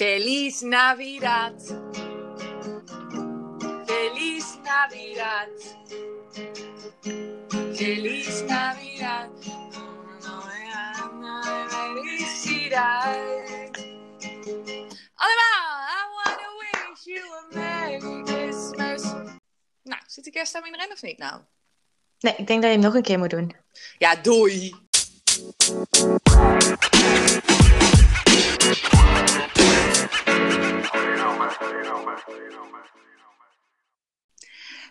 Feliz 0.00 0.62
Navidad. 0.62 1.60
Feliz 3.86 4.56
Navidad. 4.64 5.52
Feliz 7.76 8.42
Navidad. 8.48 9.30
Felicidad. 11.68 13.18
Allemaal, 15.16 15.68
I 15.84 16.02
wanna 16.16 16.48
wish 16.60 17.04
you 17.04 17.20
a 17.36 17.42
Merry 17.54 18.22
Christmas. 18.24 19.02
Nou, 19.82 20.00
zit 20.06 20.24
de 20.24 20.30
kerststemming 20.30 20.76
erin 20.76 20.92
of 20.92 21.02
niet 21.02 21.18
nou? 21.18 21.40
Nee, 22.20 22.34
ik 22.36 22.46
denk 22.46 22.62
dat 22.62 22.70
je 22.70 22.76
hem 22.76 22.84
nog 22.86 22.94
een 22.94 23.02
keer 23.02 23.18
moet 23.18 23.30
doen. 23.30 23.56
Ja, 23.98 24.16
doei. 24.16 24.74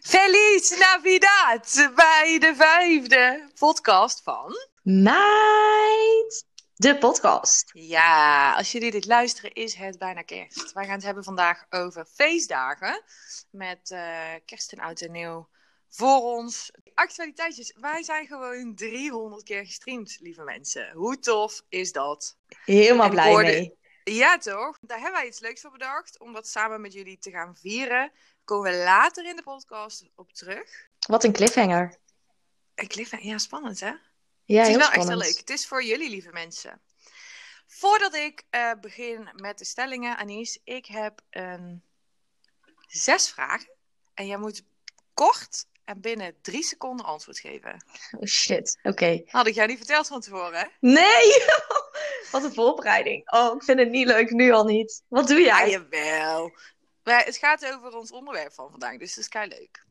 Feliz 0.02 0.78
Navidad 0.80 1.92
bij 1.96 2.38
de 2.40 2.54
vijfde 2.56 3.50
podcast 3.60 4.24
van... 4.24 4.54
Meid, 4.84 6.46
de 6.76 6.98
podcast. 6.98 7.70
Ja, 7.74 8.54
als 8.56 8.72
jullie 8.72 8.92
dit 8.92 9.06
luisteren 9.06 9.54
is 9.54 9.74
het 9.74 9.98
bijna 9.98 10.22
kerst. 10.22 10.74
Wij 10.74 10.86
gaan 10.86 10.94
het 10.94 11.04
hebben 11.04 11.24
vandaag 11.24 11.66
over 11.70 12.06
feestdagen 12.06 13.04
met 13.52 13.92
eh, 13.92 14.34
kerst 14.46 14.72
en 14.72 14.80
oud 14.80 15.02
en 15.02 15.12
nieuw 15.12 15.50
voor 15.90 16.22
ons. 16.22 16.72
Actualiteitjes, 16.94 17.76
wij 17.80 18.04
zijn 18.04 18.28
gewoon 18.28 18.76
300 18.76 19.44
keer 19.44 19.66
gestreamd, 19.66 20.18
lieve 20.20 20.44
mensen. 20.44 20.92
Hoe 20.94 21.20
tof 21.20 21.62
is 21.70 21.92
dat? 21.92 22.38
Helemaal 22.66 23.10
blij 23.10 23.30
hoorde- 23.30 23.50
mee. 23.52 23.79
Ja, 24.16 24.38
toch? 24.38 24.78
Daar 24.82 25.00
hebben 25.00 25.20
wij 25.20 25.28
iets 25.28 25.40
leuks 25.40 25.62
voor 25.62 25.72
bedacht. 25.72 26.20
Om 26.20 26.34
dat 26.34 26.48
samen 26.48 26.82
met 26.82 26.94
jullie 26.94 27.18
te 27.18 27.32
gaan 27.32 27.56
vieren. 27.56 28.12
Komen 28.44 28.72
we 28.72 28.78
later 28.78 29.26
in 29.26 29.36
de 29.36 29.44
podcast 29.44 30.06
op 30.16 30.34
terug. 30.34 30.88
Wat 31.08 31.24
een 31.24 31.34
cliffhanger. 31.34 31.98
Een 32.76 32.88
cliffhanger, 32.88 33.26
ja, 33.26 33.38
spannend 33.38 33.80
hè? 33.80 33.94
Ja, 34.46 34.58
het 34.58 34.62
is 34.62 34.68
heel 34.68 34.78
wel 34.78 34.92
echt 34.92 35.08
heel 35.08 35.18
leuk. 35.18 35.38
Het 35.38 35.50
is 35.50 35.68
voor 35.68 35.84
jullie, 35.84 36.10
lieve 36.10 36.32
mensen. 36.32 36.82
Voordat 37.68 38.14
ik 38.14 38.44
eh, 38.50 38.72
begin 38.82 39.30
met 39.36 39.58
de 39.58 39.66
stellingen, 39.66 40.18
Anies, 40.18 40.60
ik 40.64 40.86
heb 40.86 41.22
een 41.30 41.84
zes 42.88 43.30
vragen. 43.30 43.70
En 44.14 44.28
jij 44.28 44.38
moet 44.38 44.64
kort 45.14 45.66
en 45.90 46.02
binnen 46.02 46.36
drie 46.42 46.64
seconden 46.64 47.06
antwoord 47.06 47.40
geven. 47.40 47.84
Oh 48.12 48.26
shit, 48.26 48.80
oké. 48.84 49.22
Had 49.26 49.48
ik 49.48 49.54
jou 49.56 49.68
niet 49.68 49.78
verteld 49.78 50.08
van 50.08 50.22
tevoren, 50.22 50.60
hè? 50.60 50.66
Nee! 50.80 51.44
Wat 52.32 52.44
een 52.44 52.54
voorbereiding. 52.54 53.32
Oh, 53.32 53.56
ik 53.56 53.64
vind 53.64 53.80
het 53.80 53.90
niet 53.90 54.08
leuk, 54.08 54.30
nu 54.32 54.52
al 54.52 54.64
niet. 54.66 55.04
Wat 55.08 55.28
doe 55.28 55.40
Ja, 55.40 55.58
jij? 55.58 55.70
jawel. 55.70 56.52
Maar 57.04 57.26
het 57.26 57.38
gaat 57.38 57.66
over 57.66 57.96
ons 57.96 58.12
onderwerp 58.12 58.54
van 58.54 58.70
vandaag, 58.70 58.98
dus 58.98 59.10
dat 59.16 59.24
is 59.24 59.30
kei 59.30 59.48
leuk. 59.48 59.84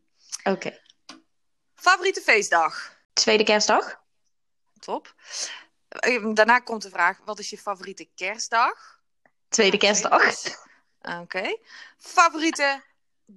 Oké. 0.45 0.81
Favoriete 1.75 2.21
feestdag? 2.21 2.97
Tweede 3.13 3.45
kerstdag? 3.45 4.01
Top. 4.79 5.15
Eh, 5.89 6.25
Daarna 6.35 6.59
komt 6.59 6.83
de 6.83 6.91
vraag, 6.91 7.19
wat 7.25 7.39
is 7.39 7.51
je 7.51 7.59
favoriete 7.59 8.09
kerstdag? 8.15 9.01
Tweede 9.49 9.77
kerstdag? 9.77 10.35
Oké. 11.21 11.57
Favoriete 11.97 12.83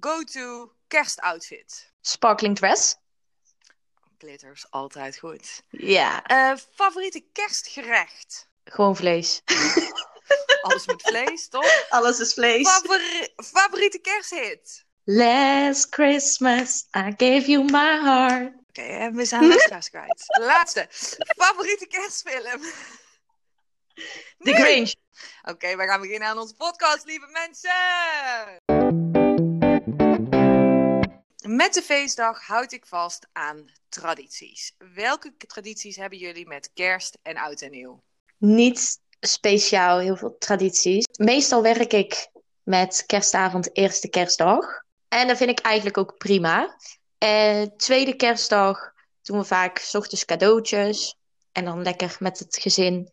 go-to 0.00 0.72
kerstoutfit? 0.96 1.92
Sparkling 2.00 2.56
dress? 2.56 2.96
Glitters, 4.18 4.66
altijd 4.70 5.18
goed. 5.18 5.62
Ja, 5.70 6.24
Eh, 6.24 6.52
favoriete 6.74 7.24
kerstgerecht? 7.32 8.48
gewoon 8.64 8.96
vlees. 8.96 9.42
Alles 10.62 10.86
met 10.86 11.02
vlees, 11.02 11.48
toch? 11.48 11.86
Alles 11.88 12.20
is 12.20 12.32
vlees. 12.32 12.68
Favori- 12.68 13.32
favoriete 13.36 13.98
kersthit? 13.98 14.84
Last 15.04 15.86
Christmas, 15.94 16.86
I 16.96 17.12
gave 17.16 17.42
you 17.50 17.64
my 17.64 18.00
heart. 18.02 18.54
Oké, 18.68 18.80
en 18.82 19.14
we 19.14 19.24
zijn 19.24 19.48
luisteraars 19.48 19.88
kwijt. 19.90 20.24
Laatste. 20.50 20.86
Favoriete 21.36 21.86
kerstfilm? 21.86 22.60
The 24.38 24.52
Grange. 24.52 24.94
Oké, 25.42 25.76
we 25.76 25.84
gaan 25.86 26.00
beginnen 26.00 26.28
aan 26.28 26.38
onze 26.38 26.54
podcast, 26.54 27.04
lieve 27.04 27.26
mensen. 27.26 29.21
Met 31.42 31.74
de 31.74 31.82
feestdag 31.82 32.46
houd 32.46 32.72
ik 32.72 32.86
vast 32.86 33.26
aan 33.32 33.70
tradities. 33.88 34.74
Welke 34.94 35.36
tradities 35.36 35.96
hebben 35.96 36.18
jullie 36.18 36.46
met 36.46 36.70
kerst 36.74 37.18
en 37.22 37.36
oud 37.36 37.60
en 37.60 37.70
nieuw? 37.70 38.02
Niet 38.36 39.00
speciaal 39.20 39.98
heel 39.98 40.16
veel 40.16 40.36
tradities. 40.38 41.06
Meestal 41.16 41.62
werk 41.62 41.92
ik 41.92 42.28
met 42.62 43.04
kerstavond 43.06 43.76
eerste 43.76 44.08
kerstdag. 44.08 44.82
En 45.08 45.28
dat 45.28 45.36
vind 45.36 45.50
ik 45.50 45.58
eigenlijk 45.58 45.98
ook 45.98 46.18
prima. 46.18 46.76
Eh, 47.18 47.62
tweede 47.76 48.16
kerstdag 48.16 48.92
doen 49.22 49.38
we 49.38 49.44
vaak 49.44 49.78
's 49.78 49.94
ochtends 49.94 50.24
cadeautjes. 50.24 51.16
En 51.52 51.64
dan 51.64 51.82
lekker 51.82 52.16
met 52.18 52.38
het 52.38 52.58
gezin 52.60 53.10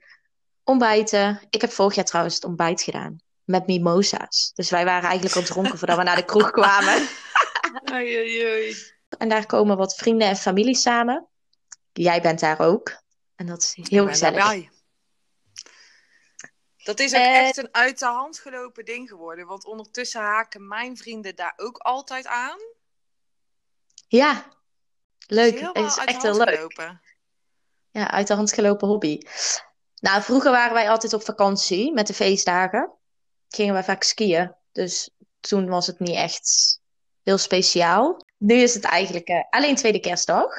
ontbijten. 0.63 1.41
Ik 1.49 1.61
heb 1.61 1.71
vorig 1.71 1.95
jaar 1.95 2.05
trouwens 2.05 2.35
het 2.35 2.45
ontbijt 2.45 2.81
gedaan. 2.81 3.19
Met 3.43 3.67
mimosa's. 3.67 4.51
Dus 4.55 4.69
wij 4.69 4.85
waren 4.85 5.09
eigenlijk 5.09 5.35
al 5.35 5.43
dronken 5.43 5.77
voordat 5.77 5.97
we 5.97 6.03
naar 6.03 6.15
de 6.15 6.25
kroeg 6.25 6.51
kwamen. 6.59 7.07
Oei, 7.93 8.17
oei, 8.17 8.45
oei. 8.45 8.75
En 9.17 9.29
daar 9.29 9.45
komen 9.45 9.77
wat 9.77 9.95
vrienden 9.95 10.27
en 10.27 10.35
familie 10.35 10.75
samen. 10.75 11.27
Jij 11.93 12.21
bent 12.21 12.39
daar 12.39 12.59
ook. 12.59 13.01
En 13.35 13.45
dat 13.45 13.61
is 13.63 13.89
heel 13.89 14.07
gezellig. 14.07 14.37
daarbij. 14.39 14.69
Dat 16.83 16.99
is 16.99 17.13
ook 17.13 17.19
Eh, 17.19 17.37
echt 17.47 17.57
een 17.57 17.69
uit 17.73 17.99
de 17.99 18.05
hand 18.05 18.39
gelopen 18.39 18.85
ding 18.85 19.09
geworden. 19.09 19.47
Want 19.47 19.65
ondertussen 19.65 20.21
haken 20.21 20.67
mijn 20.67 20.97
vrienden 20.97 21.35
daar 21.35 21.53
ook 21.55 21.77
altijd 21.77 22.27
aan. 22.27 22.59
Ja, 24.07 24.45
leuk. 25.27 25.59
Het 25.59 25.85
is 25.85 25.97
echt 25.97 26.21
heel 26.21 26.37
leuk. 26.37 26.49
gelopen. 26.49 27.01
Ja, 27.91 28.11
uit 28.11 28.27
de 28.27 28.33
hand 28.33 28.53
gelopen 28.53 28.87
hobby. 28.87 29.19
Nou, 29.95 30.21
vroeger 30.21 30.51
waren 30.51 30.73
wij 30.73 30.89
altijd 30.89 31.13
op 31.13 31.23
vakantie 31.23 31.93
met 31.93 32.07
de 32.07 32.13
feestdagen. 32.13 32.91
Gingen 33.47 33.73
wij 33.73 33.83
vaak 33.83 34.03
skiën. 34.03 34.55
Dus 34.71 35.09
toen 35.39 35.67
was 35.67 35.87
het 35.87 35.99
niet 35.99 36.15
echt 36.15 36.79
heel 37.29 37.37
speciaal. 37.37 38.25
Nu 38.37 38.55
is 38.55 38.73
het 38.73 38.83
eigenlijk 38.83 39.27
eh, 39.27 39.43
alleen 39.49 39.75
tweede 39.75 39.99
kerstdag. 39.99 40.51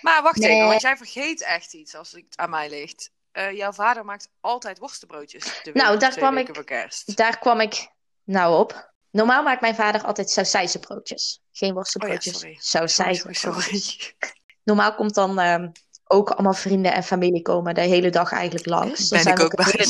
Maar 0.00 0.22
wacht 0.22 0.36
Nee. 0.36 0.50
even, 0.50 0.66
want 0.66 0.80
jij 0.80 0.96
vergeet 0.96 1.42
echt 1.42 1.74
iets 1.74 1.94
als 1.94 2.12
het 2.12 2.24
aan 2.36 2.50
mij 2.50 2.68
ligt. 2.70 3.10
Eh, 3.32 3.52
jouw 3.52 3.72
vader 3.72 4.04
maakt 4.04 4.28
altijd 4.40 4.78
worstenbroodjes. 4.78 5.60
De 5.62 5.70
Nou, 5.74 5.98
daar 5.98 6.14
kwam 6.14 6.38
ik-. 6.38 7.16
Daar 7.16 7.38
kwam 7.38 7.60
ik 7.60 7.88
nou 8.24 8.58
op. 8.58 8.92
Normaal 9.10 9.42
maakt 9.42 9.60
mijn 9.60 9.74
vader 9.74 10.02
altijd 10.02 10.30
sausijzenbroodjes. 10.30 11.40
Geen 11.52 11.74
worstenbroodjes. 11.74 12.34
Oh 12.34 12.40
sorry. 12.40 12.56
sausijzenbroodjes. 12.60 13.40
Sorry, 13.40 13.78
sorry. 13.80 14.14
Normaal 14.62 14.94
komt 14.94 15.14
dan 15.14 15.38
ehm, 15.38 15.68
ook 16.04 16.30
allemaal 16.30 16.54
vrienden 16.54 16.92
en 16.92 17.02
familie 17.02 17.42
komen 17.42 17.74
de 17.74 17.80
hele 17.80 18.10
dag 18.10 18.32
eigenlijk 18.32 18.66
langs. 18.66 19.08
Dan 19.08 19.22
Ben 19.24 19.32
ik 19.32 19.40
ook 19.40 19.54
bij. 19.54 19.86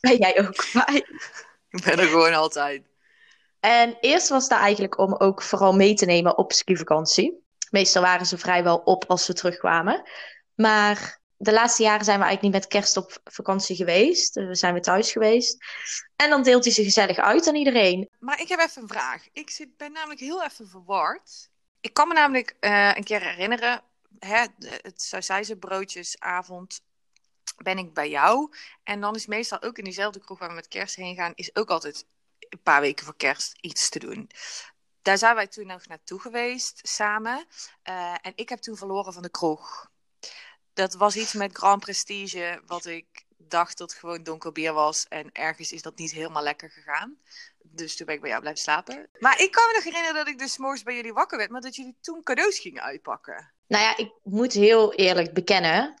Ben 0.00 0.16
jij 0.24 0.40
ook 0.46 0.64
bij? 0.72 0.94
Ik 1.70 1.82
ben 1.84 1.98
er 1.98 2.06
gewoon 2.06 2.34
altijd. 2.34 2.82
En 3.62 3.96
eerst 4.00 4.28
was 4.28 4.48
dat 4.48 4.58
eigenlijk 4.58 4.98
om 4.98 5.14
ook 5.14 5.42
vooral 5.42 5.72
mee 5.72 5.94
te 5.94 6.04
nemen 6.04 6.38
op 6.38 6.52
skivakantie. 6.52 7.44
Meestal 7.70 8.02
waren 8.02 8.26
ze 8.26 8.38
vrijwel 8.38 8.76
op 8.76 9.04
als 9.08 9.26
we 9.26 9.32
terugkwamen. 9.32 10.02
Maar 10.54 11.20
de 11.36 11.52
laatste 11.52 11.82
jaren 11.82 12.04
zijn 12.04 12.18
we 12.18 12.24
eigenlijk 12.24 12.54
niet 12.54 12.62
met 12.62 12.72
kerst 12.72 12.96
op 12.96 13.20
vakantie 13.24 13.76
geweest. 13.76 14.34
We 14.34 14.54
zijn 14.54 14.72
weer 14.72 14.82
thuis 14.82 15.12
geweest. 15.12 15.56
En 16.16 16.30
dan 16.30 16.42
deelt 16.42 16.64
hij 16.64 16.72
ze 16.72 16.82
gezellig 16.82 17.16
uit 17.16 17.48
aan 17.48 17.54
iedereen. 17.54 18.08
Maar 18.18 18.40
ik 18.40 18.48
heb 18.48 18.60
even 18.60 18.82
een 18.82 18.88
vraag. 18.88 19.26
Ik 19.32 19.68
ben 19.76 19.92
namelijk 19.92 20.20
heel 20.20 20.44
even 20.44 20.68
verward. 20.68 21.50
Ik 21.80 21.94
kan 21.94 22.08
me 22.08 22.14
namelijk 22.14 22.56
eh, 22.60 22.90
een 22.94 23.04
keer 23.04 23.22
herinneren, 23.22 23.82
hè, 24.18 24.46
het 24.58 25.02
sausijzenbroodjesavond 25.02 26.80
ben 27.56 27.78
ik 27.78 27.94
bij 27.94 28.10
jou. 28.10 28.52
En 28.82 29.00
dan 29.00 29.14
is 29.14 29.26
meestal 29.26 29.62
ook 29.62 29.78
in 29.78 29.84
diezelfde 29.84 30.20
kroeg 30.20 30.38
waar 30.38 30.48
we 30.48 30.54
met 30.54 30.68
kerst 30.68 30.96
heen 30.96 31.14
gaan, 31.14 31.32
is 31.34 31.56
ook 31.56 31.70
altijd 31.70 32.06
een 32.52 32.62
paar 32.62 32.80
weken 32.80 33.04
voor 33.04 33.16
kerst 33.16 33.54
iets 33.60 33.88
te 33.88 33.98
doen. 33.98 34.30
Daar 35.02 35.18
zijn 35.18 35.34
wij 35.34 35.46
toen 35.46 35.66
nog 35.66 35.86
naartoe 35.86 36.20
geweest, 36.20 36.80
samen. 36.82 37.46
Eh, 37.82 38.14
en 38.22 38.32
ik 38.34 38.48
heb 38.48 38.58
toen 38.58 38.76
verloren 38.76 39.12
van 39.12 39.22
de 39.22 39.30
kroeg. 39.30 39.90
Dat 40.72 40.94
was 40.94 41.16
iets 41.16 41.32
met 41.32 41.56
Grand 41.56 41.80
Prestige, 41.80 42.62
wat 42.66 42.86
ik 42.86 43.24
dacht 43.36 43.78
dat 43.78 43.94
gewoon 43.94 44.22
donker 44.22 44.52
bier 44.52 44.72
was. 44.72 45.06
En 45.08 45.32
ergens 45.32 45.72
is 45.72 45.82
dat 45.82 45.98
niet 45.98 46.12
helemaal 46.12 46.42
lekker 46.42 46.70
gegaan. 46.70 47.18
Dus 47.62 47.96
toen 47.96 48.06
ben 48.06 48.14
ik 48.14 48.20
bij 48.20 48.30
jou 48.30 48.42
blijven 48.42 48.62
slapen. 48.62 49.08
Maar 49.18 49.40
ik 49.40 49.50
kan 49.50 49.66
me 49.66 49.72
nog 49.72 49.84
herinneren 49.84 50.14
dat 50.14 50.28
ik 50.28 50.38
dus 50.38 50.58
morgens 50.58 50.82
bij 50.82 50.94
jullie 50.94 51.12
wakker 51.12 51.38
werd, 51.38 51.50
maar 51.50 51.60
dat 51.60 51.76
jullie 51.76 51.96
toen 52.00 52.22
cadeaus 52.22 52.58
gingen 52.58 52.82
uitpakken. 52.82 53.52
Nou 53.66 53.84
ja, 53.84 53.96
ik 53.96 54.12
moet 54.22 54.52
heel 54.52 54.94
eerlijk 54.94 55.32
bekennen. 55.34 55.94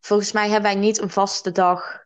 Volgens 0.00 0.32
mij 0.32 0.48
hebben 0.48 0.72
wij 0.72 0.80
niet 0.80 0.98
een 0.98 1.10
vaste 1.10 1.52
dag 1.52 2.03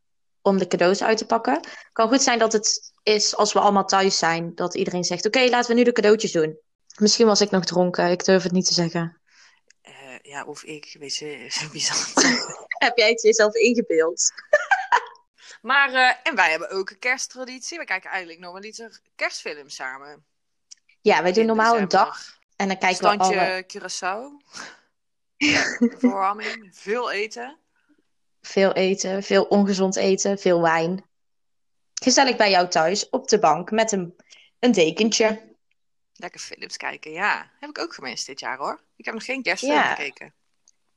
om 0.49 0.59
de 0.59 0.67
cadeaus 0.67 1.03
uit 1.03 1.19
te 1.19 1.27
pakken. 1.27 1.55
Het 1.55 1.89
kan 1.93 2.09
goed 2.09 2.23
zijn 2.23 2.39
dat 2.39 2.53
het 2.53 2.93
is 3.03 3.37
als 3.37 3.53
we 3.53 3.61
allemaal 3.61 3.85
thuis 3.85 4.19
zijn, 4.19 4.55
dat 4.55 4.75
iedereen 4.75 5.05
zegt: 5.05 5.27
Oké, 5.27 5.41
laten 5.41 5.71
we 5.71 5.77
nu 5.77 5.85
de 5.85 5.93
cadeautjes 5.93 6.33
doen. 6.33 6.59
Misschien 6.97 7.27
was 7.27 7.41
ik 7.41 7.51
nog 7.51 7.65
dronken, 7.65 8.11
ik 8.11 8.25
durf 8.25 8.43
het 8.43 8.53
niet 8.53 8.67
te 8.67 8.75
zeggen. 8.75 9.21
Eh, 9.83 10.19
ja, 10.23 10.45
of 10.45 10.63
ik, 10.63 10.97
weet 10.99 11.17
je, 11.17 11.47
bizar. 11.73 12.25
Heb 12.85 12.97
jij 12.97 13.09
het 13.09 13.23
jezelf 13.23 13.55
ingebeeld? 13.55 14.23
Maar, 15.63 15.93
eh, 15.93 16.15
en 16.23 16.35
wij 16.35 16.51
hebben 16.51 16.71
ook 16.71 16.91
een 16.91 16.99
kersttraditie. 16.99 17.79
We 17.79 17.85
kijken 17.85 18.11
eigenlijk 18.11 18.41
nog 18.41 18.53
wel 18.53 18.63
iets 18.63 18.83
kerstfilms 19.15 19.75
samen. 19.75 20.25
Ja, 21.01 21.23
wij 21.23 21.33
doen 21.33 21.47
normaal 21.47 21.79
een 21.79 21.89
dag 21.89 22.39
en 22.57 22.69
dan 22.69 22.79
kijken 22.79 22.97
Standje 22.97 23.35
we 23.35 23.41
alle... 23.41 23.67
Curaçao. 23.67 24.45
Verwarming, 25.99 26.71
veel 26.73 27.11
eten. 27.11 27.59
Veel 28.49 28.73
eten, 28.73 29.23
veel 29.23 29.45
ongezond 29.45 29.97
eten, 29.97 30.39
veel 30.39 30.63
wijn. 30.63 31.05
Gezellig 31.95 32.37
bij 32.37 32.51
jou 32.51 32.69
thuis, 32.69 33.09
op 33.09 33.29
de 33.29 33.39
bank, 33.39 33.71
met 33.71 33.93
een, 33.93 34.15
een 34.59 34.73
dekentje. 34.73 35.47
Lekker 36.15 36.41
films 36.41 36.77
kijken, 36.77 37.11
ja. 37.13 37.51
Heb 37.61 37.71
ik 37.71 37.79
ook 37.79 37.95
gemist 37.95 38.27
dit 38.27 38.41
jaar 38.41 38.59
hoor. 38.59 38.81
Ik 38.97 39.05
heb 39.05 39.15
nog 39.15 39.25
geen 39.25 39.43
kerstfilm 39.43 39.75
Ja. 39.75 39.95
gekeken. 39.95 40.35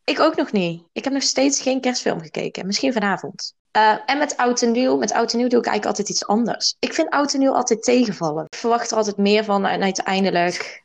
Ik 0.03 0.19
ook 0.19 0.35
nog 0.35 0.51
niet. 0.51 0.83
Ik 0.91 1.03
heb 1.03 1.13
nog 1.13 1.23
steeds 1.23 1.61
geen 1.61 1.81
kerstfilm 1.81 2.21
gekeken. 2.21 2.65
Misschien 2.65 2.93
vanavond. 2.93 3.53
Eh, 3.71 3.97
en 4.05 4.17
met 4.17 4.37
oud 4.37 4.61
en 4.61 4.71
nieuw. 4.71 4.97
Met 4.97 5.11
oud 5.11 5.31
en 5.31 5.37
nieuw 5.37 5.47
doe 5.47 5.59
ik 5.59 5.65
eigenlijk 5.65 5.97
altijd 5.97 6.17
iets 6.17 6.27
anders. 6.27 6.75
Ik 6.79 6.93
vind 6.93 7.09
oud 7.09 7.33
en 7.33 7.39
nieuw 7.39 7.53
altijd 7.53 7.83
tegenvallen. 7.83 8.45
Ik 8.49 8.57
verwacht 8.57 8.91
er 8.91 8.97
altijd 8.97 9.17
meer 9.17 9.43
van 9.43 9.65
en 9.65 9.81
uiteindelijk 9.83 10.83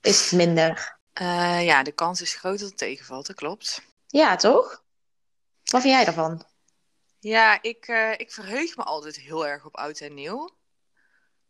is 0.00 0.20
het 0.20 0.32
minder. 0.32 0.98
Eh, 1.12 1.64
ja, 1.64 1.82
de 1.82 1.92
kans 1.92 2.20
is 2.20 2.34
groot 2.34 2.58
dat 2.58 2.68
het 2.68 2.78
tegenvalt, 2.78 3.26
dat 3.26 3.36
klopt. 3.36 3.82
Ja, 4.06 4.36
toch? 4.36 4.84
Wat 5.70 5.80
vind 5.80 5.94
jij 5.94 6.04
daarvan? 6.04 6.44
Ja, 7.18 7.62
ik, 7.62 7.86
eh, 7.88 8.12
ik 8.12 8.32
verheug 8.32 8.76
me 8.76 8.82
altijd 8.82 9.16
heel 9.16 9.46
erg 9.46 9.64
op 9.64 9.76
oud 9.76 10.00
en 10.00 10.14
nieuw. 10.14 10.50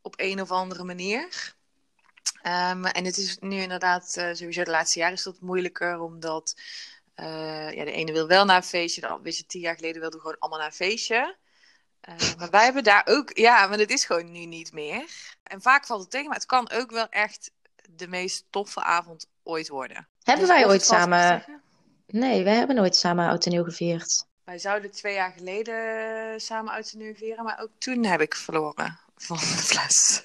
Op 0.00 0.14
een 0.16 0.40
of 0.40 0.50
andere 0.50 0.84
manier. 0.84 1.54
Ehm, 2.42 2.84
en 2.84 3.04
het 3.04 3.16
is 3.16 3.38
nu 3.38 3.56
inderdaad, 3.56 4.16
eh, 4.16 4.34
sowieso 4.34 4.64
de 4.64 4.70
laatste 4.70 4.98
jaren 4.98 5.14
is 5.14 5.22
dat 5.22 5.40
moeilijker, 5.40 6.00
omdat 6.00 6.54
eh, 7.14 7.72
ja, 7.72 7.84
de 7.84 7.92
ene 7.92 8.12
wil 8.12 8.26
wel 8.26 8.44
naar 8.44 8.56
een 8.56 8.62
feestje, 8.62 9.00
de 9.00 9.06
andere, 9.06 9.24
weet 9.24 9.36
je, 9.36 9.46
tien 9.46 9.60
jaar 9.60 9.74
geleden 9.74 10.00
wilden 10.00 10.18
we 10.18 10.24
gewoon 10.24 10.38
allemaal 10.38 10.58
naar 10.58 10.68
een 10.68 10.74
feestje. 10.74 11.36
Maar 12.38 12.50
wij 12.50 12.64
hebben 12.64 12.84
daar 12.84 13.02
ook, 13.04 13.36
ja, 13.36 13.66
maar 13.66 13.78
het 13.78 13.90
is 13.90 14.04
gewoon 14.04 14.32
nu 14.32 14.44
niet 14.44 14.72
meer. 14.72 15.36
En 15.42 15.62
vaak 15.62 15.86
valt 15.86 16.00
het 16.00 16.10
tegen, 16.10 16.26
maar 16.26 16.36
het 16.36 16.46
kan 16.46 16.70
ook 16.70 16.90
wel 16.90 17.08
echt 17.08 17.50
de 17.90 18.08
meest 18.08 18.44
toffe 18.50 18.82
avond 18.82 19.28
ooit 19.42 19.68
worden. 19.68 20.08
Hebben 20.22 20.46
Dus 20.46 20.56
wij 20.56 20.66
ooit 20.66 20.84
samen... 20.84 21.44
Nee, 22.06 22.44
wij 22.44 22.54
hebben 22.54 22.76
nooit 22.76 22.96
samen 22.96 23.28
oud 23.28 23.44
en 23.44 23.50
nieuw 23.52 23.64
gevierd. 23.64 24.26
Wij 24.44 24.58
zouden 24.58 24.90
twee 24.90 25.14
jaar 25.14 25.32
geleden 25.32 26.40
samen 26.40 26.72
uit 26.72 26.90
de 26.90 26.98
nieuw 26.98 27.14
vieren, 27.14 27.44
maar 27.44 27.60
ook 27.60 27.70
toen 27.78 28.04
heb 28.04 28.20
ik 28.20 28.34
verloren 28.34 28.98
van 29.16 29.36
de 29.36 29.42
fles. 29.42 30.24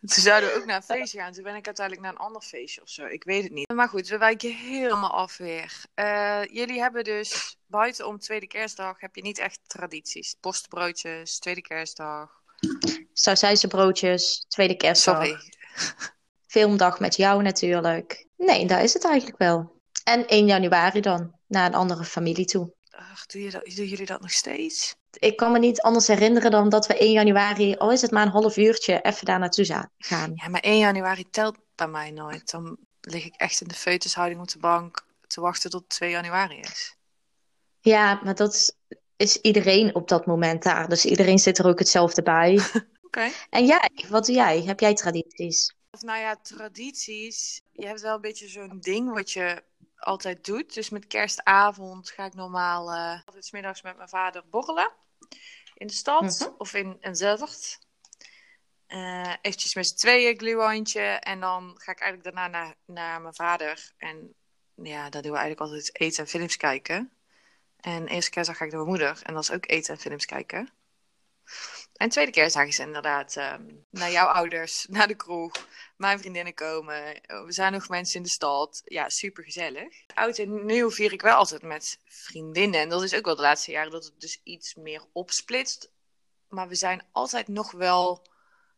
Toen 0.00 0.22
zouden 0.22 0.48
we 0.48 0.56
ook 0.56 0.64
naar 0.64 0.76
een 0.76 0.82
feestje 0.82 1.18
gaan. 1.18 1.32
Toen 1.32 1.42
ben 1.42 1.54
ik 1.54 1.66
uiteindelijk 1.66 2.06
naar 2.06 2.14
een 2.14 2.26
ander 2.26 2.42
feestje 2.42 2.82
of 2.82 2.88
zo. 2.88 3.04
Ik 3.06 3.24
weet 3.24 3.42
het 3.42 3.52
niet. 3.52 3.68
Maar 3.72 3.88
goed, 3.88 4.08
we 4.08 4.18
wijken 4.18 4.54
helemaal 4.54 5.10
af 5.10 5.36
weer. 5.36 5.84
Eh, 5.94 6.44
jullie 6.44 6.80
hebben 6.80 7.04
dus 7.04 7.56
buitenom 7.66 8.18
tweede 8.18 8.46
kerstdag 8.46 9.00
heb 9.00 9.14
je 9.14 9.22
niet 9.22 9.38
echt 9.38 9.60
tradities. 9.66 10.36
Postbroodjes, 10.40 11.38
tweede 11.38 11.62
kerstdag. 11.62 12.42
Sausijse 13.12 13.68
broodjes, 13.68 14.44
tweede 14.48 14.76
kerstdag. 14.76 15.26
Sorry. 15.26 15.52
Filmdag 16.48 17.00
met 17.00 17.16
jou 17.16 17.42
natuurlijk. 17.42 18.26
Nee, 18.36 18.66
daar 18.66 18.82
is 18.82 18.92
het 18.92 19.04
eigenlijk 19.04 19.38
wel. 19.38 19.80
En 20.04 20.26
1 20.26 20.46
januari 20.46 21.00
dan, 21.00 21.34
naar 21.46 21.66
een 21.66 21.74
andere 21.74 22.04
familie 22.04 22.44
toe. 22.44 22.74
Ach, 22.90 23.26
doe 23.26 23.42
je 23.42 23.50
dat, 23.50 23.64
doen 23.64 23.86
jullie 23.86 24.06
dat 24.06 24.20
nog 24.20 24.30
steeds? 24.30 24.94
Ik 25.10 25.36
kan 25.36 25.52
me 25.52 25.58
niet 25.58 25.80
anders 25.80 26.06
herinneren 26.06 26.50
dan 26.50 26.68
dat 26.68 26.86
we 26.86 26.98
1 26.98 27.12
januari, 27.12 27.76
al 27.76 27.92
is 27.92 28.02
het 28.02 28.10
maar 28.10 28.26
een 28.26 28.32
half 28.32 28.56
uurtje, 28.56 29.00
even 29.00 29.24
daar 29.24 29.38
naartoe 29.38 29.88
gaan. 29.98 30.32
Ja, 30.34 30.48
maar 30.48 30.60
1 30.60 30.78
januari 30.78 31.30
telt 31.30 31.58
bij 31.74 31.88
mij 31.88 32.10
nooit. 32.10 32.50
Dan 32.50 32.78
lig 33.00 33.24
ik 33.24 33.34
echt 33.34 33.60
in 33.60 33.68
de 33.68 33.74
foetushouding 33.74 34.40
op 34.40 34.48
de 34.48 34.58
bank 34.58 35.06
te 35.26 35.40
wachten 35.40 35.70
tot 35.70 35.88
2 35.88 36.10
januari 36.10 36.60
is. 36.60 36.96
Ja, 37.80 38.20
maar 38.24 38.34
dat 38.34 38.54
is, 38.54 38.72
is 39.16 39.36
iedereen 39.36 39.94
op 39.94 40.08
dat 40.08 40.26
moment 40.26 40.62
daar. 40.62 40.88
Dus 40.88 41.04
iedereen 41.04 41.38
zit 41.38 41.58
er 41.58 41.66
ook 41.66 41.78
hetzelfde 41.78 42.22
bij. 42.22 42.60
Oké. 43.06 43.28
En 43.50 43.66
jij, 43.66 43.90
wat 44.08 44.26
doe 44.26 44.34
jij? 44.34 44.62
Heb 44.62 44.80
jij 44.80 44.94
tradities? 44.94 45.76
Of 45.90 46.02
nou 46.02 46.18
ja, 46.18 46.36
tradities. 46.36 47.62
Je 47.72 47.86
hebt 47.86 48.00
wel 48.00 48.14
een 48.14 48.20
beetje 48.20 48.48
zo'n 48.48 48.80
ding 48.80 49.12
wat 49.12 49.30
je 49.30 49.62
altijd 49.96 50.44
doet. 50.44 50.74
Dus 50.74 50.90
met 50.90 51.06
kerstavond 51.06 52.10
ga 52.10 52.24
ik 52.24 52.34
normaal 52.34 52.92
eh 52.92 53.20
altijd 53.24 53.44
's 53.44 53.50
middags 53.50 53.82
met 53.82 53.96
mijn 53.96 54.08
vader 54.08 54.48
borrelen. 54.48 54.92
In 55.74 55.86
de 55.86 55.92
stad 55.92 56.22
Mhm. 56.22 56.50
of 56.58 56.74
in 56.74 56.96
een 57.00 57.16
Zelvert. 57.16 57.78
Eh 58.86 59.34
eventjes 59.40 59.74
met 59.74 59.86
z'n 59.86 59.96
tweeën, 59.96 60.38
gluwijntje. 60.38 61.00
En 61.00 61.40
dan 61.40 61.74
ga 61.78 61.92
ik 61.92 62.00
eigenlijk 62.00 62.34
daarna 62.34 62.58
naar, 62.58 62.74
naar 62.84 63.20
mijn 63.20 63.34
vader. 63.34 63.92
En 63.96 64.34
ja, 64.74 65.10
daar 65.10 65.22
doen 65.22 65.32
we 65.32 65.38
eigenlijk 65.38 65.60
altijd 65.70 66.00
eten 66.00 66.22
en 66.24 66.30
films 66.30 66.56
kijken. 66.56 67.12
En 67.80 68.06
eerste 68.08 68.30
kerstdag 68.30 68.56
ga 68.56 68.64
ik 68.64 68.70
naar 68.70 68.80
mijn 68.80 68.92
moeder. 68.92 69.20
En 69.22 69.34
dat 69.34 69.42
is 69.42 69.50
ook 69.50 69.66
eten 69.68 69.94
en 69.94 70.00
films 70.00 70.24
kijken. 70.24 70.70
En 71.98 72.08
tweede 72.08 72.32
kerstdag 72.32 72.66
is 72.66 72.78
inderdaad 72.78 73.36
ehm, 73.36 73.62
naar 73.90 74.10
jouw 74.10 74.26
ouders, 74.26 74.86
naar 74.90 75.08
de 75.08 75.14
kroeg. 75.14 75.68
Mijn 75.96 76.18
vriendinnen 76.18 76.54
komen. 76.54 77.22
Er 77.24 77.52
zijn 77.52 77.72
nog 77.72 77.88
mensen 77.88 78.16
in 78.16 78.22
de 78.22 78.28
stad. 78.28 78.82
Ja, 78.84 79.08
super 79.08 79.44
gezellig. 79.44 80.04
Oud 80.14 80.38
en 80.38 80.66
nieuw 80.66 80.90
vier 80.90 81.12
ik 81.12 81.22
wel 81.22 81.34
altijd 81.34 81.62
met 81.62 82.00
vriendinnen. 82.04 82.80
En 82.80 82.88
dat 82.88 83.02
is 83.02 83.14
ook 83.14 83.24
wel 83.24 83.36
de 83.36 83.42
laatste 83.42 83.70
jaren 83.70 83.90
dat 83.90 84.04
het 84.04 84.20
dus 84.20 84.40
iets 84.42 84.74
meer 84.74 85.04
opsplitst. 85.12 85.90
Maar 86.48 86.68
we 86.68 86.74
zijn 86.74 87.06
altijd 87.12 87.48
nog 87.48 87.70
wel 87.70 88.26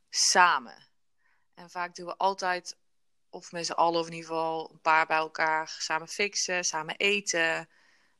samen. 0.08 0.88
En 1.54 1.70
vaak 1.70 1.94
doen 1.94 2.06
we 2.06 2.16
altijd, 2.16 2.76
of 3.30 3.52
met 3.52 3.66
z'n 3.66 3.72
allen 3.72 4.00
of 4.00 4.06
in 4.06 4.12
ieder 4.12 4.28
geval 4.28 4.70
een 4.72 4.80
paar 4.80 5.06
bij 5.06 5.16
elkaar, 5.16 5.74
samen 5.78 6.08
fixen, 6.08 6.64
samen 6.64 6.96
eten. 6.96 7.68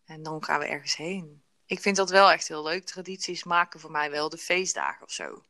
En 0.05 0.23
dan 0.23 0.45
gaan 0.45 0.59
we 0.59 0.67
ergens 0.67 0.97
heen. 0.97 1.43
Ik 1.71 1.81
vind 1.81 1.97
dat 1.97 2.11
wel 2.11 2.31
echt 2.31 2.49
heel 2.49 2.63
leuk. 2.63 2.85
Tradities 2.85 3.45
maken 3.45 3.81
voor 3.81 3.91
mij 3.91 4.11
wel 4.11 4.29
de 4.29 4.37
feestdagen 4.37 5.07
of 5.07 5.13
zo. 5.13 5.43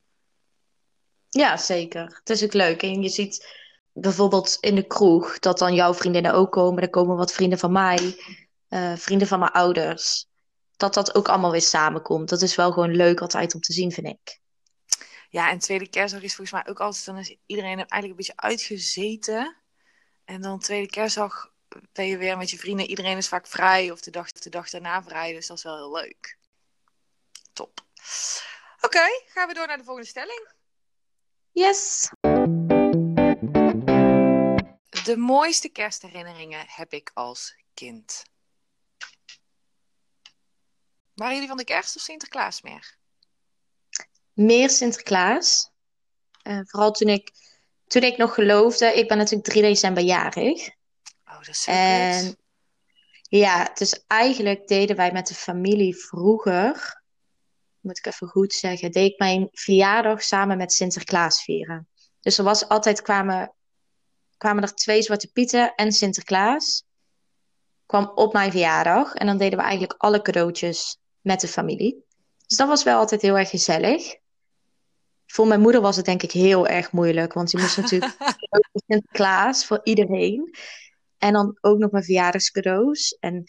Ja, 1.28 1.56
zeker. 1.56 2.16
Het 2.18 2.30
is 2.30 2.44
ook 2.44 2.52
leuk. 2.52 2.82
En 2.82 3.02
je 3.02 3.08
ziet 3.08 3.56
bijvoorbeeld 3.92 4.56
in 4.60 4.74
de 4.74 4.86
kroeg 4.86 5.38
dat 5.38 5.58
dan 5.58 5.74
jouw 5.74 5.94
vriendinnen 5.94 6.32
ook 6.32 6.52
komen. 6.52 6.82
Er 6.82 6.90
komen 6.90 7.16
wat 7.16 7.32
vrienden 7.32 7.58
van 7.58 7.72
mij, 7.72 8.16
eh, 8.68 8.96
vrienden 8.96 9.28
van 9.28 9.38
mijn 9.38 9.50
ouders. 9.50 10.26
Dat 10.76 10.94
dat 10.94 11.14
ook 11.14 11.28
allemaal 11.28 11.50
weer 11.50 11.62
samenkomt. 11.62 12.28
Dat 12.28 12.42
is 12.42 12.54
wel 12.54 12.72
gewoon 12.72 12.96
leuk 12.96 13.20
altijd 13.20 13.54
om 13.54 13.60
te 13.60 13.72
zien, 13.72 13.92
vind 13.92 14.06
ik. 14.06 14.40
Ja, 15.28 15.50
en 15.50 15.58
tweede 15.58 15.88
kerstdag 15.88 16.22
is 16.22 16.34
volgens 16.34 16.62
mij 16.62 16.72
ook 16.72 16.80
altijd, 16.80 17.04
dan 17.04 17.18
is 17.18 17.36
iedereen 17.46 17.78
er 17.78 17.86
eigenlijk 17.86 18.10
een 18.10 18.26
beetje 18.26 18.36
uitgezeten. 18.36 19.56
En 20.24 20.40
dan 20.40 20.58
tweede 20.58 20.90
kerstdag 20.90 21.52
ben 21.92 22.06
je 22.06 22.16
weer 22.16 22.36
met 22.36 22.50
je 22.50 22.58
vrienden. 22.58 22.86
Iedereen 22.86 23.16
is 23.16 23.28
vaak 23.28 23.46
vrij 23.46 23.90
of 23.90 24.00
de 24.00 24.10
dag, 24.10 24.32
de 24.32 24.50
dag 24.50 24.70
daarna 24.70 25.02
vrij. 25.02 25.32
Dus 25.32 25.46
dat 25.46 25.56
is 25.56 25.62
wel 25.62 25.76
heel 25.76 25.92
leuk. 25.92 26.38
Top. 27.52 27.80
Oké, 28.80 29.22
gaan 29.26 29.48
we 29.48 29.54
door 29.54 29.66
naar 29.66 29.78
de 29.78 29.84
volgende 29.84 30.08
stelling. 30.08 30.48
Yes! 31.50 32.10
De 35.04 35.16
mooiste 35.16 35.68
kerstherinneringen 35.68 36.64
heb 36.68 36.92
ik 36.92 37.10
als 37.14 37.54
kind. 37.74 38.22
Waren 41.14 41.34
jullie 41.34 41.48
van 41.48 41.56
de 41.56 41.64
kerst 41.64 41.96
of 41.96 42.02
Sinterklaas 42.02 42.62
meer? 42.62 42.96
Meer 44.32 44.70
Sinterklaas. 44.70 45.70
Eh, 46.42 46.60
vooral 46.64 46.90
toen 46.90 47.08
ik, 47.08 47.32
toen 47.86 48.02
ik 48.02 48.16
nog 48.16 48.34
geloofde. 48.34 48.94
Ik 48.94 49.08
ben 49.08 49.16
natuurlijk 49.16 49.48
3 49.48 49.62
december 49.62 50.02
jarig. 50.02 50.78
Oh, 51.40 51.46
dat 51.46 51.54
is 51.54 51.62
zo 51.62 51.70
En 51.70 52.36
ja, 53.28 53.70
dus 53.74 54.04
eigenlijk 54.06 54.68
deden 54.68 54.96
wij 54.96 55.12
met 55.12 55.26
de 55.26 55.34
familie 55.34 55.96
vroeger, 55.96 57.02
moet 57.80 57.98
ik 57.98 58.06
even 58.06 58.28
goed 58.28 58.52
zeggen, 58.52 58.90
deed 58.90 59.12
ik 59.12 59.18
mijn 59.18 59.48
verjaardag 59.52 60.22
samen 60.22 60.56
met 60.56 60.72
Sinterklaas 60.72 61.42
vieren. 61.42 61.88
Dus 62.20 62.38
er 62.38 62.44
was 62.44 62.68
altijd 62.68 63.02
kwamen, 63.02 63.54
kwamen 64.36 64.62
er 64.62 64.74
twee 64.74 65.02
Zwarte 65.02 65.30
Pieten 65.32 65.74
en 65.74 65.92
Sinterklaas 65.92 66.84
kwam 67.86 68.12
op 68.14 68.32
mijn 68.32 68.50
verjaardag. 68.50 69.14
En 69.14 69.26
dan 69.26 69.38
deden 69.38 69.58
we 69.58 69.64
eigenlijk 69.64 70.02
alle 70.02 70.22
cadeautjes 70.22 70.98
met 71.20 71.40
de 71.40 71.48
familie. 71.48 72.04
Dus 72.46 72.56
dat 72.56 72.68
was 72.68 72.82
wel 72.82 72.98
altijd 72.98 73.22
heel 73.22 73.38
erg 73.38 73.50
gezellig. 73.50 74.16
Voor 75.26 75.46
mijn 75.46 75.60
moeder 75.60 75.80
was 75.80 75.96
het 75.96 76.04
denk 76.04 76.22
ik 76.22 76.32
heel 76.32 76.66
erg 76.66 76.92
moeilijk, 76.92 77.32
want 77.32 77.50
die 77.50 77.60
moest 77.60 77.76
natuurlijk 77.76 78.16
Sinterklaas 78.86 79.66
voor 79.66 79.80
iedereen. 79.82 80.54
En 81.20 81.32
dan 81.32 81.58
ook 81.60 81.78
nog 81.78 81.90
mijn 81.90 82.04
verjaardagscadeaus. 82.04 83.16
En 83.18 83.44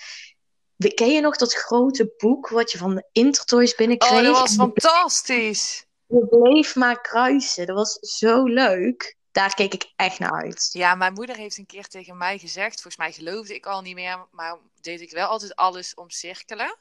ken 0.77 1.11
je 1.11 1.21
nog 1.21 1.37
dat 1.37 1.53
grote 1.53 2.13
boek 2.17 2.49
wat 2.49 2.71
je 2.71 2.77
van 2.77 2.95
de 2.95 3.07
Intertoys 3.11 3.75
binnenkreeg? 3.75 4.19
Oh, 4.19 4.23
dat 4.23 4.39
was 4.39 4.55
fantastisch. 4.55 5.85
je 6.07 6.27
bleef 6.27 6.75
maar 6.75 7.01
kruisen. 7.01 7.65
Dat 7.65 7.75
was 7.75 7.97
zo 7.99 8.43
leuk. 8.43 9.15
Daar 9.31 9.53
keek 9.55 9.73
ik 9.73 9.91
echt 9.95 10.19
naar 10.19 10.43
uit. 10.43 10.69
Ja, 10.71 10.95
mijn 10.95 11.13
moeder 11.13 11.35
heeft 11.35 11.57
een 11.57 11.65
keer 11.65 11.87
tegen 11.87 12.17
mij 12.17 12.37
gezegd, 12.37 12.81
volgens 12.81 12.97
mij 12.97 13.11
geloofde 13.11 13.55
ik 13.55 13.65
al 13.65 13.81
niet 13.81 13.95
meer, 13.95 14.27
maar 14.31 14.57
deed 14.81 15.01
ik 15.01 15.11
wel 15.11 15.27
altijd 15.27 15.55
alles 15.55 15.93
omcirkelen. 15.93 16.77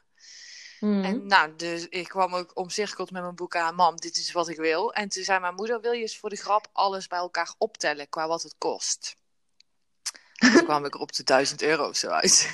Mhm. 0.80 1.04
En 1.04 1.26
nou, 1.26 1.56
dus 1.56 1.88
ik 1.88 2.08
kwam 2.08 2.34
ook 2.34 2.50
omcirkeld 2.54 3.10
met 3.10 3.22
mijn 3.22 3.34
boek 3.34 3.56
aan, 3.56 3.74
mam, 3.74 3.96
dit 3.96 4.16
is 4.16 4.32
wat 4.32 4.48
ik 4.48 4.56
wil. 4.56 4.92
En 4.92 5.08
toen 5.08 5.24
zei 5.24 5.40
mijn 5.40 5.54
moeder, 5.54 5.80
wil 5.80 5.92
je 5.92 6.00
eens 6.00 6.18
voor 6.18 6.30
de 6.30 6.36
grap 6.36 6.68
alles 6.72 7.06
bij 7.06 7.18
elkaar 7.18 7.54
optellen 7.58 8.08
qua 8.08 8.28
wat 8.28 8.42
het 8.42 8.54
kost? 8.58 9.16
Kwam 10.70 10.84
ik 10.84 10.94
er 10.94 11.00
op 11.00 11.12
de 11.12 11.22
1000 11.22 11.62
euro 11.62 11.88
of 11.88 11.96
zo 11.96 12.08
uit. 12.08 12.50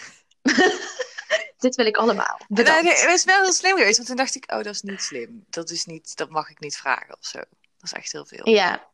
dit 1.59 1.75
wil 1.75 1.87
ik 1.87 1.97
allemaal. 1.97 2.37
Nee, 2.39 2.65
Bedankt. 2.65 2.83
nee, 2.83 2.93
het 2.93 3.11
is 3.11 3.25
wel 3.25 3.43
heel 3.43 3.53
slim 3.53 3.77
geweest, 3.77 3.97
want 3.97 4.09
toen 4.09 4.17
dacht 4.17 4.35
ik, 4.35 4.53
oh, 4.53 4.57
dat 4.63 4.75
is 4.75 4.83
niet 4.83 5.03
slim. 5.03 5.45
Dat 5.51 5.71
is 5.71 5.85
niet, 5.85 6.17
dat 6.17 6.31
mag 6.31 6.51
ik 6.51 6.61
niet 6.61 6.77
vragen 6.77 7.17
of 7.19 7.27
zo. 7.27 7.39
Dat 7.39 7.83
is 7.83 7.93
echt 7.93 8.13
heel 8.13 8.27
veel. 8.27 8.49
Ja. 8.49 8.91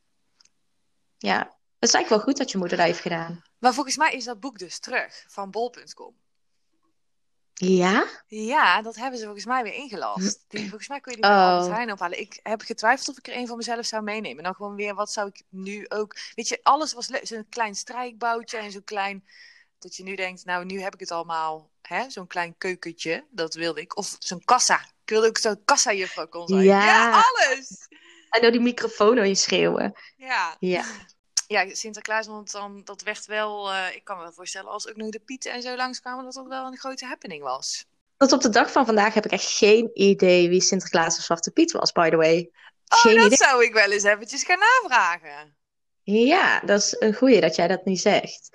Ja. 1.18 1.38
Het 1.38 1.88
is 1.88 1.94
eigenlijk 1.94 2.08
wel 2.08 2.20
goed 2.20 2.36
dat 2.36 2.50
je 2.50 2.58
moeder 2.58 2.76
dat 2.76 2.86
heeft 2.86 3.00
gedaan. 3.00 3.42
Maar 3.58 3.74
volgens 3.74 3.96
mij 3.96 4.12
is 4.12 4.24
dat 4.24 4.40
boek 4.40 4.58
dus 4.58 4.78
terug 4.78 5.24
van 5.28 5.50
bol.com. 5.50 6.16
Ja? 7.68 8.06
Ja, 8.26 8.82
dat 8.82 8.96
hebben 8.96 9.18
ze 9.18 9.24
volgens 9.24 9.44
mij 9.44 9.62
weer 9.62 9.74
ingelast. 9.74 10.44
Die, 10.48 10.68
volgens 10.68 10.88
mij 10.88 11.00
kun 11.00 11.12
je 11.12 11.20
die 11.20 11.30
bij 11.30 11.36
Oh. 11.38 11.46
Albert 11.46 11.72
Heijn 11.72 11.92
ophalen. 11.92 12.20
Ik 12.20 12.40
heb 12.42 12.60
getwijfeld 12.60 13.08
of 13.08 13.18
ik 13.18 13.26
er 13.26 13.36
een 13.36 13.46
van 13.46 13.56
mezelf 13.56 13.86
zou 13.86 14.02
meenemen. 14.02 14.44
Dan 14.44 14.54
gewoon 14.54 14.74
weer, 14.74 14.94
wat 14.94 15.12
zou 15.12 15.28
ik 15.28 15.42
nu 15.48 15.88
ook... 15.88 16.16
Weet 16.34 16.48
je, 16.48 16.60
alles 16.62 16.92
was. 16.92 17.06
Zo'n 17.06 17.46
klein 17.48 17.74
strijkboutje 17.74 18.58
en 18.58 18.70
zo'n 18.72 18.84
klein... 18.84 19.24
Dat 19.78 19.96
je 19.96 20.02
nu 20.02 20.14
denkt, 20.16 20.44
nou, 20.44 20.64
nu 20.64 20.80
heb 20.80 20.94
ik 20.94 21.00
het 21.00 21.10
allemaal. 21.10 21.70
hè? 21.82 22.10
Zo'n 22.10 22.26
klein 22.26 22.54
keukentje, 22.58 23.26
dat 23.30 23.54
wilde 23.54 23.80
ik. 23.80 23.96
Of 23.96 24.16
zo'n 24.18 24.44
kassa. 24.44 24.80
Ik 25.04 25.10
wilde 25.10 25.26
ook 25.26 25.38
zo'n 25.38 25.64
kassa-juffrouw 25.64 26.28
kon 26.28 26.48
zijn. 26.48 26.62
Ja. 26.62 27.10
alles! 27.10 27.88
En 28.30 28.42
door 28.42 28.50
die 28.50 28.60
microfoon 28.60 29.16
hoor 29.16 29.26
je 29.26 29.34
schreeuwen. 29.34 29.92
Ja. 30.16 30.56
Ja. 30.58 30.84
Ja, 31.52 31.74
Sinterklaas, 31.74 32.26
want 32.26 32.52
dan, 32.52 32.80
dat 32.84 33.02
werd 33.02 33.26
wel... 33.26 33.72
eh, 33.72 33.94
ik 33.94 34.04
kan 34.04 34.16
me 34.16 34.22
wel 34.22 34.32
voorstellen, 34.32 34.70
als 34.70 34.88
ook 34.88 34.96
nog 34.96 35.08
de 35.10 35.20
pieten 35.20 35.52
en 35.52 35.62
zo 35.62 35.76
langskwamen... 35.76 36.24
dat 36.24 36.34
dat 36.34 36.46
wel 36.46 36.66
een 36.66 36.78
grote 36.78 37.06
happening 37.06 37.42
was. 37.42 37.84
Tot 38.16 38.32
op 38.32 38.40
de 38.40 38.48
dag 38.48 38.72
van 38.72 38.86
vandaag 38.86 39.14
heb 39.14 39.24
ik 39.24 39.30
echt 39.30 39.50
geen 39.50 39.90
idee 39.94 40.48
wie 40.48 40.60
Sinterklaas 40.60 41.18
of 41.18 41.24
Zwarte 41.24 41.50
Piet 41.50 41.72
was, 41.72 41.92
by 41.92 42.10
the 42.10 42.16
way. 42.16 42.50
Oh, 42.88 42.98
Geen 43.00 43.16
dat 43.16 43.24
idee. 43.26 43.36
zou 43.36 43.64
ik 43.64 43.72
wel 43.72 43.90
eens 43.90 44.02
eventjes 44.02 44.44
gaan 44.44 44.58
navragen. 44.58 45.56
Ja, 46.02 46.60
dat 46.60 46.78
is 46.82 46.96
een 46.98 47.14
goeie 47.14 47.40
dat 47.40 47.56
jij 47.56 47.68
dat 47.68 47.84
niet 47.84 48.00
zegt. 48.00 48.50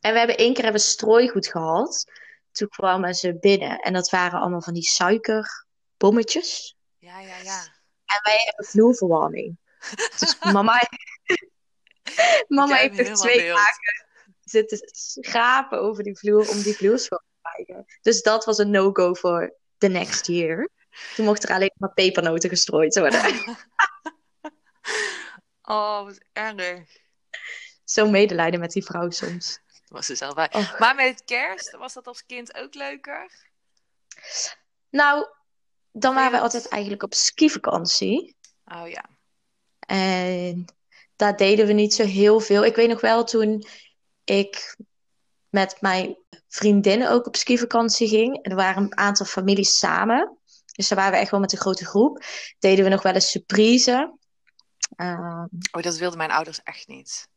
En 0.00 0.12
we 0.12 0.18
hebben 0.18 0.36
één 0.36 0.54
keer 0.54 0.62
hebben 0.62 0.80
strooigoed 0.80 1.46
gehad. 1.46 2.04
Toen 2.52 2.68
kwamen 2.68 3.14
ze 3.14 3.38
binnen 3.38 3.78
en 3.78 3.92
dat 3.92 4.10
waren 4.10 4.40
allemaal 4.40 4.62
van 4.62 4.74
die 4.74 4.82
suikerbommetjes. 4.82 6.76
Ja, 6.98 7.20
ja, 7.20 7.36
ja. 7.42 7.62
En 8.06 8.20
wij 8.22 8.42
hebben 8.44 8.64
vloerverwarming. 8.66 9.56
Dus 10.18 10.36
mama, 10.52 10.80
mama 12.48 12.74
heeft 12.74 12.98
er 12.98 13.14
twee 13.14 13.36
beeld. 13.36 13.56
dagen 13.56 14.06
zitten 14.44 14.78
schrapen 14.92 15.80
over 15.80 16.02
die 16.02 16.18
vloer 16.18 16.48
om 16.48 16.62
die 16.62 16.74
vloer 16.74 16.98
schoon 16.98 17.18
te 17.18 17.50
krijgen. 17.50 17.86
Dus 18.02 18.22
dat 18.22 18.44
was 18.44 18.58
een 18.58 18.70
no-go 18.70 19.14
voor 19.14 19.54
the 19.78 19.88
next 19.88 20.26
year. 20.26 20.68
Toen 21.14 21.24
mochten 21.24 21.48
er 21.48 21.54
alleen 21.54 21.74
maar 21.74 21.92
pepernoten 21.92 22.48
gestrooid 22.48 22.98
worden. 22.98 23.20
Oh, 25.64 26.04
wat 26.04 26.18
erg. 26.32 26.86
Zo 27.84 28.08
medelijden 28.08 28.60
met 28.60 28.72
die 28.72 28.84
vrouw 28.84 29.10
soms. 29.10 29.58
Dat 29.66 29.88
was 29.88 30.08
er 30.08 30.16
zelf 30.16 30.34
bij. 30.34 30.50
Maar 30.78 30.94
met 30.94 31.24
kerst, 31.24 31.70
was 31.70 31.92
dat 31.92 32.06
als 32.06 32.26
kind 32.26 32.54
ook 32.54 32.74
leuker? 32.74 33.30
Nou, 34.90 35.26
dan 35.92 36.14
waren 36.14 36.32
we 36.32 36.40
altijd 36.40 36.68
eigenlijk 36.68 37.02
op 37.02 37.14
skivakantie. 37.14 38.36
Oh 38.64 38.88
ja. 38.88 39.04
En 39.86 40.64
daar 41.22 41.36
deden 41.36 41.66
we 41.66 41.72
niet 41.72 41.94
zo 41.94 42.04
heel 42.04 42.40
veel. 42.40 42.64
Ik 42.64 42.76
weet 42.76 42.88
nog 42.88 43.00
wel 43.00 43.24
toen 43.24 43.64
ik 44.24 44.76
met 45.48 45.76
mijn 45.80 46.16
vriendinnen 46.48 47.10
ook 47.10 47.26
op 47.26 47.36
skivakantie 47.36 48.08
ging. 48.08 48.42
En 48.42 48.50
er 48.50 48.56
waren 48.56 48.82
een 48.82 48.96
aantal 48.96 49.26
families 49.26 49.78
samen. 49.78 50.38
Dus 50.76 50.88
daar 50.88 50.98
waren 50.98 51.12
we 51.12 51.18
echt 51.18 51.30
wel 51.30 51.40
met 51.40 51.52
een 51.52 51.58
grote 51.58 51.84
groep. 51.86 52.24
Deden 52.58 52.84
we 52.84 52.90
nog 52.90 53.02
wel 53.02 53.12
eens 53.12 53.30
surprise. 53.30 54.18
Ehm, 54.96 55.46
Oh, 55.72 55.82
dat 55.82 55.96
wilden 55.96 56.18
mijn 56.18 56.30
ouders 56.30 56.62
echt 56.62 56.88
niet. 56.88 57.28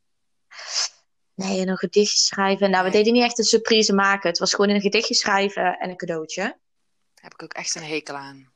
nee, 1.34 1.62
en 1.62 1.68
een 1.68 1.78
gedichtje 1.78 2.18
schrijven. 2.18 2.70
Nou, 2.70 2.84
we 2.84 2.90
Nee. 2.90 2.98
deden 2.98 3.14
niet 3.14 3.24
echt 3.24 3.38
een 3.40 3.44
surprise 3.46 3.94
maken. 3.94 4.30
Het 4.30 4.40
was 4.40 4.54
gewoon 4.54 4.70
een 4.76 4.82
gedichtje 4.82 5.14
schrijven 5.16 5.78
en 5.80 5.90
een 5.90 5.98
cadeautje. 5.98 6.42
Daar 6.42 7.24
heb 7.24 7.34
ik 7.34 7.44
ook 7.44 7.54
echt 7.54 7.76
een 7.76 7.84
hekel 7.84 8.16
aan. 8.16 8.54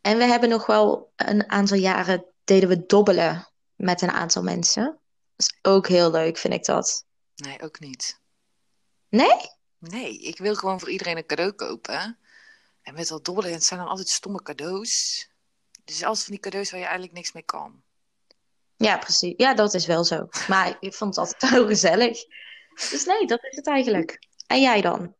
En 0.00 0.18
we 0.18 0.24
hebben 0.24 0.48
nog 0.48 0.66
wel 0.66 1.12
een 1.16 1.50
aantal 1.50 1.76
jaren 1.76 2.24
deden 2.44 2.68
we 2.68 2.86
dobbelen 2.86 3.48
met 3.80 4.02
een 4.02 4.10
aantal 4.10 4.42
mensen. 4.42 4.84
Dat 5.36 5.46
is 5.46 5.58
ook 5.62 5.88
heel 5.88 6.10
leuk, 6.10 6.38
vind 6.38 6.54
ik 6.54 6.64
dat. 6.64 7.06
Nee, 7.34 7.62
ook 7.62 7.80
niet. 7.80 8.20
Nee? 9.08 9.36
Nee, 9.78 10.18
ik 10.18 10.38
wil 10.38 10.54
gewoon 10.54 10.80
voor 10.80 10.90
iedereen 10.90 11.16
een 11.16 11.26
cadeau 11.26 11.52
kopen. 11.52 12.18
En 12.82 12.94
met 12.94 13.08
dat 13.08 13.24
dobbelen, 13.24 13.52
het 13.52 13.64
zijn 13.64 13.80
dan 13.80 13.88
altijd 13.88 14.08
stomme 14.08 14.42
cadeaus. 14.42 15.28
Dus 15.84 16.02
alles 16.02 16.22
van 16.22 16.32
die 16.32 16.40
cadeaus 16.40 16.70
waar 16.70 16.80
je 16.80 16.86
eigenlijk 16.86 17.14
niks 17.16 17.32
mee 17.32 17.42
kan. 17.42 17.82
Ja, 18.76 18.98
precies. 18.98 19.34
Ja, 19.36 19.54
dat 19.54 19.74
is 19.74 19.86
wel 19.86 20.04
zo. 20.04 20.28
Maar 20.48 20.76
ik 20.80 20.94
vond 20.94 21.16
het 21.16 21.24
altijd 21.24 21.52
heel 21.52 21.66
gezellig. 21.66 22.24
Dus 22.90 23.04
nee, 23.04 23.26
dat 23.26 23.44
is 23.44 23.56
het 23.56 23.66
eigenlijk. 23.66 24.18
En 24.46 24.60
jij 24.60 24.80
dan? 24.80 25.14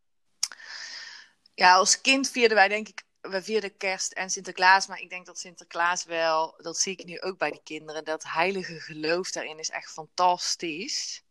Ja, 1.55 1.75
als 1.75 2.01
kind 2.01 2.31
vierden 2.31 2.57
wij 2.57 2.69
denk 2.69 2.89
ik, 2.89 3.03
we 3.21 3.43
vierden 3.43 3.77
kerst 3.77 4.13
en 4.13 4.31
Sinterklaas. 4.31 4.87
Maar 4.87 5.01
ik 5.01 5.11
denk 5.11 5.27
dat 5.27 5.39
Sinterklaas 5.39 6.05
wel, 6.05 6.55
dat 6.63 6.79
zie 6.79 6.97
ik 6.97 7.05
nu 7.05 7.21
ook 7.21 7.39
bij 7.39 7.51
die 7.51 7.63
kinderen, 7.65 8.05
dat 8.05 8.25
heilige 8.25 8.81
geloof 8.81 9.31
daarin 9.31 9.59
is 9.59 9.71
echt 9.71 9.93
fantastisch. 9.93 11.25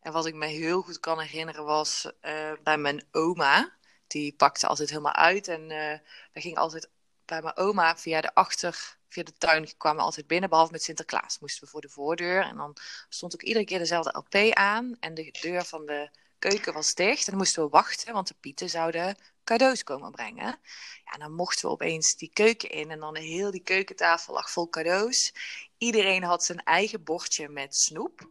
En 0.00 0.12
wat 0.12 0.26
ik 0.26 0.34
me 0.34 0.46
heel 0.46 0.82
goed 0.82 1.00
kan 1.00 1.20
herinneren 1.20 1.64
was 1.64 2.12
eh, 2.20 2.52
bij 2.62 2.78
mijn 2.78 3.06
oma. 3.10 3.78
Die 4.06 4.34
pakte 4.34 4.66
altijd 4.66 4.88
helemaal 4.88 5.14
uit 5.14 5.48
en 5.48 5.70
eh 5.70 5.98
we 6.32 6.40
gingen 6.40 6.58
altijd 6.58 6.90
bij 7.24 7.42
mijn 7.42 7.56
oma 7.56 7.96
via 7.96 8.20
de 8.20 8.34
achter, 8.34 8.98
via 9.08 9.22
de 9.22 9.36
tuin 9.38 9.76
kwamen 9.76 9.98
we 9.98 10.04
altijd 10.04 10.26
binnen, 10.26 10.50
behalve 10.50 10.72
met 10.72 10.82
Sinterklaas. 10.82 11.38
Moesten 11.38 11.64
we 11.64 11.70
voor 11.70 11.80
de 11.80 11.88
voordeur 11.88 12.42
en 12.42 12.56
dan 12.56 12.76
stond 13.08 13.34
ook 13.34 13.42
iedere 13.42 13.64
keer 13.64 13.78
dezelfde 13.78 14.18
LP 14.18 14.54
aan 14.54 14.96
en 15.00 15.14
de 15.14 15.38
deur 15.40 15.64
van 15.64 15.86
de 15.86 16.10
keuken 16.38 16.72
was 16.72 16.94
dicht. 16.94 17.24
En 17.24 17.30
dan 17.30 17.36
moesten 17.36 17.62
we 17.62 17.68
wachten, 17.68 18.12
want 18.12 18.28
de 18.28 18.34
pieten 18.40 18.70
zouden 18.70 19.16
cadeaus 19.50 19.84
komen 19.84 20.10
brengen. 20.10 20.60
Ja, 21.04 21.18
dan 21.18 21.32
mochten 21.32 21.66
we 21.66 21.72
opeens 21.72 22.16
die 22.16 22.30
keuken 22.32 22.70
in 22.70 22.90
en 22.90 23.00
dan 23.00 23.16
heel 23.16 23.50
die 23.50 23.62
keukentafel 23.62 24.34
lag 24.34 24.50
vol 24.50 24.68
cadeaus. 24.68 25.32
Iedereen 25.78 26.22
had 26.22 26.44
zijn 26.44 26.62
eigen 26.62 27.04
bordje 27.04 27.48
met 27.48 27.76
snoep. 27.76 28.30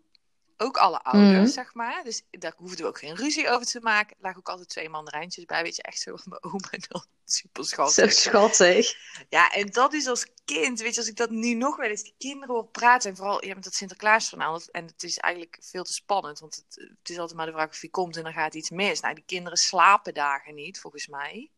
Ook 0.62 0.78
alle 0.78 1.02
ouders, 1.02 1.32
Mhm. 1.38 1.48
zeg 1.48 1.74
maar. 1.74 2.04
Dus 2.04 2.22
daar 2.32 2.54
hoefden 2.58 2.82
we 2.82 2.88
ook 2.88 3.00
geen 3.00 3.16
ruzie 3.16 3.50
over 3.50 3.66
te 3.68 3.80
maken. 3.80 4.16
Er 4.16 4.22
lagen 4.22 4.40
ook 4.40 4.50
altijd 4.50 4.70
twee 4.70 4.90
mandarijntjes 4.90 5.46
bij, 5.46 5.64
weet 5.64 5.76
je, 5.76 5.82
echt 5.82 6.00
zo 6.00 6.16
van 6.16 6.26
mijn 6.30 6.44
oma 6.54 6.70
en 6.70 6.84
dan 6.88 7.06
super 7.26 7.64
Zo 7.66 7.70
schattig. 7.70 8.12
schattig. 8.14 8.94
Ja, 9.30 9.50
en 9.52 9.70
dat 9.70 9.94
is 9.94 10.08
als 10.08 10.26
kind, 10.46 10.80
weet 10.80 10.94
je, 10.94 11.00
als 11.00 11.10
ik 11.10 11.16
dat 11.16 11.30
nu 11.30 11.54
nog 11.54 11.76
wel 11.78 11.90
eens 11.90 12.04
die 12.04 12.16
kinderen 12.18 12.56
hoor 12.56 12.68
praten 12.68 13.10
en 13.10 13.16
vooral 13.16 13.46
ja, 13.46 13.54
met 13.54 13.64
dat 13.64 13.74
Sinterklaasverhaal. 13.74 14.62
En 14.72 14.86
het 14.86 15.04
is 15.04 15.18
eigenlijk 15.18 15.58
veel 15.62 15.84
te 15.84 15.94
spannend, 15.94 16.40
want 16.40 16.56
het, 16.56 16.88
het 17.00 17.10
is 17.10 17.18
altijd 17.18 17.38
maar 17.38 17.46
de 17.46 17.52
vraag 17.52 17.70
of 17.70 17.80
hij 17.80 17.90
komt 17.90 18.18
en 18.18 18.24
dan 18.24 18.34
gaat 18.34 18.54
iets 18.54 18.70
mis. 18.70 19.00
Nou, 19.00 19.14
die 19.16 19.24
kinderen 19.26 19.58
slapen 19.58 20.14
dagen 20.14 20.56
niet, 20.56 20.80
volgens 20.80 21.08
mij. 21.08 21.52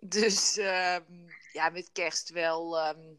Dus 0.00 0.56
ehm, 0.56 1.28
ja, 1.52 1.68
met 1.70 1.90
kerst 1.92 2.28
wel. 2.30 2.78
ehm, 2.78 3.14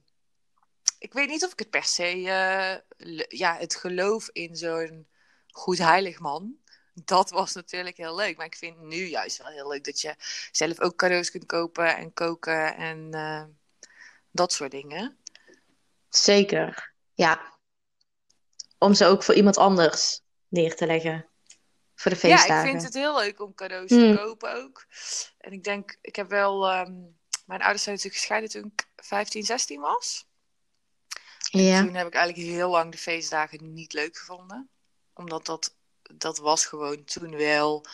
ik 1.05 1.13
weet 1.13 1.29
niet 1.29 1.43
of 1.45 1.51
ik 1.51 1.59
het 1.59 1.69
per 1.69 1.83
se, 1.83 2.03
eh, 2.03 3.19
ja, 3.27 3.57
het 3.57 3.75
geloof 3.75 4.29
in 4.31 4.55
zo'n 4.55 5.07
goed 5.51 5.77
heilig 5.77 6.19
man. 6.19 6.55
Dat 6.93 7.29
was 7.29 7.53
natuurlijk 7.53 7.97
heel 7.97 8.15
leuk. 8.15 8.38
Maar 8.38 8.45
ik 8.45 8.55
vind 8.55 8.81
nu 8.81 9.05
juist 9.05 9.38
wel 9.38 9.47
heel 9.51 9.67
leuk 9.67 9.83
dat 9.83 10.01
je 10.01 10.15
zelf 10.51 10.79
ook 10.79 10.95
cadeaus 10.95 11.31
kunt 11.31 11.45
kopen 11.45 11.97
en 11.97 12.13
koken 12.13 12.75
en 12.75 13.13
eh, 13.13 13.43
dat 14.31 14.53
soort 14.53 14.71
dingen. 14.71 15.17
Zeker. 16.09 16.93
Ja. 17.13 17.53
Om 18.77 18.93
ze 18.93 19.05
ook 19.05 19.24
voor 19.24 19.35
iemand 19.35 19.57
anders 19.57 20.21
neer 20.47 20.75
te 20.75 20.85
leggen. 20.85 21.25
Voor 21.95 22.12
de 22.12 22.27
Ja, 22.27 22.38
feestdagen. 22.38 22.65
ik 22.65 22.71
vind 22.71 22.83
het 22.83 22.93
heel 22.93 23.15
leuk 23.19 23.39
om 23.41 23.53
cadeaus 23.55 23.89
Hmm. 23.89 24.15
te 24.15 24.21
kopen 24.21 24.63
ook. 24.63 24.85
En 25.38 25.51
ik 25.51 25.63
denk, 25.63 25.97
ik 26.01 26.15
heb 26.15 26.29
wel. 26.29 26.67
ehm, 26.69 26.93
mijn 27.45 27.62
ouders 27.62 27.83
zijn 27.83 27.95
natuurlijk 27.95 28.21
gescheiden 28.21 28.50
toen 28.50 28.71
ik 28.75 28.88
15, 28.95 29.43
16 29.43 29.79
was. 29.81 30.25
Ja. 31.51 31.83
Toen 31.83 31.93
heb 31.95 32.07
ik 32.07 32.13
eigenlijk 32.13 32.47
heel 32.47 32.69
lang 32.69 32.91
de 32.91 32.97
feestdagen 32.97 33.73
niet 33.73 33.93
leuk 33.93 34.17
gevonden. 34.17 34.69
Omdat 35.13 35.45
dat, 35.45 35.75
dat 36.13 36.37
was 36.37 36.65
gewoon 36.65 37.03
toen 37.03 37.35
wel. 37.37 37.85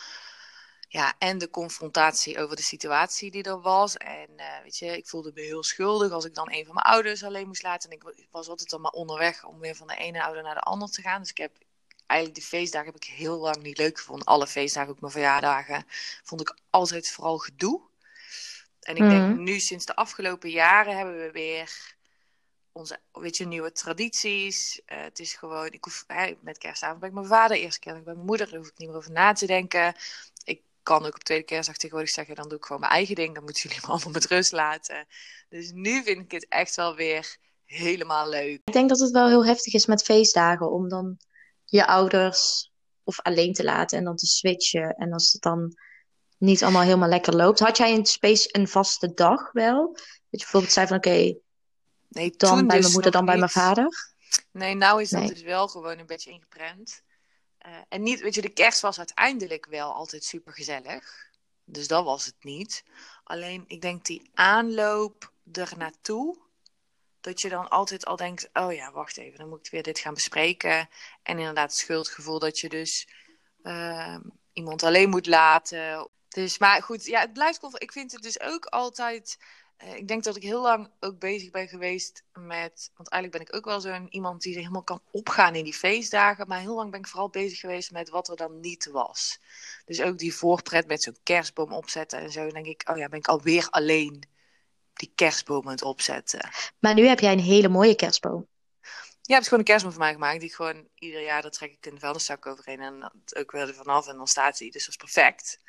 Ja, 0.88 1.14
en 1.18 1.38
de 1.38 1.50
confrontatie 1.50 2.38
over 2.38 2.56
de 2.56 2.62
situatie 2.62 3.30
die 3.30 3.42
er 3.42 3.60
was. 3.60 3.96
En 3.96 4.28
eh, 4.36 4.62
weet 4.62 4.78
je, 4.78 4.96
ik 4.96 5.06
voelde 5.08 5.30
me 5.34 5.40
heel 5.40 5.62
schuldig 5.62 6.12
als 6.12 6.24
ik 6.24 6.34
dan 6.34 6.52
een 6.52 6.64
van 6.64 6.74
mijn 6.74 6.86
ouders 6.86 7.24
alleen 7.24 7.46
moest 7.46 7.62
laten. 7.62 7.90
En 7.90 7.96
ik 7.96 8.26
was 8.30 8.48
altijd 8.48 8.70
dan 8.70 8.80
maar 8.80 8.90
onderweg 8.90 9.44
om 9.44 9.58
weer 9.58 9.74
van 9.74 9.86
de 9.86 9.96
ene 9.96 10.22
ouder 10.22 10.42
naar 10.42 10.54
de 10.54 10.60
ander 10.60 10.90
te 10.90 11.02
gaan. 11.02 11.20
Dus 11.20 11.30
ik 11.30 11.36
heb 11.38 11.52
eigenlijk 12.06 12.40
de 12.40 12.46
feestdagen 12.46 12.86
heb 12.92 12.96
ik 13.02 13.04
heel 13.08 13.38
lang 13.38 13.62
niet 13.62 13.78
leuk 13.78 13.98
gevonden. 13.98 14.26
Alle 14.26 14.46
feestdagen, 14.46 14.90
ook 14.90 15.00
mijn 15.00 15.12
verjaardagen, 15.12 15.84
vond 16.22 16.40
ik 16.40 16.56
altijd 16.70 17.10
vooral 17.10 17.38
gedoe. 17.38 17.80
En 18.80 18.96
ik 18.96 19.08
denk 19.08 19.22
Mhm. 19.34 19.42
nu, 19.42 19.58
sinds 19.60 19.84
de 19.86 19.94
afgelopen 19.96 20.50
jaren, 20.50 20.96
hebben 20.96 21.16
we 21.16 21.30
weer 21.30 21.94
onze 22.72 23.00
weet 23.12 23.36
je, 23.36 23.46
nieuwe 23.46 23.72
tradities. 23.72 24.82
Eh, 24.84 25.02
het 25.02 25.18
is 25.18 25.34
gewoon, 25.34 25.72
ik 25.72 25.84
hoef, 25.84 26.06
met 26.40 26.58
kerstavond 26.58 27.00
ben 27.00 27.08
ik 27.08 27.14
mijn 27.14 27.26
vader, 27.26 27.56
eerste 27.56 27.80
keer 27.80 27.96
ik 27.96 28.04
mijn 28.04 28.18
moeder, 28.18 28.48
daar 28.50 28.58
hoef 28.58 28.68
ik 28.68 28.78
niet 28.78 28.88
meer 28.88 28.96
over 28.96 29.12
na 29.12 29.32
te 29.32 29.46
denken. 29.46 29.94
Ik 30.44 30.62
kan 30.82 31.06
ook 31.06 31.14
op 31.14 31.24
tweede 31.24 31.44
kerstdag 31.44 31.76
tegenwoordig 31.76 32.12
zeggen, 32.12 32.34
dan 32.34 32.48
doe 32.48 32.58
ik 32.58 32.64
gewoon 32.64 32.80
mijn 32.80 32.92
eigen 32.92 33.14
ding, 33.14 33.34
dan 33.34 33.44
moeten 33.44 33.62
jullie 33.68 33.86
me 33.86 33.92
allemaal 33.92 34.12
met 34.12 34.26
rust 34.26 34.52
laten. 34.52 35.06
Dus 35.48 35.70
nu 35.72 36.02
vind 36.02 36.20
ik 36.20 36.30
het 36.30 36.46
echt 36.48 36.74
wel 36.74 36.94
weer 36.94 37.36
helemaal 37.64 38.28
leuk. 38.28 38.60
Ik 38.64 38.72
denk 38.72 38.88
dat 38.88 38.98
het 38.98 39.10
wel 39.10 39.28
heel 39.28 39.46
heftig 39.46 39.74
is 39.74 39.86
met 39.86 40.02
feestdagen. 40.02 40.70
Om 40.70 40.88
dan 40.88 41.18
je 41.64 41.86
ouders 41.86 42.70
of 43.04 43.20
alleen 43.20 43.52
te 43.52 43.64
laten 43.64 43.98
en 43.98 44.04
dan 44.04 44.16
te 44.16 44.26
switchen. 44.26 44.94
En 44.94 45.12
als 45.12 45.32
het 45.32 45.42
dan 45.42 45.76
niet 46.38 46.62
allemaal 46.62 46.82
helemaal 46.82 47.08
lekker 47.08 47.36
loopt. 47.36 47.58
Had 47.58 47.76
jij 47.76 47.94
een, 47.94 48.06
space, 48.06 48.48
een 48.52 48.68
vaste 48.68 49.14
dag 49.14 49.52
wel? 49.52 49.92
Dat 49.92 50.04
je 50.30 50.36
bijvoorbeeld 50.38 50.72
zei 50.72 50.86
van 50.86 50.96
oké, 50.96 51.34
Nee, 52.12 52.30
dan 52.30 52.48
toen 52.48 52.58
bij 52.58 52.66
mijn 52.66 52.80
dus 52.80 52.92
moeder, 52.92 53.10
dan 53.10 53.24
bij 53.24 53.36
mijn 53.36 53.50
vader. 53.50 54.10
Nee, 54.50 54.74
nou 54.74 55.02
is 55.02 55.10
dat 55.10 55.20
Nee. 55.20 55.28
dus 55.28 55.42
wel 55.42 55.68
gewoon 55.68 55.98
een 55.98 56.06
beetje 56.06 56.30
ingeprent. 56.30 57.02
Eh, 57.58 57.72
en 57.88 58.02
niet, 58.02 58.20
weet 58.20 58.34
je, 58.34 58.42
de 58.42 58.48
kerst 58.48 58.80
was 58.80 58.98
uiteindelijk 58.98 59.66
wel 59.66 59.92
altijd 59.92 60.24
super 60.24 60.52
gezellig. 60.52 61.30
Dus 61.64 61.88
dat 61.88 62.04
was 62.04 62.26
het 62.26 62.44
niet. 62.44 62.84
Alleen, 63.24 63.64
ik 63.66 63.80
denk 63.80 64.04
die 64.04 64.30
aanloop 64.34 65.32
er 65.52 65.72
naartoe. 65.76 66.38
Dat 67.20 67.40
je 67.40 67.48
dan 67.48 67.68
altijd 67.68 68.06
al 68.06 68.16
denkt: 68.16 68.48
oh 68.52 68.72
ja, 68.72 68.92
wacht 68.92 69.16
even, 69.16 69.38
dan 69.38 69.48
moet 69.48 69.66
ik 69.66 69.72
weer 69.72 69.82
dit 69.82 69.98
gaan 69.98 70.14
bespreken. 70.14 70.88
En 71.22 71.38
inderdaad, 71.38 71.70
het 71.70 71.78
schuldgevoel 71.78 72.38
dat 72.38 72.58
je 72.58 72.68
dus 72.68 73.08
ehm, 73.62 74.20
iemand 74.52 74.82
alleen 74.82 75.10
moet 75.10 75.26
laten. 75.26 76.08
Dus, 76.28 76.58
maar 76.58 76.82
goed, 76.82 77.04
ja, 77.04 77.20
het 77.20 77.32
blijft. 77.32 77.82
Ik 77.82 77.92
vind 77.92 78.12
het 78.12 78.22
dus 78.22 78.40
ook 78.40 78.64
altijd. 78.64 79.38
Eh, 79.82 79.96
ik 79.96 80.08
denk 80.08 80.24
dat 80.24 80.36
ik 80.36 80.42
heel 80.42 80.62
lang 80.62 80.90
ook 81.00 81.18
bezig 81.18 81.50
ben 81.50 81.68
geweest 81.68 82.24
met. 82.32 82.90
Want 82.94 83.08
eigenlijk 83.08 83.32
ben 83.32 83.40
ik 83.40 83.54
ook 83.54 83.64
wel 83.64 83.80
zo'n 83.80 84.14
iemand 84.14 84.42
die 84.42 84.56
helemaal 84.56 84.82
kan 84.82 85.02
opgaan 85.10 85.54
in 85.54 85.64
die 85.64 85.74
feestdagen. 85.74 86.48
Maar 86.48 86.60
heel 86.60 86.74
lang 86.74 86.90
ben 86.90 87.00
ik 87.00 87.06
vooral 87.06 87.28
bezig 87.28 87.58
geweest 87.58 87.90
met 87.90 88.08
wat 88.08 88.28
er 88.28 88.36
dan 88.36 88.60
niet 88.60 88.90
was. 88.90 89.38
Dus 89.84 90.00
ook 90.02 90.18
die 90.18 90.34
voorpret 90.34 90.86
met 90.86 91.02
zo'n 91.02 91.16
kerstboom 91.22 91.72
opzetten 91.72 92.18
en 92.18 92.32
zo. 92.32 92.40
Dan 92.40 92.62
denk 92.62 92.66
ik, 92.66 92.88
oh 92.90 92.96
ja, 92.96 93.08
ben 93.08 93.18
ik 93.18 93.28
alweer 93.28 93.68
alleen 93.70 94.22
die 94.92 95.12
kerstboom 95.14 95.66
aan 95.66 95.72
het 95.72 95.82
opzetten. 95.82 96.50
Maar 96.78 96.94
nu 96.94 97.06
heb 97.06 97.20
jij 97.20 97.32
een 97.32 97.38
hele 97.38 97.68
mooie 97.68 97.94
kerstboom. 97.94 98.46
Je 99.22 99.32
hebt 99.32 99.44
gewoon 99.44 99.58
een 99.58 99.64
kerstboom 99.64 99.92
voor 99.92 100.02
mij 100.02 100.12
gemaakt. 100.12 100.40
Die 100.40 100.48
ik 100.48 100.54
gewoon 100.54 100.88
ieder 100.94 101.22
jaar, 101.22 101.42
dat 101.42 101.52
trek 101.52 101.72
ik 101.72 101.86
een 101.86 102.00
vuilniszak 102.00 102.46
overheen. 102.46 102.80
En 102.80 103.00
dat 103.00 103.36
ook 103.36 103.50
weer 103.50 103.68
er 103.68 103.74
vanaf. 103.74 104.06
En 104.08 104.16
dan 104.16 104.26
staat 104.26 104.58
die. 104.58 104.70
Dus 104.70 104.84
dat 104.84 104.90
is 104.90 104.96
perfect. 104.96 105.60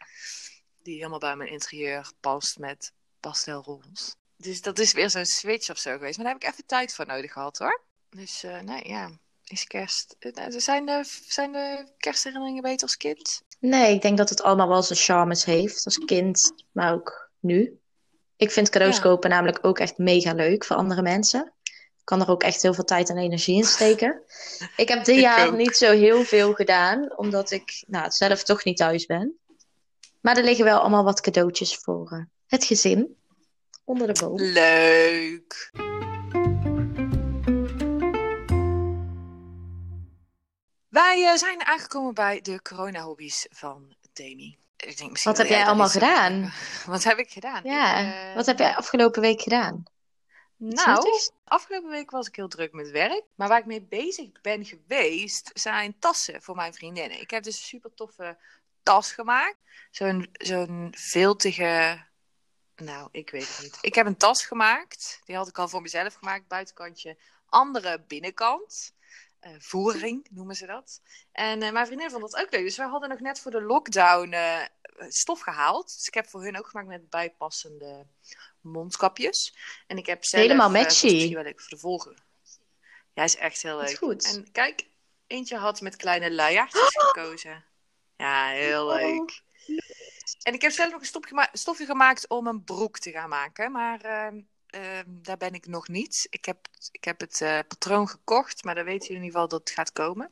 Die 0.84 0.96
helemaal 0.96 1.20
bij 1.20 1.36
mijn 1.36 1.50
interieur 1.50 2.12
past 2.20 2.60
met 2.60 2.94
pastelroze. 3.30 4.14
Dus 4.38 4.62
dat 4.62 4.80
is 4.80 4.94
weer 4.94 5.10
zo'n 5.10 5.26
switch 5.26 5.70
of 5.70 5.78
zo 5.78 5.92
geweest. 5.92 6.16
Maar 6.18 6.26
daar 6.26 6.34
heb 6.34 6.44
ik 6.44 6.50
even 6.50 6.66
tijd 6.66 6.94
voor 6.94 7.06
nodig 7.06 7.32
gehad 7.34 7.58
hoor. 7.58 7.82
Dus 8.10 8.44
eh, 8.44 8.60
nee, 8.60 8.88
ja. 8.88 9.10
Is 9.44 9.64
kerst. 9.68 10.16
eh, 10.20 10.46
Zijn 10.50 10.86
de, 10.86 11.04
zijn 11.28 11.52
de 11.52 11.88
kerstherinneringen 11.98 12.62
beter 12.62 12.82
als 12.82 12.98
kind? 12.98 13.42
Nee, 13.60 13.94
ik 13.94 14.02
denk 14.02 14.18
dat 14.18 14.30
het 14.30 14.42
allemaal 14.44 14.68
wel 14.68 14.84
zijn 14.84 15.00
charmes 15.00 15.46
heeft. 15.46 15.86
Als 15.86 15.98
kind, 15.98 16.54
maar 16.72 16.94
ook 16.94 17.30
nu. 17.40 17.80
Ik 18.36 18.52
vind 18.52 18.70
cadeaus 18.70 18.96
Ja. 18.96 19.02
kopen 19.02 19.30
namelijk 19.30 19.60
ook 19.66 19.80
echt 19.80 19.98
mega 19.98 20.34
leuk 20.34 20.66
voor 20.66 20.76
andere 20.76 21.02
mensen. 21.02 21.54
Ik 21.64 22.10
kan 22.10 22.22
er 22.22 22.30
ook 22.30 22.44
echt 22.44 22.62
heel 22.62 22.74
veel 22.74 22.84
tijd 22.84 23.10
en 23.10 23.18
energie 23.18 23.56
in 23.56 23.64
steken. 23.64 24.22
Ik 24.78 24.88
heb 24.88 25.06
dit 25.06 25.16
Ik 25.16 25.22
jaar 25.22 25.48
ook. 25.48 25.56
niet 25.58 25.76
zo 25.76 25.92
heel 25.92 26.24
veel 26.24 26.54
gedaan, 26.54 27.18
omdat 27.18 27.52
ik 27.52 27.84
nou, 27.88 28.12
zelf 28.12 28.44
toch 28.44 28.64
niet 28.64 28.78
thuis 28.78 29.06
ben. 29.06 29.38
Maar 30.22 30.38
er 30.38 30.44
liggen 30.44 30.66
wel 30.66 30.80
allemaal 30.80 31.04
wat 31.04 31.22
cadeautjes 31.22 31.76
voor 31.78 32.12
eh, 32.12 32.20
het 32.54 32.64
gezin 32.64 33.18
onder 33.84 34.14
de 34.14 34.20
boom. 34.20 34.40
Leuk. 34.40 35.72
Wij 40.90 41.28
eh, 41.28 41.36
zijn 41.36 41.66
aangekomen 41.66 42.14
bij 42.14 42.42
de 42.42 42.62
corona-hobby's 42.62 43.48
van 43.50 43.96
Demi. 44.14 44.58
Ik 44.78 44.98
denk 44.98 45.24
Wat 45.24 45.38
heb 45.38 45.48
jij 45.48 45.66
allemaal 45.66 45.90
gedaan? 45.90 46.54
Wat 46.86 47.04
heb 47.04 47.18
ik 47.18 47.30
gedaan? 47.30 47.62
Ja, 47.64 47.98
Ik, 47.98 48.14
eh, 48.14 48.36
wat 48.36 48.46
heb 48.46 48.58
jij 48.58 48.76
afgelopen 48.76 49.22
week 49.22 49.42
gedaan? 49.42 49.84
Nou, 50.58 51.20
afgelopen 51.44 51.90
week 51.90 52.12
was 52.12 52.28
ik 52.28 52.36
heel 52.36 52.48
druk 52.48 52.72
met 52.74 52.92
werk. 52.92 53.24
Maar 53.36 53.48
waar 53.48 53.60
ik 53.60 53.66
mee 53.66 53.82
bezig 53.82 54.42
ben 54.42 54.66
geweest, 54.66 55.52
zijn 55.54 56.00
tassen 56.00 56.42
voor 56.42 56.56
mijn 56.56 56.74
vriendinnen. 56.74 57.22
Ik 57.22 57.32
heb 57.32 57.44
dus 57.44 57.58
een 57.58 57.64
super 57.64 57.94
toffe 57.94 58.38
tas 58.84 59.12
gemaakt. 59.12 59.58
Zo'n 59.92 60.30
zo'n 60.32 60.94
viltige... 60.98 62.06
Nou, 62.84 63.10
ik 63.12 63.30
weet 63.30 63.48
het 63.48 63.60
niet. 63.62 63.78
Ik 63.82 63.96
heb 63.96 64.06
een 64.06 64.18
tas 64.18 64.46
gemaakt. 64.46 65.22
Die 65.26 65.36
had 65.36 65.48
ik 65.48 65.58
al 65.58 65.68
voor 65.68 65.82
mezelf 65.82 66.14
gemaakt. 66.14 66.48
Buitenkantje, 66.48 67.18
andere 67.50 68.00
binnenkant. 68.08 68.94
Eh, 69.40 69.52
voering 69.60 70.28
noemen 70.32 70.56
ze 70.56 70.66
dat. 70.66 71.02
En 71.32 71.62
eh, 71.62 71.72
mijn 71.72 71.86
vriendin 71.86 72.10
vond 72.10 72.22
dat 72.32 72.36
ook 72.42 72.52
leuk. 72.52 72.64
Dus 72.64 72.78
we 72.78 72.84
hadden 72.84 73.10
nog 73.10 73.20
net 73.20 73.40
voor 73.40 73.52
de 73.52 73.62
lockdown 73.62 74.32
eh, 74.32 74.62
stof 75.08 75.40
gehaald. 75.40 75.94
Dus 75.98 76.08
ik 76.08 76.14
heb 76.14 76.28
voor 76.28 76.44
hun 76.44 76.58
ook 76.58 76.68
gemaakt 76.68 76.88
met 76.88 77.10
bijpassende 77.10 78.06
mondkapjes. 78.62 79.56
En 79.88 79.98
ik 79.98 80.06
heb 80.06 80.26
zelf... 80.26 80.44
Helemaal 80.44 80.68
dat 80.72 80.78
is 80.78 80.84
matchy. 80.84 81.06
misschien 81.06 81.34
wel 81.34 81.44
leuk 81.44 81.62
voor 81.62 81.70
de 81.70 81.78
volgende. 81.78 82.18
Ja, 83.14 83.24
is 83.24 83.36
echt 83.36 83.62
heel 83.62 83.78
Dat 83.78 83.84
is 83.90 83.90
leuk. 83.90 84.00
goed. 84.00 84.26
En 84.36 84.52
kijk, 84.52 84.86
eentje 85.28 85.58
had 85.58 85.82
met 85.82 85.96
kleine 85.96 86.32
luiaardjes 86.32 86.90
gekozen. 87.08 87.66
Ja, 88.18 88.48
heel 88.48 88.88
Oh. 88.88 88.96
leuk. 88.96 89.42
En 90.42 90.54
ik 90.54 90.62
heb 90.62 90.72
zelf 90.72 90.92
nog 90.92 91.02
een 91.02 91.48
stofje 91.54 91.86
gemaakt 91.86 92.28
om 92.28 92.48
een 92.48 92.64
broek 92.64 93.00
te 93.00 93.12
gaan 93.12 93.30
maken. 93.30 93.72
Maar 93.72 94.02
ehm, 94.02 94.42
ehm, 94.68 95.06
daar 95.08 95.38
ben 95.38 95.54
ik 95.54 95.68
nog 95.68 95.88
niet. 95.88 96.28
Ik 96.30 96.46
heb, 96.46 96.68
ik 96.92 97.04
heb 97.04 97.20
het 97.20 97.42
eh, 97.42 97.60
patroon 97.68 98.08
gekocht, 98.08 98.64
maar 98.64 98.76
dan 98.76 98.86
weten 98.86 99.08
jullie 99.08 99.22
in 99.22 99.26
ieder 99.26 99.40
geval 99.40 99.60
dat 99.60 99.60
het 99.60 99.78
gaat 99.78 99.92
komen. 99.92 100.32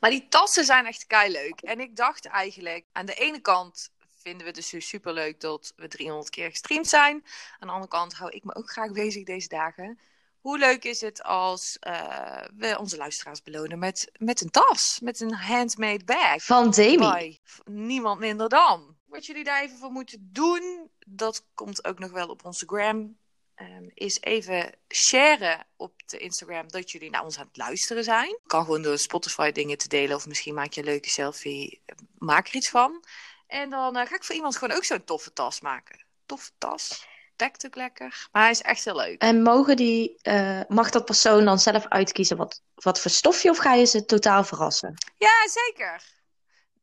Maar 0.00 0.10
die 0.10 0.28
tassen 0.28 0.64
zijn 0.64 0.86
echt 0.86 1.06
kei 1.06 1.32
leuk. 1.32 1.60
En 1.60 1.80
ik 1.80 1.96
dacht 1.96 2.26
eigenlijk, 2.26 2.84
aan 2.92 3.06
de 3.06 3.14
ene 3.14 3.40
kant 3.40 3.92
vinden 4.24 4.40
we 4.40 4.52
het 4.52 4.70
dus 4.70 4.88
super 4.88 5.12
leuk 5.12 5.40
dat 5.40 5.72
we 5.76 5.88
300 5.88 6.30
keer 6.30 6.50
gestreamd 6.50 6.88
zijn. 6.88 7.24
Aan 7.58 7.68
de 7.68 7.72
andere 7.72 7.88
kant 7.88 8.14
hou 8.14 8.30
ik 8.30 8.44
me 8.44 8.54
ook 8.54 8.70
graag 8.70 8.92
bezig 8.92 9.24
deze 9.24 9.48
dagen. 9.48 9.98
Hoe 10.44 10.58
leuk 10.58 10.84
is 10.84 11.00
het 11.00 11.22
als 11.22 11.76
eh, 11.80 12.44
we 12.56 12.78
onze 12.78 12.96
luisteraars 12.96 13.42
belonen 13.42 13.78
met, 13.78 14.10
met 14.18 14.40
een 14.40 14.50
tas, 14.50 14.98
met 15.02 15.20
een 15.20 15.34
handmade 15.34 16.04
bag? 16.04 16.44
Van 16.44 16.70
Demi. 16.70 17.40
Niemand 17.64 18.20
minder 18.20 18.48
dan. 18.48 18.96
Wat 19.04 19.26
jullie 19.26 19.44
daar 19.44 19.62
even 19.62 19.78
voor 19.78 19.90
moeten 19.90 20.28
doen, 20.32 20.90
dat 21.06 21.44
komt 21.54 21.84
ook 21.84 21.98
nog 21.98 22.10
wel 22.10 22.28
op 22.28 22.44
onze 22.44 22.66
gram. 22.66 23.18
ehm, 23.54 23.84
is 23.94 24.20
even 24.20 24.72
sharen 24.88 25.66
op 25.76 26.02
de 26.06 26.18
Instagram 26.18 26.68
dat 26.68 26.90
jullie 26.90 27.10
naar 27.10 27.24
ons 27.24 27.38
aan 27.38 27.46
het 27.46 27.56
luisteren 27.56 28.04
zijn. 28.04 28.40
Kan 28.46 28.64
gewoon 28.64 28.82
door 28.82 28.98
Spotify 28.98 29.52
dingen 29.52 29.78
te 29.78 29.88
delen 29.88 30.16
of 30.16 30.26
misschien 30.26 30.54
maak 30.54 30.72
je 30.72 30.80
een 30.80 30.86
leuke 30.86 31.10
selfie. 31.10 31.82
Maak 32.18 32.48
er 32.48 32.54
iets 32.54 32.70
van. 32.70 33.04
En 33.46 33.70
dan 33.70 33.96
eh, 33.96 34.06
ga 34.06 34.14
ik 34.14 34.24
voor 34.24 34.34
iemand 34.34 34.56
gewoon 34.56 34.76
ook 34.76 34.84
zo'n 34.84 35.04
toffe 35.04 35.32
tas 35.32 35.60
maken. 35.60 36.04
Toffe 36.26 36.50
tas. 36.58 37.06
Dekt 37.36 37.66
ook 37.66 37.74
lekker. 37.74 38.28
Maar 38.32 38.42
hij 38.42 38.50
is 38.50 38.62
echt 38.62 38.84
heel 38.84 38.96
leuk. 38.96 39.20
En 39.20 39.42
mogen 39.42 39.76
die, 39.76 40.18
eh, 40.22 40.60
mag 40.68 40.90
dat 40.90 41.04
persoon 41.04 41.44
dan 41.44 41.58
zelf 41.58 41.86
uitkiezen 41.88 42.36
wat, 42.36 42.62
wat 42.74 43.00
voor 43.00 43.10
stofje 43.10 43.50
of 43.50 43.58
ga 43.58 43.74
je 43.74 43.84
ze 43.84 44.04
totaal 44.04 44.44
verrassen? 44.44 44.94
Ja, 45.16 45.48
zeker. 45.48 46.02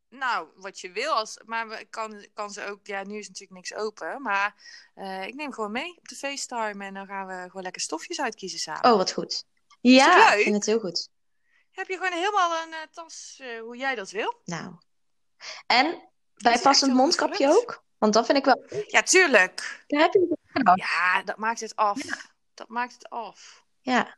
Nou, 0.10 0.48
wat 0.56 0.80
je 0.80 0.92
wil. 0.92 1.12
Als, 1.12 1.40
maar 1.46 1.86
kan, 1.90 2.26
kan 2.34 2.50
ze 2.50 2.66
ook... 2.66 2.88
Ja, 2.88 3.04
nu 3.04 3.18
is 3.18 3.28
natuurlijk 3.28 3.54
niks 3.54 3.74
open. 3.74 4.22
Maar 4.22 4.56
eh, 4.96 5.28
ik 5.28 5.36
neem 5.36 5.54
gewoon 5.54 5.72
mee 5.72 5.98
op 5.98 6.08
de 6.08 6.16
FaceTime. 6.16 6.86
En 6.86 6.94
dan 6.94 7.06
gaan 7.06 7.28
we 7.28 7.44
gewoon 7.48 7.64
lekker 7.64 7.82
stofjes 7.82 8.22
uitkiezen 8.22 8.60
samen. 8.60 8.92
Oh, 8.92 8.98
wat 8.98 9.12
goed. 9.12 9.46
Ja, 9.82 10.34
ik 10.34 10.44
vind 10.44 10.56
het 10.56 10.66
heel 10.66 10.80
goed. 10.80 11.10
Heb 11.72 11.88
je 11.88 11.96
gewoon 11.96 12.12
helemaal 12.12 12.64
een 12.64 12.74
eh, 12.74 12.80
tas 12.92 13.42
hoe 13.62 13.78
jij 13.78 13.96
dat 13.96 14.12
wil? 14.12 14.42
Nou. 14.46 14.76
En 15.68 16.10
bijpassend 16.36 16.94
mondkapje 16.94 17.50
ook? 17.50 17.84
Want 18.02 18.14
dat 18.14 18.26
vind 18.26 18.38
ik 18.38 18.46
wel. 18.46 18.64
Ja, 18.88 19.02
tuurlijk. 19.02 19.84
Daar 19.88 20.02
heb 20.02 20.14
je 20.14 20.20
het 20.30 20.40
gedaan. 20.44 20.78
Ja, 20.78 21.24
dat 21.24 21.38
maakt 21.38 21.60
het 21.60 21.76
af. 21.76 22.00
Dat 22.54 22.68
maakt 22.68 22.94
het 22.94 23.10
af. 23.10 23.64
Ja. 23.80 24.18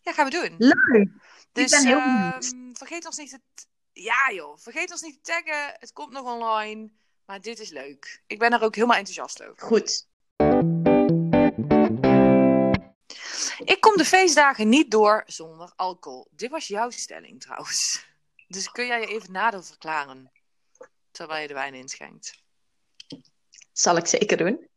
Ja, 0.00 0.12
gaan 0.12 0.24
we 0.24 0.30
doen. 0.30 0.54
Leuk. 0.58 1.08
Dus 1.52 1.70
ben 1.70 1.86
heel 1.86 1.98
ehm, 1.98 2.72
vergeet 2.72 3.06
ons 3.06 3.16
niet 3.16 3.30
te... 3.30 3.66
Ja 3.92 4.32
joh, 4.32 4.58
vergeet 4.58 4.90
ons 4.90 5.00
niet 5.00 5.24
te 5.24 5.32
taggen. 5.32 5.76
Het 5.78 5.92
komt 5.92 6.12
nog 6.12 6.22
online. 6.22 6.90
Maar 7.26 7.40
dit 7.40 7.58
is 7.58 7.70
leuk. 7.70 8.22
Ik 8.26 8.38
ben 8.38 8.52
er 8.52 8.62
ook 8.62 8.74
helemaal 8.74 8.96
enthousiast 8.96 9.42
over. 9.42 9.66
Goed. 9.66 10.08
Ik 13.64 13.76
kom 13.80 13.96
de 13.96 14.04
feestdagen 14.04 14.68
niet 14.68 14.90
door 14.90 15.22
zonder 15.26 15.72
alcohol. 15.76 16.28
Dit 16.30 16.50
was 16.50 16.66
jouw 16.66 16.90
stelling 16.90 17.40
trouwens. 17.40 18.06
Dus 18.48 18.70
kun 18.70 18.86
jij 18.86 19.00
je 19.00 19.06
even 19.06 19.32
nader 19.32 19.64
verklaren? 19.64 20.32
Terwijl 21.10 21.42
je 21.42 21.48
de 21.48 21.54
wijn 21.54 21.74
inschenkt. 21.74 22.48
Zal 23.80 23.96
ik 23.96 24.06
zeker 24.06 24.36
doen. 24.36 24.68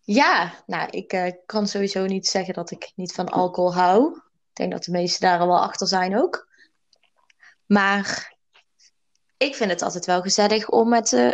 Ja, 0.00 0.62
nou, 0.66 0.90
ik 0.90 1.12
eh, 1.12 1.32
kan 1.46 1.66
sowieso 1.66 2.06
niet 2.06 2.26
zeggen 2.26 2.54
dat 2.54 2.70
ik 2.70 2.92
niet 2.94 3.12
van 3.12 3.28
alcohol 3.28 3.74
hou. 3.74 4.16
Ik 4.16 4.56
denk 4.56 4.72
dat 4.72 4.84
de 4.84 4.90
meesten 4.90 5.20
daar 5.20 5.40
al 5.40 5.46
wel 5.46 5.60
achter 5.60 5.86
zijn 5.86 6.16
ook. 6.16 6.48
Maar 7.66 8.36
ik 9.36 9.54
vind 9.54 9.70
het 9.70 9.82
altijd 9.82 10.06
wel 10.06 10.22
gezellig 10.22 10.68
om 10.68 10.88
met 10.88 11.12
eh, 11.12 11.32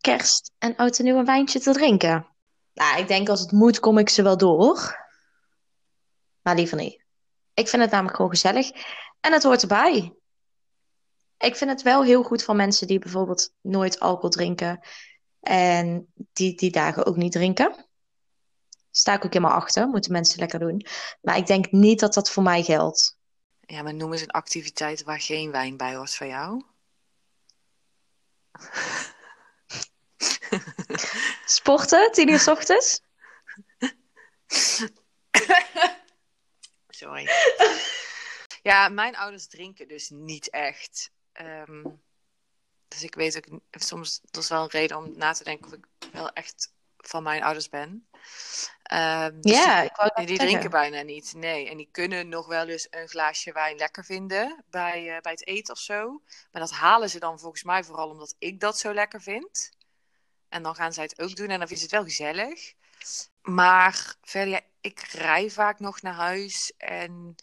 kerst 0.00 0.52
en 0.58 0.76
oud 0.76 0.98
en 0.98 1.04
nieuw 1.04 1.18
een 1.18 1.24
wijntje 1.24 1.60
te 1.60 1.72
drinken. 1.72 2.26
Nou, 2.72 2.98
ik 2.98 3.08
denk 3.08 3.28
als 3.28 3.40
het 3.40 3.52
moet, 3.52 3.80
kom 3.80 3.98
ik 3.98 4.08
ze 4.08 4.22
wel 4.22 4.36
door. 4.36 5.06
Maar 6.40 6.54
liever 6.54 6.76
niet. 6.76 7.04
Ik 7.54 7.68
vind 7.68 7.82
het 7.82 7.90
namelijk 7.90 8.16
gewoon 8.16 8.30
gezellig. 8.30 8.70
En 9.20 9.32
het 9.32 9.42
hoort 9.42 9.62
erbij. 9.62 10.14
Ik 11.38 11.56
vind 11.56 11.70
het 11.70 11.82
wel 11.82 12.04
heel 12.04 12.22
goed 12.22 12.44
van 12.44 12.56
mensen 12.56 12.86
die 12.86 12.98
bijvoorbeeld 12.98 13.52
nooit 13.60 14.00
alcohol 14.00 14.30
drinken. 14.30 14.80
En 15.44 16.12
die 16.32 16.54
die 16.54 16.70
dagen 16.70 17.06
ook 17.06 17.16
niet 17.16 17.32
drinken. 17.32 17.86
Sta 18.90 19.14
ik 19.14 19.24
ook 19.24 19.32
helemaal 19.32 19.56
achter. 19.56 19.88
Moeten 19.88 20.12
mensen 20.12 20.38
lekker 20.38 20.58
doen. 20.58 20.86
Maar 21.20 21.36
ik 21.36 21.46
denk 21.46 21.70
niet 21.70 22.00
dat 22.00 22.14
dat 22.14 22.30
voor 22.30 22.42
mij 22.42 22.62
geldt. 22.62 23.18
Ja, 23.60 23.82
maar 23.82 23.94
noem 23.94 24.12
eens 24.12 24.22
een 24.22 24.30
activiteit 24.30 25.02
waar 25.02 25.20
geen 25.20 25.50
wijn 25.50 25.76
bij 25.76 25.94
hoort 25.94 26.14
van 26.14 26.26
jou. 26.26 26.64
Sporten, 31.44 32.12
tien 32.12 32.28
uur 32.28 32.38
's 32.38 32.46
ochtends? 32.46 33.02
Sorry. 36.88 37.28
Ja, 38.62 38.88
mijn 38.88 39.16
ouders 39.16 39.46
drinken 39.46 39.88
dus 39.88 40.10
niet 40.10 40.50
echt. 40.50 41.10
Ehm, 41.32 41.84
dus 42.94 43.02
ik 43.02 43.14
weet 43.14 43.36
ook 43.36 43.60
soms, 43.70 44.20
dat 44.30 44.42
is 44.42 44.48
wel 44.48 44.62
een 44.62 44.70
reden 44.70 44.96
om 44.96 45.12
na 45.16 45.32
te 45.32 45.44
denken 45.44 45.66
of 45.66 45.72
ik 45.72 45.86
wel 46.12 46.32
echt 46.32 46.72
van 46.96 47.22
mijn 47.22 47.42
ouders 47.42 47.68
ben. 47.68 48.08
Ehm, 48.82 49.40
dus 49.40 49.52
Ja, 49.52 49.80
die, 49.80 49.90
ik 49.90 49.96
wou 49.96 50.26
die, 50.26 50.38
drinken 50.38 50.70
bijna 50.70 51.02
niet. 51.02 51.34
Nee, 51.36 51.68
en 51.68 51.76
die 51.76 51.88
kunnen 51.90 52.28
nog 52.28 52.46
wel 52.46 52.68
eens 52.68 52.86
een 52.90 53.08
glaasje 53.08 53.52
wijn 53.52 53.76
lekker 53.76 54.04
vinden 54.04 54.64
bij, 54.70 55.14
eh, 55.14 55.20
bij 55.20 55.32
het 55.32 55.46
eten 55.46 55.74
of 55.74 55.80
zo. 55.80 56.22
Maar 56.52 56.60
dat 56.60 56.70
halen 56.70 57.10
ze 57.10 57.18
dan 57.18 57.38
volgens 57.38 57.62
mij 57.62 57.84
vooral 57.84 58.08
omdat 58.08 58.34
ik 58.38 58.60
dat 58.60 58.78
zo 58.78 58.94
lekker 58.94 59.22
vind. 59.22 59.70
En 60.48 60.62
dan 60.62 60.74
gaan 60.74 60.92
zij 60.92 61.04
het 61.04 61.20
ook 61.20 61.36
doen 61.36 61.48
en 61.48 61.58
dan 61.58 61.68
vinden 61.68 61.88
ze 61.88 61.96
het 61.96 62.04
wel 62.04 62.04
gezellig. 62.04 62.74
Maar 63.42 64.14
verder, 64.22 64.52
ja, 64.52 64.60
ik 64.80 65.00
rij 65.00 65.50
vaak 65.50 65.80
nog 65.80 66.02
naar 66.02 66.14
huis 66.14 66.72
en 66.76 67.34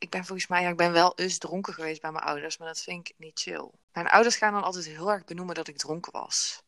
ik 0.00 0.10
ben 0.10 0.24
volgens 0.24 0.48
mij, 0.48 0.62
ja, 0.62 0.68
ik 0.68 0.76
ben 0.76 0.92
wel 0.92 1.12
eens 1.16 1.38
dronken 1.38 1.74
geweest 1.74 2.00
bij 2.00 2.12
mijn 2.12 2.24
ouders, 2.24 2.58
maar 2.58 2.68
dat 2.68 2.80
vind 2.80 3.08
ik 3.08 3.14
niet 3.18 3.40
chill. 3.40 3.70
Mijn 3.92 4.08
ouders 4.08 4.36
gaan 4.36 4.52
dan 4.52 4.62
altijd 4.62 4.86
heel 4.86 5.10
erg 5.10 5.24
benoemen 5.24 5.54
dat 5.54 5.68
ik 5.68 5.76
dronken 5.76 6.12
was. 6.12 6.62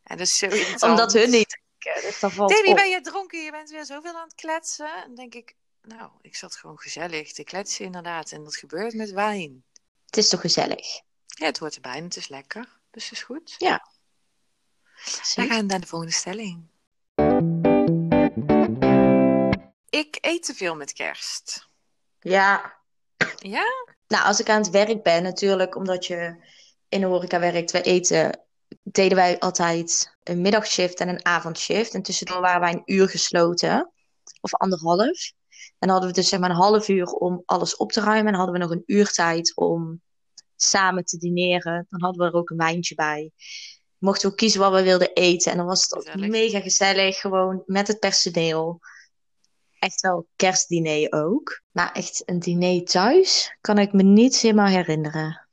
En 0.04 0.18
dat 0.18 0.28
is 0.28 0.38
zo 0.38 0.46
irritant. 0.46 0.84
Omdat 0.84 1.14
hun 1.14 1.30
niet 1.30 1.60
drinken. 1.80 2.02
Dus 2.02 2.20
Davy, 2.20 2.74
ben 2.74 2.90
je 2.90 3.02
dronken? 3.02 3.44
Je 3.44 3.52
bent 3.52 3.70
weer 3.70 3.86
zoveel 3.86 4.16
aan 4.18 4.28
het 4.28 4.36
kletsen. 4.36 4.96
En 4.96 5.04
dan 5.06 5.16
denk 5.16 5.34
ik, 5.34 5.56
nou, 5.82 6.12
ik 6.22 6.36
zat 6.36 6.56
gewoon 6.56 6.80
gezellig 6.80 7.34
te 7.34 7.44
kletsen 7.44 7.86
inderdaad. 7.86 8.32
En 8.32 8.44
dat 8.44 8.56
gebeurt 8.56 8.94
met 8.94 9.12
wijn. 9.12 9.64
Het 10.06 10.18
is 10.18 10.30
toch 10.30 10.42
gezellig? 10.42 11.02
Ja, 11.26 11.46
het 11.46 11.58
hoort 11.58 11.76
erbij 11.76 11.96
en 11.96 12.04
het 12.04 12.16
is 12.16 12.28
lekker. 12.28 12.80
Dus 12.92 13.04
het 13.04 13.12
is 13.12 13.24
goed. 13.24 13.56
Ja. 13.58 13.88
Zie. 15.04 15.48
gaan 15.48 15.58
we 15.58 15.64
naar 15.64 15.80
de 15.80 15.88
volgende 15.88 16.14
stelling. 16.14 16.68
Ik 20.00 20.18
eet 20.22 20.44
te 20.44 20.54
veel 20.54 20.76
met 20.76 20.94
kerst. 20.94 21.70
Ja. 22.20 22.78
Ja? 23.36 23.64
Nou, 24.08 24.26
als 24.26 24.40
ik 24.40 24.50
aan 24.50 24.62
het 24.62 24.70
werk 24.70 25.04
ben, 25.04 25.24
natuurlijk, 25.24 25.76
omdat 25.76 26.06
je 26.06 26.46
in 26.90 27.00
de 27.00 27.06
horeca 27.06 27.40
werkt, 27.40 27.72
wij 27.72 27.82
eten, 27.82 28.40
deden 28.84 29.18
wij 29.18 29.40
altijd 29.40 30.18
een 30.24 30.42
middagshift 30.42 31.00
en 31.00 31.10
een 31.10 31.26
avondshift. 31.26 31.94
En 31.94 32.02
tussendoor 32.02 32.42
waren 32.42 32.62
wij 32.62 32.72
een 32.74 32.82
uur 32.86 33.10
gesloten, 33.10 33.92
of 34.42 34.54
anderhalf. 34.54 35.32
En 35.80 35.88
dan 35.88 35.90
hadden 35.90 36.10
we 36.10 36.16
dus 36.16 36.30
zeg 36.30 36.40
maar 36.40 36.50
een 36.50 36.56
half 36.56 36.88
uur 36.88 37.06
om 37.06 37.44
alles 37.46 37.76
op 37.76 37.92
te 37.92 38.02
ruimen. 38.02 38.34
En 38.34 38.40
hadden 38.40 38.54
we 38.54 38.62
nog 38.62 38.72
een 38.72 38.84
uur 38.86 39.12
tijd 39.12 39.56
om 39.56 40.02
samen 40.56 41.06
te 41.06 41.18
dineren. 41.18 41.86
Dan 41.90 42.02
hadden 42.02 42.26
we 42.26 42.32
er 42.32 42.40
ook 42.40 42.50
een 42.50 42.58
wijntje 42.58 42.96
bij. 42.96 43.32
Mochten 43.98 44.30
we 44.30 44.36
kiezen 44.36 44.60
wat 44.60 44.74
we 44.74 44.84
wilden 44.84 45.14
eten. 45.14 45.52
En 45.52 45.58
dan 45.58 45.66
was 45.66 45.82
het 45.84 45.94
Gezellig. 45.94 46.30
mega 46.30 46.60
gezellig, 46.60 47.20
gewoon 47.20 47.64
met 47.66 47.88
het 47.88 48.00
personeel. 48.00 48.80
Echt 49.80 50.02
wel 50.02 50.28
kerstdiner 50.36 51.12
ook. 51.12 51.62
Maar 51.72 51.92
echt 51.92 52.22
een 52.26 52.40
diner 52.40 52.84
thuis 52.84 53.56
kan 53.62 53.78
ik 53.78 53.94
me 53.94 54.04
niet 54.04 54.36
helemaal 54.36 54.68
herinneren. 54.68 55.48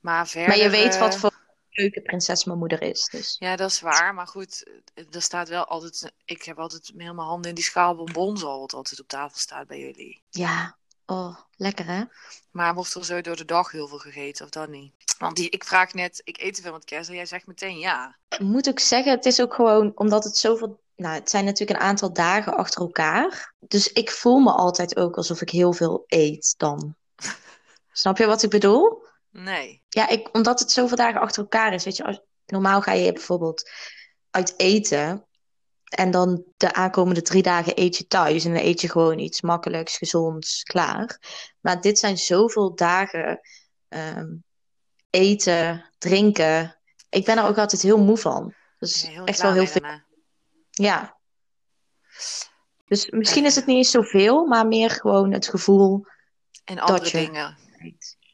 Maar 0.00 0.28
verder... 0.28 0.48
Maar 0.48 0.58
je 0.58 0.70
weet 0.70 0.98
wat 0.98 1.16
voor 1.16 1.38
keukenprinses 1.70 2.44
mijn 2.44 2.58
moeder 2.58 2.82
is. 2.82 3.08
Dus 3.10 3.36
Ja, 3.38 3.56
dat 3.56 3.70
is 3.70 3.80
waar. 3.80 4.14
Maar 4.14 4.26
goed, 4.26 4.70
er 5.10 5.22
staat 5.22 5.48
wel 5.48 5.64
altijd... 5.64 6.12
Ik 6.24 6.42
heb 6.42 6.58
altijd 6.58 6.92
mijn 6.94 7.18
handen 7.18 7.48
in 7.48 7.54
die 7.54 7.64
schaal 7.64 7.94
bonbons 7.94 8.44
al, 8.44 8.60
wat 8.60 8.74
altijd 8.74 9.00
op 9.00 9.08
tafel 9.08 9.38
staat 9.38 9.66
bij 9.66 9.78
jullie. 9.78 10.22
ja, 10.30 10.76
oh, 11.06 11.36
lekker 11.56 11.86
hè? 11.86 12.02
Maar 12.50 12.74
wordt 12.74 12.94
er 12.94 13.04
zo 13.04 13.20
door 13.20 13.36
de 13.36 13.44
dag 13.44 13.70
heel 13.70 13.88
veel 13.88 13.98
gegeten 13.98 14.44
of 14.44 14.50
dan 14.50 14.70
niet? 14.70 14.92
Want 15.18 15.36
die, 15.36 15.50
ik 15.50 15.64
vraag 15.64 15.94
net, 15.94 16.20
ik 16.24 16.40
eet 16.40 16.54
te 16.54 16.62
veel 16.62 16.72
met 16.72 16.84
kerst 16.84 17.08
en 17.08 17.14
jij 17.14 17.26
zegt 17.26 17.46
meteen 17.46 17.78
ja. 17.78 18.16
Ik 18.28 18.40
moet 18.40 18.68
ook 18.68 18.78
zeggen, 18.78 19.12
het 19.12 19.26
is 19.26 19.40
ook 19.40 19.54
gewoon 19.54 19.92
omdat 19.94 20.24
het 20.24 20.36
zoveel. 20.36 20.80
Nou, 21.00 21.14
het 21.14 21.30
zijn 21.30 21.44
natuurlijk 21.44 21.80
een 21.80 21.86
aantal 21.86 22.12
dagen 22.12 22.56
achter 22.56 22.80
elkaar. 22.80 23.54
Dus 23.58 23.92
ik 23.92 24.10
voel 24.10 24.38
me 24.38 24.52
altijd 24.52 24.96
ook 24.96 25.16
alsof 25.16 25.40
ik 25.40 25.50
heel 25.50 25.72
veel 25.72 26.04
eet 26.06 26.54
dan. 26.56 26.96
Snap 27.92 28.18
je 28.18 28.26
wat 28.26 28.42
ik 28.42 28.50
bedoel? 28.50 29.02
Nee. 29.30 29.82
Ja, 29.88 30.08
ik, 30.08 30.28
omdat 30.32 30.60
het 30.60 30.70
zoveel 30.70 30.96
dagen 30.96 31.20
achter 31.20 31.42
elkaar 31.42 31.74
is. 31.74 31.84
Weet 31.84 31.96
je, 31.96 32.04
als, 32.04 32.20
normaal 32.46 32.80
ga 32.80 32.92
je 32.92 33.12
bijvoorbeeld 33.12 33.70
uit 34.30 34.54
eten. 34.56 35.26
En 35.84 36.10
dan 36.10 36.44
de 36.56 36.72
aankomende 36.72 37.22
drie 37.22 37.42
dagen 37.42 37.72
eet 37.80 37.96
je 37.96 38.06
thuis. 38.06 38.44
En 38.44 38.54
dan 38.54 38.62
eet 38.62 38.80
je 38.80 38.88
gewoon 38.88 39.18
iets 39.18 39.40
makkelijks, 39.40 39.96
gezonds, 39.96 40.62
klaar. 40.62 41.20
Maar 41.60 41.80
dit 41.80 41.98
zijn 41.98 42.18
zoveel 42.18 42.74
dagen 42.74 43.40
ehm, 43.88 44.28
eten, 45.10 45.90
drinken. 45.98 46.78
Ik 47.08 47.24
ben 47.24 47.38
er 47.38 47.46
ook 47.46 47.58
altijd 47.58 47.82
heel 47.82 48.04
moe 48.04 48.18
van. 48.18 48.54
Dus 48.78 49.02
Ja, 49.02 49.08
heel 49.08 49.24
echt 49.24 49.42
wel 49.42 49.52
heel 49.52 49.66
veel. 49.66 49.80
daarna. 49.80 50.08
Ja. 50.82 51.16
Dus 52.86 53.10
misschien 53.10 53.44
is 53.44 53.54
het 53.54 53.66
niet 53.66 53.76
eens 53.76 53.90
zoveel, 53.90 54.46
maar 54.46 54.66
meer 54.66 54.90
gewoon 54.90 55.32
het 55.32 55.48
gevoel. 55.48 56.06
En 56.64 56.78
andere 56.78 57.04
je- 57.04 57.26
dingen. 57.26 57.58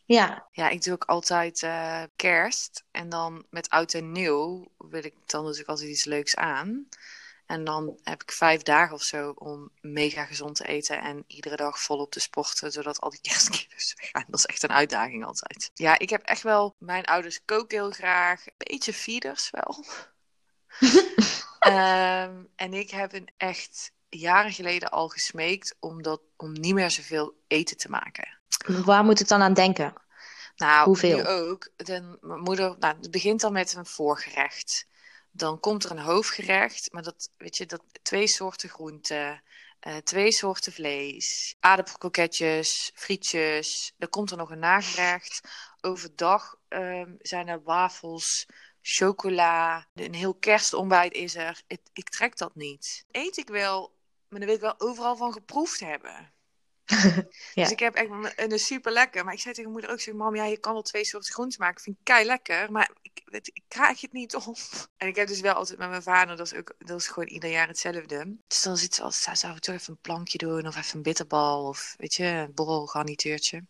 Ja, 0.04 0.46
Ja, 0.52 0.68
ik 0.68 0.82
doe 0.82 0.92
ook 0.94 1.04
altijd 1.04 1.62
eh, 1.62 2.02
kerst. 2.16 2.84
En 2.90 3.08
dan 3.08 3.46
met 3.50 3.68
oud 3.68 3.94
en 3.94 4.12
nieuw 4.12 4.66
wil 4.78 5.04
ik 5.04 5.14
dan 5.26 5.42
natuurlijk 5.42 5.68
altijd 5.68 5.88
iets 5.90 6.04
leuks 6.04 6.36
aan. 6.36 6.88
En 7.46 7.64
dan 7.64 7.98
heb 8.02 8.22
ik 8.22 8.32
vijf 8.32 8.62
dagen 8.62 8.94
of 8.94 9.02
zo 9.02 9.30
om 9.30 9.70
mega 9.80 10.24
gezond 10.24 10.56
te 10.56 10.66
eten. 10.66 11.00
En 11.00 11.24
iedere 11.26 11.56
dag 11.56 11.78
volop 11.80 12.10
te 12.10 12.20
sporten, 12.20 12.72
zodat 12.72 13.00
al 13.00 13.10
die 13.10 13.20
kerstkilo's 13.28 13.94
weggaan. 13.96 14.24
Dat 14.28 14.38
is 14.38 14.46
echt 14.46 14.62
een 14.62 14.72
uitdaging 14.72 15.24
altijd. 15.24 15.70
Ja, 15.74 15.98
ik 15.98 16.10
heb 16.10 16.22
echt 16.22 16.42
wel... 16.42 16.74
Mijn 16.78 17.04
ouders 17.04 17.44
koken 17.44 17.78
heel 17.78 17.90
graag. 17.90 18.46
Een 18.46 18.52
beetje 18.56 18.92
feeders 18.92 19.50
wel. 19.50 19.84
Ehm, 21.66 22.44
en 22.56 22.74
ik 22.74 22.90
heb 22.90 23.12
een 23.12 23.28
echt 23.36 23.92
jaren 24.08 24.52
geleden 24.52 24.90
al 24.90 25.08
gesmeekt 25.08 25.76
om, 25.80 26.02
dat, 26.02 26.20
om 26.36 26.52
niet 26.52 26.74
meer 26.74 26.90
zoveel 26.90 27.34
eten 27.46 27.76
te 27.76 27.90
maken. 27.90 28.38
waar 28.84 29.04
moet 29.04 29.20
ik 29.20 29.28
dan 29.28 29.42
aan 29.42 29.54
denken? 29.54 29.94
Nou, 30.56 30.84
Hoeveel? 30.84 31.16
nu 31.16 31.26
ook. 31.26 31.70
De, 31.76 32.18
mijn 32.20 32.40
moeder, 32.40 32.76
nou, 32.78 32.96
het 33.00 33.10
begint 33.10 33.40
dan 33.40 33.52
met 33.52 33.74
een 33.74 33.86
voorgerecht. 33.86 34.86
Dan 35.30 35.60
komt 35.60 35.84
er 35.84 35.90
een 35.90 35.98
hoofdgerecht, 35.98 36.92
maar 36.92 37.02
dat, 37.02 37.30
weet 37.36 37.56
je, 37.56 37.66
dat 37.66 37.82
twee 38.02 38.26
soorten 38.26 38.68
groenten, 38.68 39.42
eh, 39.80 39.96
twee 39.96 40.32
soorten 40.32 40.72
vlees, 40.72 41.56
aardappelkroketjes, 41.60 42.90
frietjes. 42.94 43.92
Dan 43.96 44.08
komt 44.08 44.30
er 44.30 44.36
nog 44.36 44.50
een 44.50 44.58
nagerecht. 44.58 45.40
Overdag 45.80 46.56
ehm, 46.68 47.10
zijn 47.18 47.48
er 47.48 47.62
wafels, 47.62 48.46
chocola, 48.88 49.86
een 49.94 50.14
heel 50.14 50.34
kerstontbijt 50.34 51.12
is 51.12 51.34
er. 51.34 51.62
Ik, 51.66 51.80
ik 51.92 52.08
trek 52.08 52.36
dat 52.36 52.54
niet. 52.54 53.04
Eet 53.10 53.36
ik 53.36 53.48
wel, 53.48 53.94
maar 54.28 54.38
dan 54.38 54.48
wil 54.48 54.56
ik 54.56 54.62
wel 54.62 54.80
overal 54.80 55.16
van 55.16 55.32
geproefd 55.32 55.80
hebben. 55.80 56.32
Ja. 57.54 57.62
Dus 57.62 57.70
ik 57.70 57.78
heb 57.78 57.94
echt 57.94 58.10
een, 58.10 58.52
een 58.52 58.58
super 58.58 58.92
lekker. 58.92 59.24
Maar 59.24 59.34
ik 59.34 59.40
zei 59.40 59.54
tegen 59.54 59.70
moeder 59.70 59.90
ook: 59.90 60.00
zeg, 60.00 60.14
Mam, 60.14 60.36
ja, 60.36 60.44
je 60.44 60.58
kan 60.58 60.72
wel 60.72 60.82
twee 60.82 61.04
soorten 61.04 61.32
groenten 61.32 61.60
maken. 61.60 61.82
Vind 61.82 61.96
ik 61.96 62.04
kei 62.04 62.24
lekker. 62.24 62.72
Maar 62.72 62.90
ik, 63.02 63.20
ik 63.52 63.62
krijg 63.68 64.00
het 64.00 64.12
niet 64.12 64.34
op. 64.34 64.56
En 64.96 65.08
ik 65.08 65.16
heb 65.16 65.28
dus 65.28 65.40
wel 65.40 65.54
altijd 65.54 65.78
met 65.78 65.88
mijn 65.88 66.02
vader, 66.02 66.36
dat 66.36 66.46
is, 66.46 66.54
ook, 66.54 66.74
dat 66.78 67.00
is 67.00 67.06
gewoon 67.06 67.28
ieder 67.28 67.50
jaar 67.50 67.68
hetzelfde. 67.68 68.36
Dus 68.46 68.62
dan 68.62 68.76
zit 68.76 68.94
ze 68.94 69.02
altijd, 69.02 69.22
zou- 69.22 69.36
zou 69.36 69.54
ik 69.54 69.60
toch 69.62 69.74
even 69.74 69.92
een 69.92 70.00
plankje 70.00 70.38
doen, 70.38 70.66
of 70.66 70.76
even 70.76 70.96
een 70.96 71.02
bitterbal, 71.02 71.66
of 71.66 71.94
weet 71.96 72.14
je, 72.14 72.24
een 72.24 72.54
borrelgarnituurtje. 72.54 73.64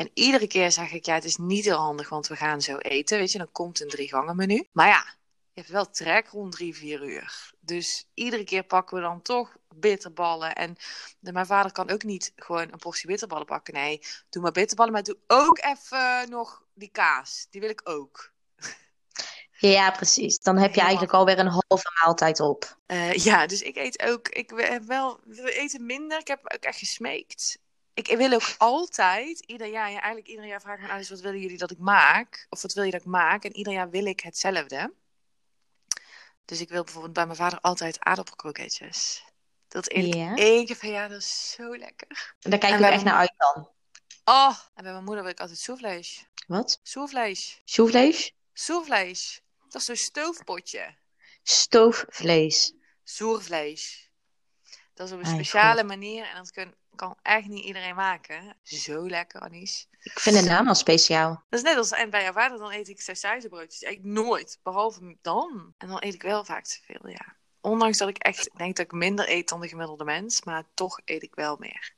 En 0.00 0.10
iedere 0.14 0.46
keer 0.46 0.72
zeg 0.72 0.92
ik: 0.92 1.04
Ja, 1.04 1.14
het 1.14 1.24
is 1.24 1.36
niet 1.36 1.64
heel 1.64 1.76
handig, 1.76 2.08
want 2.08 2.26
we 2.26 2.36
gaan 2.36 2.62
zo 2.62 2.76
eten. 2.76 3.18
Weet 3.18 3.32
je, 3.32 3.38
dan 3.38 3.52
komt 3.52 3.80
een 3.80 3.88
drie 3.88 4.08
gangen 4.08 4.36
menu. 4.36 4.66
Maar 4.72 4.88
ja, 4.88 5.04
je 5.52 5.60
hebt 5.60 5.68
wel 5.68 5.90
trek 5.90 6.28
rond 6.28 6.52
drie, 6.52 6.76
vier 6.76 7.02
uur. 7.02 7.52
Dus 7.60 8.08
iedere 8.14 8.44
keer 8.44 8.62
pakken 8.62 8.96
we 8.96 9.02
dan 9.02 9.22
toch 9.22 9.56
bitterballen. 9.74 10.54
En 10.54 10.76
de, 11.18 11.32
mijn 11.32 11.46
vader 11.46 11.72
kan 11.72 11.90
ook 11.90 12.02
niet 12.02 12.32
gewoon 12.36 12.72
een 12.72 12.78
portie 12.78 13.06
bitterballen 13.06 13.46
pakken. 13.46 13.74
Nee, 13.74 14.00
doe 14.30 14.42
maar 14.42 14.52
bitterballen, 14.52 14.92
maar 14.92 15.02
doe 15.02 15.18
ook 15.26 15.58
even 15.58 16.30
nog 16.30 16.62
die 16.74 16.90
kaas. 16.92 17.46
Die 17.50 17.60
wil 17.60 17.70
ik 17.70 17.80
ook. 17.84 18.32
Ja, 19.58 19.90
precies. 19.90 20.38
Dan 20.38 20.56
heb 20.56 20.74
je 20.74 20.80
eigenlijk 20.80 21.12
alweer 21.12 21.38
een 21.38 21.46
halve 21.66 21.90
maaltijd 22.04 22.40
op. 22.40 22.76
Eh, 22.86 23.12
ja, 23.12 23.46
dus 23.46 23.62
ik 23.62 23.76
eet 23.76 24.02
ook. 24.02 24.28
Ik 24.28 24.52
heb 24.56 24.82
wel, 24.82 25.20
we 25.24 25.52
eten 25.52 25.86
minder. 25.86 26.18
Ik 26.18 26.28
heb 26.28 26.40
ook 26.42 26.62
echt 26.62 26.78
gesmeekt. 26.78 27.58
Ik 28.08 28.16
wil 28.16 28.32
ook 28.32 28.54
altijd, 28.58 29.38
ieder 29.40 29.66
jaar, 29.66 29.86
ja, 29.90 29.98
eigenlijk 29.98 30.26
ieder 30.28 30.44
jaar 30.46 30.60
vraag 30.60 30.72
ik 30.74 30.78
mijn 30.80 30.90
ouders, 30.90 31.10
wat 31.10 31.20
willen 31.20 31.40
jullie 31.40 31.58
dat 31.58 31.70
ik 31.70 31.78
maak? 31.78 32.46
Of 32.48 32.62
wat 32.62 32.72
wil 32.72 32.84
je 32.84 32.90
dat 32.90 33.00
ik 33.00 33.06
maak? 33.06 33.44
En 33.44 33.56
ieder 33.56 33.72
jaar 33.72 33.90
wil 33.90 34.04
ik 34.06 34.20
hetzelfde. 34.20 34.92
Dus 36.44 36.60
ik 36.60 36.68
wil 36.68 36.84
bijvoorbeeld 36.84 37.12
bij 37.14 37.24
mijn 37.26 37.36
vader 37.36 37.60
altijd 37.60 38.00
aardappelkroketjes. 38.00 39.24
Dat 39.68 39.92
Ja. 39.92 40.32
ik 40.32 40.38
één 40.38 40.66
keer 40.66 40.76
per 40.76 40.90
jaar, 40.90 41.08
dat 41.08 41.20
is 41.20 41.50
zo 41.50 41.76
lekker. 41.76 42.34
En 42.40 42.50
daar 42.50 42.58
kijk 42.58 42.74
ik 42.80 42.86
echt 42.86 43.04
naar 43.04 43.14
uit 43.14 43.34
dan. 43.36 43.68
Oh, 44.24 44.58
en 44.74 44.82
bij 44.82 44.92
mijn 44.92 45.04
moeder 45.04 45.22
wil 45.22 45.32
ik 45.32 45.40
altijd 45.40 45.58
soevlees. 45.58 46.26
Wat? 46.46 46.80
Soevlees. 46.82 47.60
Soevlees? 47.64 48.32
Soervlees. 48.52 49.42
Dat 49.68 49.80
is 49.80 49.84
zo'n 49.86 49.96
stoofpotje. 49.96 50.96
Stoofvlees. 51.42 52.72
Soervlees. 53.04 54.10
Dat 54.94 55.06
is 55.06 55.12
op 55.12 55.18
een 55.20 55.26
speciale 55.26 55.84
manier 55.84 56.26
en 56.26 56.36
dat 56.36 56.50
kun- 56.50 56.74
kan 57.00 57.16
echt 57.22 57.46
niet 57.46 57.64
iedereen 57.64 57.94
maken. 57.94 58.56
Zo 58.62 59.08
lekker, 59.08 59.40
Anies. 59.40 59.88
Ik 60.02 60.20
vind 60.20 60.36
de 60.36 60.42
naam 60.42 60.68
al 60.68 60.74
speciaal. 60.74 61.44
Dat 61.48 61.58
is 61.58 61.64
net 61.64 61.76
als 61.76 61.90
en 61.90 62.10
bij 62.10 62.22
jouw 62.22 62.32
vader, 62.32 62.58
dan 62.58 62.72
eet 62.72 62.88
ik 62.88 63.00
sausijzenbroodjes. 63.00 63.80
Ik 63.80 64.04
nooit, 64.04 64.58
behalve 64.62 65.16
dan. 65.22 65.74
En 65.78 65.88
dan 65.88 65.96
eet 66.00 66.14
ik 66.14 66.22
wel 66.22 66.44
vaak 66.44 66.64
te 66.64 66.78
veel, 66.82 67.08
ja. 67.08 67.36
Ondanks 67.60 67.98
dat 67.98 68.08
ik 68.08 68.18
echt 68.18 68.50
denk 68.56 68.76
dat 68.76 68.84
ik 68.84 68.92
minder 68.92 69.30
eet 69.30 69.48
dan 69.48 69.60
de 69.60 69.68
gemiddelde 69.68 70.04
mens, 70.04 70.42
maar 70.42 70.64
toch 70.74 71.00
eet 71.04 71.22
ik 71.22 71.34
wel 71.34 71.56
meer. 71.58 71.94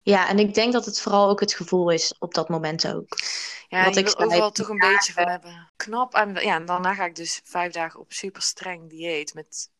Ja, 0.00 0.28
en 0.28 0.38
ik 0.38 0.54
denk 0.54 0.72
dat 0.72 0.84
het 0.84 1.00
vooral 1.00 1.28
ook 1.28 1.40
het 1.40 1.54
gevoel 1.54 1.90
is 1.90 2.14
op 2.18 2.34
dat 2.34 2.48
moment 2.48 2.86
ook. 2.86 3.18
Ja, 3.68 3.84
Wat 3.84 3.96
ik 3.96 4.06
wil 4.06 4.26
overal 4.26 4.50
toch 4.50 4.68
een 4.68 4.78
beetje 4.78 5.12
van 5.12 5.28
hebben. 5.28 5.70
Knap. 5.76 6.14
En, 6.14 6.34
ja, 6.34 6.54
en 6.54 6.64
daarna 6.64 6.94
ga 6.94 7.04
ik 7.04 7.14
dus 7.14 7.40
vijf 7.44 7.72
dagen 7.72 8.00
op 8.00 8.12
super 8.12 8.42
streng 8.42 8.90
dieet. 8.90 9.34
Met 9.34 9.70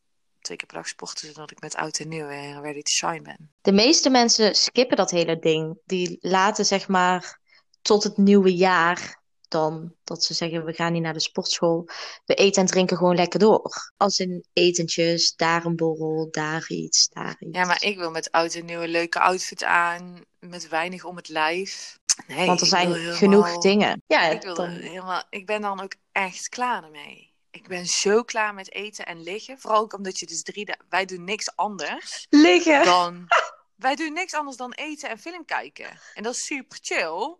twee 0.42 0.56
keer 0.56 0.66
per 0.66 0.76
dag 0.76 0.88
sporten, 0.88 1.26
zodat 1.26 1.50
ik 1.50 1.60
met 1.60 1.74
oud 1.74 1.98
en 1.98 2.08
nieuw 2.08 2.26
weer 2.26 2.60
ready 2.60 2.82
to 2.82 2.90
shine 2.92 3.22
ben. 3.22 3.52
De 3.60 3.72
meeste 3.72 4.10
mensen 4.10 4.54
skippen 4.54 4.96
dat 4.96 5.10
hele 5.10 5.38
ding. 5.38 5.78
Die 5.84 6.16
laten 6.20 6.64
zeg 6.64 6.88
maar 6.88 7.40
tot 7.82 8.02
het 8.02 8.16
nieuwe 8.16 8.54
jaar 8.56 9.20
dan 9.48 9.94
dat 10.04 10.24
ze 10.24 10.34
zeggen 10.34 10.64
we 10.64 10.72
gaan 10.72 10.92
niet 10.92 11.02
naar 11.02 11.12
de 11.12 11.20
sportschool. 11.20 11.88
We 12.24 12.34
eten 12.34 12.62
en 12.62 12.68
drinken 12.68 12.96
gewoon 12.96 13.16
lekker 13.16 13.38
door. 13.38 13.92
Als 13.96 14.18
in 14.18 14.44
etentjes, 14.52 15.34
daar 15.36 15.64
een 15.64 15.76
borrel, 15.76 16.28
daar 16.30 16.64
iets, 16.68 17.08
daar 17.08 17.36
iets. 17.38 17.56
Ja, 17.58 17.64
maar 17.64 17.82
ik 17.84 17.96
wil 17.96 18.10
met 18.10 18.30
oud 18.30 18.54
en 18.54 18.64
nieuw 18.64 18.80
een 18.82 18.88
leuke 18.88 19.20
outfit 19.20 19.64
aan. 19.64 20.20
Met 20.38 20.68
weinig 20.68 21.04
om 21.04 21.16
het 21.16 21.28
lijf. 21.28 21.98
Nee, 22.26 22.46
Want 22.46 22.60
er 22.60 22.66
zijn 22.66 22.92
helemaal- 22.92 23.14
genoeg 23.16 23.58
dingen. 23.58 24.02
Ja, 24.06 24.22
Ik, 24.30 24.42
wil 24.42 24.54
dan- 24.54 24.70
helemaal, 24.70 25.22
ik 25.30 25.46
ben 25.46 25.60
dan 25.60 25.80
ook 25.82 25.94
echt 26.12 26.48
klaar 26.48 26.84
ermee. 26.84 27.31
Ik 27.52 27.68
ben 27.68 27.86
zo 27.86 28.22
klaar 28.22 28.54
met 28.54 28.72
eten 28.72 29.06
en 29.06 29.22
liggen. 29.22 29.58
Vooral 29.58 29.80
ook 29.80 29.92
omdat 29.92 30.18
je 30.18 30.26
dus 30.26 30.42
drie 30.42 30.64
dagen... 30.64 30.84
Wij 30.88 31.04
doen 31.04 31.24
niks 31.24 31.56
anders 31.56 32.26
liggen. 32.30 32.84
dan... 32.84 33.26
Wij 33.76 33.94
doen 33.94 34.12
niks 34.12 34.34
anders 34.34 34.56
dan 34.56 34.72
eten 34.72 35.08
en 35.08 35.18
film 35.18 35.44
kijken. 35.44 36.00
En 36.14 36.22
dat 36.22 36.34
is 36.34 36.46
super 36.46 36.78
chill. 36.82 37.36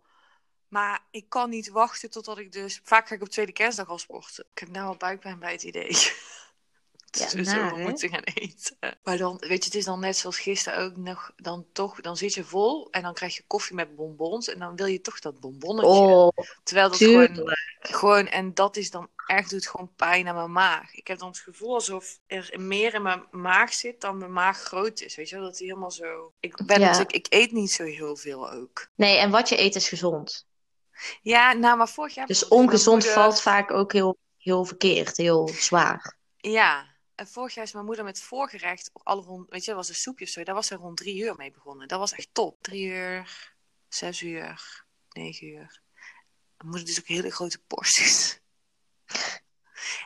Maar 0.69 1.05
ik 1.11 1.29
kan 1.29 1.51
niet 1.51 1.69
wachten 1.69 2.11
totdat 2.11 2.39
ik 2.39 2.53
dus... 2.53 2.81
Vaak 2.83 3.09
ga 3.09 3.15
ik 3.15 3.23
op 3.23 3.29
tweede 3.29 3.53
kerstdag 3.53 3.89
al 3.89 3.99
sporten. 3.99 4.45
Ik 4.53 4.59
heb 4.59 4.69
nou 4.69 4.87
al 4.87 4.97
buikpijn 4.97 5.39
bij 5.39 5.53
het 5.53 5.63
idee. 5.63 5.97
Ja, 7.19 7.29
dus 7.31 7.53
hè? 7.53 7.77
moeten 7.79 8.09
gaan 8.09 8.23
eten. 8.23 8.77
Maar 9.03 9.17
dan, 9.17 9.37
weet 9.39 9.59
je, 9.59 9.65
het 9.65 9.75
is 9.75 9.85
dan 9.85 10.01
net 10.01 10.17
zoals 10.17 10.39
gisteren 10.39 10.79
ook 10.79 10.97
nog... 10.97 11.33
Dan 11.37 11.67
toch, 11.73 12.01
dan 12.01 12.17
zit 12.17 12.35
je 12.35 12.45
vol 12.45 12.91
en 12.91 13.03
dan 13.03 13.15
krijg 13.15 13.37
je 13.37 13.45
koffie 13.47 13.77
met 13.77 13.97
bonbons. 13.97 14.49
En 14.49 14.59
dan 14.59 14.77
wil 14.77 14.87
je 14.87 15.01
toch 15.01 15.19
dat 15.19 15.41
bonbonnetje. 15.41 15.91
Oh, 15.91 16.29
Terwijl 16.63 16.89
dat 16.89 16.99
gewoon 16.99 17.57
gewoon, 17.81 18.27
en 18.27 18.55
dat 18.55 18.77
is 18.77 18.91
dan 18.91 19.09
echt, 19.27 19.51
doet 19.51 19.67
gewoon 19.69 19.93
pijn 19.97 20.29
aan 20.29 20.35
mijn 20.35 20.53
maag. 20.53 20.95
Ik 20.95 21.07
heb 21.07 21.19
dan 21.19 21.29
het 21.29 21.39
gevoel 21.39 21.75
alsof 21.75 22.19
er 22.27 22.53
meer 22.57 22.95
in 22.95 23.03
mijn 23.03 23.25
maag 23.31 23.73
zit 23.73 24.01
dan 24.01 24.19
mijn 24.19 24.33
maag 24.33 24.59
groot 24.59 25.01
is. 25.01 25.15
Weet 25.15 25.29
je 25.29 25.37
wel, 25.37 25.45
dat 25.45 25.59
hij 25.59 25.67
helemaal 25.67 25.91
zo... 25.91 26.33
Ik, 26.41 26.67
ben 26.67 26.81
Ja. 26.81 26.87
natuurlijk, 26.87 27.13
ik 27.17 27.27
eet 27.29 27.53
niet 27.53 27.71
zo 27.73 27.85
heel 27.85 28.17
veel 28.17 28.51
ook. 28.51 28.89
Nee, 28.95 29.17
en 29.19 29.31
wat 29.31 29.49
je 29.49 29.61
eet 29.61 29.75
is 29.75 29.89
gezond. 29.89 30.47
Ja, 31.23 31.53
nou, 31.53 31.77
maar 31.77 31.89
vorig 31.89 32.15
jaar... 32.15 32.27
Dus 32.27 32.49
ongezond 32.49 32.97
moeder- 33.05 33.13
valt 33.23 33.41
vaak 33.41 33.71
ook 33.71 33.93
heel, 33.93 34.19
heel 34.37 34.65
verkeerd, 34.65 35.17
heel 35.17 35.49
zwaar. 35.49 36.17
Ja, 36.37 36.91
en 37.15 37.27
vorig 37.27 37.55
jaar 37.55 37.65
is 37.65 37.73
mijn 37.73 37.85
moeder 37.85 38.05
met 38.05 38.21
voorgerecht, 38.23 38.91
alle 38.93 39.23
rond, 39.23 39.51
weet 39.51 39.61
je, 39.61 39.67
dat 39.67 39.77
was 39.77 39.89
een 39.89 39.95
soepje 39.95 40.25
of 40.25 40.31
zo. 40.31 40.43
Daar 40.43 40.55
was 40.55 40.67
ze 40.67 40.75
rond 40.75 40.97
drie 40.97 41.23
uur 41.23 41.35
mee 41.37 41.51
begonnen. 41.51 41.89
Dat 41.89 41.99
was 41.99 42.13
echt 42.13 42.29
top. 42.33 42.63
Drie 42.63 42.87
uur, 42.87 43.53
zes 43.89 44.23
uur, 44.23 44.85
negen 45.13 45.47
uur. 45.47 45.81
Mijn 46.57 46.71
moeder 46.71 46.85
dus 46.85 46.99
ook 46.99 47.07
hele 47.07 47.31
grote 47.31 47.59
porties. 47.67 48.41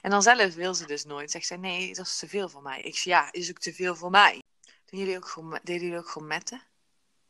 En 0.01 0.11
dan 0.11 0.23
zelf 0.23 0.55
wil 0.55 0.75
ze 0.75 0.87
dus 0.87 1.05
nooit. 1.05 1.31
Zegt 1.31 1.47
zij, 1.47 1.57
nee, 1.57 1.95
dat 1.95 2.07
is 2.07 2.19
te 2.19 2.29
veel 2.29 2.49
voor 2.49 2.63
mij. 2.63 2.81
Ik 2.81 2.95
zeg, 2.95 3.05
ja, 3.05 3.33
is 3.33 3.51
ook 3.51 3.59
te 3.59 3.73
veel 3.73 3.97
voor 3.97 4.11
mij. 4.11 4.43
Doen 4.85 5.01
jullie 5.01 5.17
ook 5.17 5.59
deden 5.63 5.83
jullie 5.83 5.99
ook 5.99 6.09
gewoon 6.09 6.29
metten? 6.29 6.63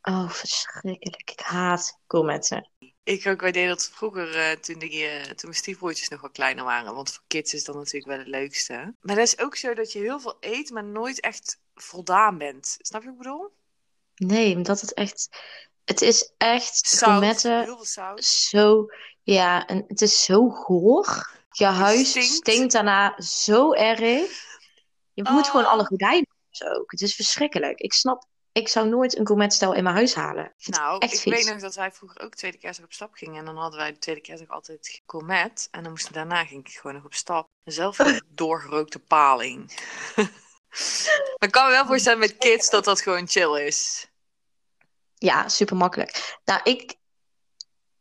Oh, 0.02 0.30
verschrikkelijk. 0.30 1.30
Ik 1.30 1.40
haat 1.40 1.98
gourmetten. 2.06 2.70
Ik 3.02 3.26
ook, 3.26 3.40
wij 3.40 3.52
deden 3.52 3.68
dat 3.68 3.90
vroeger 3.92 4.34
eh, 4.34 4.56
toen, 4.56 4.78
die, 4.78 5.06
eh, 5.06 5.22
toen 5.22 5.36
mijn 5.42 5.54
stiefbroertjes 5.54 6.08
nog 6.08 6.20
wat 6.20 6.32
kleiner 6.32 6.64
waren. 6.64 6.94
Want 6.94 7.12
voor 7.12 7.22
kids 7.26 7.54
is 7.54 7.64
dat 7.64 7.74
natuurlijk 7.74 8.06
wel 8.06 8.18
het 8.18 8.26
leukste. 8.26 8.94
Maar 9.00 9.16
dat 9.16 9.26
is 9.26 9.38
ook 9.38 9.56
zo 9.56 9.74
dat 9.74 9.92
je 9.92 9.98
heel 9.98 10.20
veel 10.20 10.36
eet, 10.40 10.70
maar 10.70 10.84
nooit 10.84 11.20
echt 11.20 11.58
voldaan 11.74 12.38
bent. 12.38 12.76
Snap 12.80 13.02
je 13.02 13.06
wat 13.06 13.16
ik 13.16 13.22
bedoel? 13.22 13.52
Nee, 14.14 14.56
omdat 14.56 14.80
het 14.80 14.94
echt... 14.94 15.28
Het 15.84 16.02
is 16.02 16.32
echt 16.36 16.98
gourmetten 16.98 17.62
heel 17.62 17.76
veel 17.76 17.84
zout. 17.84 18.24
zo... 18.24 18.86
Ja, 19.22 19.66
en 19.66 19.84
het 19.88 20.00
is 20.00 20.24
zo 20.24 20.48
goor. 20.48 21.30
Je 21.58 21.64
huis 21.64 22.08
stinkt. 22.10 22.28
stinkt. 22.28 22.72
daarna 22.72 23.20
zo 23.20 23.72
erg. 23.72 23.98
Je 25.12 25.22
moet 25.30 25.44
Oh. 25.44 25.50
gewoon 25.50 25.66
alle 25.66 25.84
gordijnen 25.84 26.26
ook. 26.64 26.90
Het 26.90 27.00
is 27.00 27.14
verschrikkelijk. 27.14 27.80
Ik 27.80 27.92
snap... 27.92 28.24
Ik 28.52 28.68
zou 28.68 28.88
nooit 28.88 29.18
een 29.18 29.26
gourmetstel 29.26 29.72
in 29.72 29.82
mijn 29.82 29.94
huis 29.94 30.14
halen. 30.14 30.54
Nou, 30.56 30.98
echt 30.98 31.12
ik 31.12 31.20
vies. 31.20 31.32
weet 31.32 31.52
nog 31.52 31.60
dat 31.60 31.74
wij 31.74 31.92
vroeger 31.92 32.20
ook 32.20 32.34
tweede 32.34 32.58
kerstdag 32.58 32.86
op 32.86 32.92
stap 32.92 33.14
gingen. 33.14 33.38
En 33.38 33.44
dan 33.44 33.56
hadden 33.56 33.78
wij 33.78 33.92
de 33.92 33.98
tweede 33.98 34.20
kerstdag 34.20 34.50
altijd 34.50 35.02
gourmet. 35.06 35.68
En 35.70 35.82
dan 35.82 35.90
moesten 35.90 36.12
daarna 36.12 36.44
ging 36.44 36.66
ik 36.68 36.74
gewoon 36.74 36.96
nog 36.96 37.04
op 37.04 37.14
stap. 37.14 37.48
Zelf 37.64 37.98
een 37.98 38.22
doorgerookte 38.34 38.98
paling. 38.98 39.72
Maar 40.16 40.28
ik 41.48 41.50
kan 41.50 41.64
me 41.64 41.70
wel 41.70 41.86
voorstellen 41.86 42.18
met 42.18 42.36
kids 42.36 42.70
dat 42.70 42.84
dat 42.84 43.00
gewoon 43.00 43.28
chill 43.28 43.66
is. 43.66 44.10
Ja, 45.14 45.48
super 45.48 45.76
makkelijk. 45.76 46.38
Nou, 46.44 46.60
ik. 46.64 46.94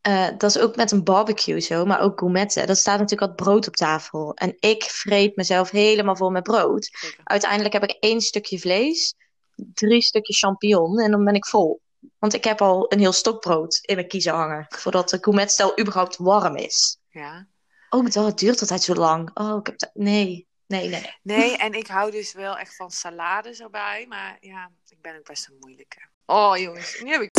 Eh, 0.05 0.27
dat 0.37 0.55
is 0.55 0.61
ook 0.61 0.75
met 0.75 0.91
een 0.91 1.03
barbecue 1.03 1.59
zo, 1.59 1.85
maar 1.85 2.01
ook 2.01 2.19
gourmetten. 2.19 2.67
Dat 2.67 2.77
staat 2.77 2.99
natuurlijk 2.99 3.31
wat 3.31 3.45
brood 3.45 3.67
op 3.67 3.75
tafel. 3.75 4.33
En 4.33 4.55
ik 4.59 4.83
vreet 4.83 5.35
mezelf 5.35 5.69
helemaal 5.69 6.15
vol 6.15 6.29
met 6.29 6.43
brood. 6.43 6.89
Zeker. 6.91 7.19
Uiteindelijk 7.23 7.73
heb 7.73 7.83
ik 7.83 7.97
één 7.99 8.21
stukje 8.21 8.59
vlees, 8.59 9.15
drie 9.55 10.01
stukjes 10.01 10.39
champignon 10.39 10.99
en 10.99 11.11
dan 11.11 11.25
ben 11.25 11.33
ik 11.33 11.45
vol. 11.45 11.81
Want 12.19 12.33
ik 12.33 12.43
heb 12.43 12.61
al 12.61 12.91
een 12.91 12.99
heel 12.99 13.11
stokbrood 13.11 13.79
in 13.81 13.95
mijn 13.95 14.07
kiezen 14.07 14.33
hangen. 14.33 14.65
Voordat 14.69 15.09
de 15.09 15.17
gourmetstel 15.21 15.79
überhaupt 15.79 16.17
warm 16.17 16.55
is. 16.55 16.97
Ja. 17.09 17.47
Oh, 17.89 18.09
dat 18.09 18.39
duurt 18.39 18.61
altijd 18.61 18.83
zo 18.83 18.93
lang. 18.93 19.31
Oh, 19.33 19.57
ik 19.59 19.65
heb 19.65 19.79
dat. 19.79 19.91
Nee, 19.93 20.47
nee, 20.67 20.89
nee. 20.89 21.13
Nee, 21.21 21.57
en 21.57 21.73
ik 21.73 21.87
hou 21.87 22.11
dus 22.11 22.33
wel 22.33 22.57
echt 22.57 22.75
van 22.75 22.91
salades 22.91 23.59
erbij. 23.59 24.05
Maar 24.09 24.37
ja, 24.39 24.71
ik 24.87 25.01
ben 25.01 25.17
ook 25.17 25.27
best 25.27 25.47
een 25.47 25.57
moeilijke. 25.59 25.97
Oh 26.25 26.57
jongens, 26.57 27.01
nu 27.03 27.11
heb 27.11 27.21
ik... 27.21 27.31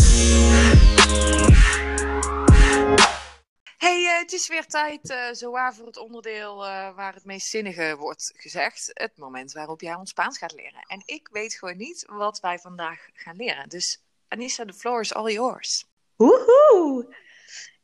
Hey, 3.78 4.06
eh, 4.06 4.18
het 4.18 4.32
is 4.32 4.48
weer 4.48 4.66
tijd, 4.66 5.10
eh 5.10 5.28
zowaar 5.32 5.74
voor 5.74 5.86
het 5.86 5.96
onderdeel 5.96 6.66
eh, 6.66 6.94
waar 6.94 7.14
het 7.14 7.24
meest 7.24 7.46
zinnige 7.46 7.96
wordt 7.98 8.32
gezegd. 8.36 8.90
Het 8.92 9.16
moment 9.16 9.52
waarop 9.52 9.80
jij 9.80 9.94
ons 9.94 10.10
Spaans 10.10 10.38
gaat 10.38 10.52
leren. 10.52 10.80
En 10.86 11.02
ik 11.04 11.28
weet 11.32 11.54
gewoon 11.54 11.76
niet 11.76 12.04
wat 12.08 12.40
wij 12.40 12.58
vandaag 12.58 13.08
gaan 13.12 13.36
leren. 13.36 13.68
Dus 13.68 14.02
Anissa, 14.28 14.64
the 14.64 14.72
floor 14.72 15.00
is 15.00 15.14
all 15.14 15.32
yours. 15.32 15.84
Woehoe! 16.16 17.16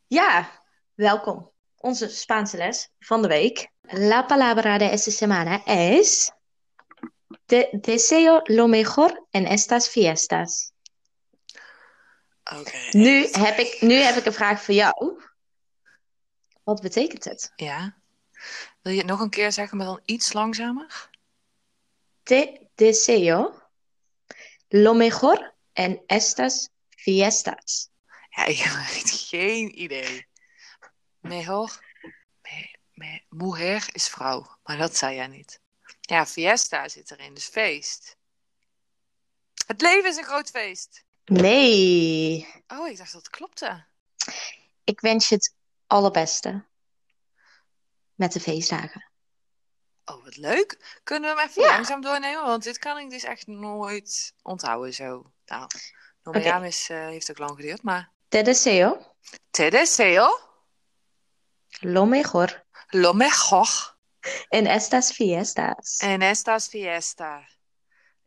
Ja, 0.06 0.50
welkom. 0.94 1.50
Onze 1.76 2.08
Spaanse 2.08 2.56
les 2.56 2.90
van 2.98 3.22
de 3.22 3.28
week. 3.28 3.70
La 3.80 4.22
palabra 4.22 4.78
de 4.78 4.84
esta 4.84 5.10
semana 5.10 5.64
es 5.64 6.32
Te 7.46 7.68
deseo 7.72 8.40
lo 8.46 8.66
mejor 8.66 9.26
en 9.30 9.46
estas 9.46 9.88
fiestas. 9.88 10.71
Nu 12.90 13.28
heb 13.30 13.58
ik, 13.58 13.80
nu 13.80 13.94
heb 13.94 14.16
ik 14.16 14.24
een 14.24 14.32
vraag 14.32 14.62
voor 14.62 14.74
jou. 14.74 15.22
Wat 16.62 16.80
betekent 16.80 17.24
het? 17.24 17.52
Ja. 17.56 17.96
Wil 18.82 18.92
je 18.92 18.98
het 18.98 19.08
nog 19.08 19.20
een 19.20 19.30
keer 19.30 19.52
zeggen, 19.52 19.76
maar 19.76 19.86
dan 19.86 20.00
iets 20.04 20.32
langzamer? 20.32 21.10
Te 22.22 22.68
deseo 22.74 23.62
lo 24.68 24.94
mejor 24.94 25.54
en 25.72 26.02
estas 26.06 26.68
fiestas. 26.88 27.90
Ja, 28.30 28.44
ik 28.44 28.56
heb 28.56 28.72
geen 29.04 29.80
idee. 29.80 30.26
Mejor. 31.20 31.80
Me, 32.42 32.76
me, 32.92 33.22
mujer 33.28 33.88
is 33.92 34.08
vrouw, 34.08 34.58
maar 34.62 34.76
dat 34.76 34.96
zei 34.96 35.14
jij 35.14 35.26
niet. 35.26 35.60
Ja, 36.00 36.26
fiesta 36.26 36.88
zit 36.88 37.10
erin, 37.10 37.34
dus 37.34 37.46
feest. 37.46 38.16
Het 39.66 39.80
leven 39.80 40.10
is 40.10 40.16
een 40.16 40.24
groot 40.24 40.50
feest. 40.50 41.04
Nee, 41.32 42.48
Oh, 42.66 42.88
ik 42.88 42.96
dacht 42.96 43.12
dat 43.12 43.22
het 43.22 43.30
klopte. 43.30 43.84
ik 44.84 45.00
wens 45.00 45.28
je 45.28 45.34
het 45.34 45.54
allerbeste 45.86 46.64
met 48.14 48.32
de 48.32 48.40
feestdagen. 48.40 49.10
Oh, 50.04 50.24
wat 50.24 50.36
leuk. 50.36 51.00
Kunnen 51.04 51.34
we 51.34 51.40
hem 51.40 51.48
even 51.48 51.62
Ja. 51.62 51.68
langzaam 51.70 52.00
doornemen? 52.00 52.44
Want 52.44 52.62
dit 52.62 52.78
kan 52.78 52.98
ik 52.98 53.10
dus 53.10 53.22
echt 53.22 53.46
nooit 53.46 54.34
onthouden 54.42 54.94
zo. 54.94 55.32
Nou, 55.46 55.66
Nomeaam 56.22 56.62
is, 56.64 56.88
eh, 56.90 56.96
heeft 57.06 57.30
ook 57.30 57.38
lang 57.38 57.56
geduurd, 57.56 57.82
maar... 57.82 58.12
Te 58.28 58.42
deseo 58.42 59.14
Te 59.50 59.70
deseo 59.70 60.38
lo 61.80 62.04
mejor 62.06 62.64
lo 62.88 63.12
mejor 63.12 63.96
en 64.48 64.66
estas 64.66 65.12
fiestas. 65.12 65.96
en 65.96 66.20
estas 66.22 66.68
fiesta. 66.68 67.48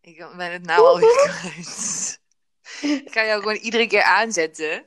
Ik 0.02 0.18
ben 0.18 0.52
het 0.52 0.62
nou 0.64 0.86
alweer 0.88 1.30
kwijt. 1.40 2.22
Ik 2.82 3.12
ga 3.12 3.26
jou 3.26 3.40
gewoon 3.40 3.56
iedere 3.56 3.88
keer 3.88 4.04
aanzetten. 4.04 4.86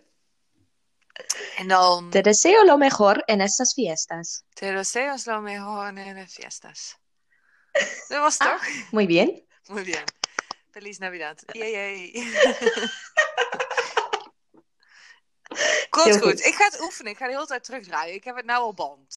En 1.56 1.68
dan... 1.68 2.10
Te 2.10 2.20
deseo 2.20 2.64
lo 2.64 2.76
mejor 2.76 3.16
en 3.16 3.40
estas 3.40 3.72
fiestas. 3.72 4.42
Te 4.52 4.72
deseos 4.72 5.24
lo 5.24 5.40
mejor 5.40 5.86
en 5.86 6.14
las 6.14 6.32
fiestas. 6.32 6.96
Dat 8.08 8.20
was 8.20 8.36
toch? 8.36 8.66
Muy 8.90 9.06
bien. 9.06 9.42
Muy 9.66 9.84
bien. 9.84 10.04
Feliz 10.70 10.98
Navidad. 10.98 11.42
Yay, 11.52 11.70
yay. 11.70 12.12
Komt 15.88 16.16
goed. 16.16 16.22
goed. 16.22 16.40
Ik 16.40 16.54
ga 16.54 16.64
het 16.64 16.80
oefenen. 16.80 17.12
Ik 17.12 17.18
ga 17.18 17.26
de 17.26 17.32
hele 17.32 17.46
tijd 17.46 17.64
terugdraaien. 17.64 18.14
Ik 18.14 18.24
heb 18.24 18.36
het 18.36 18.44
nou 18.44 18.62
al 18.62 18.74
band. 18.74 19.16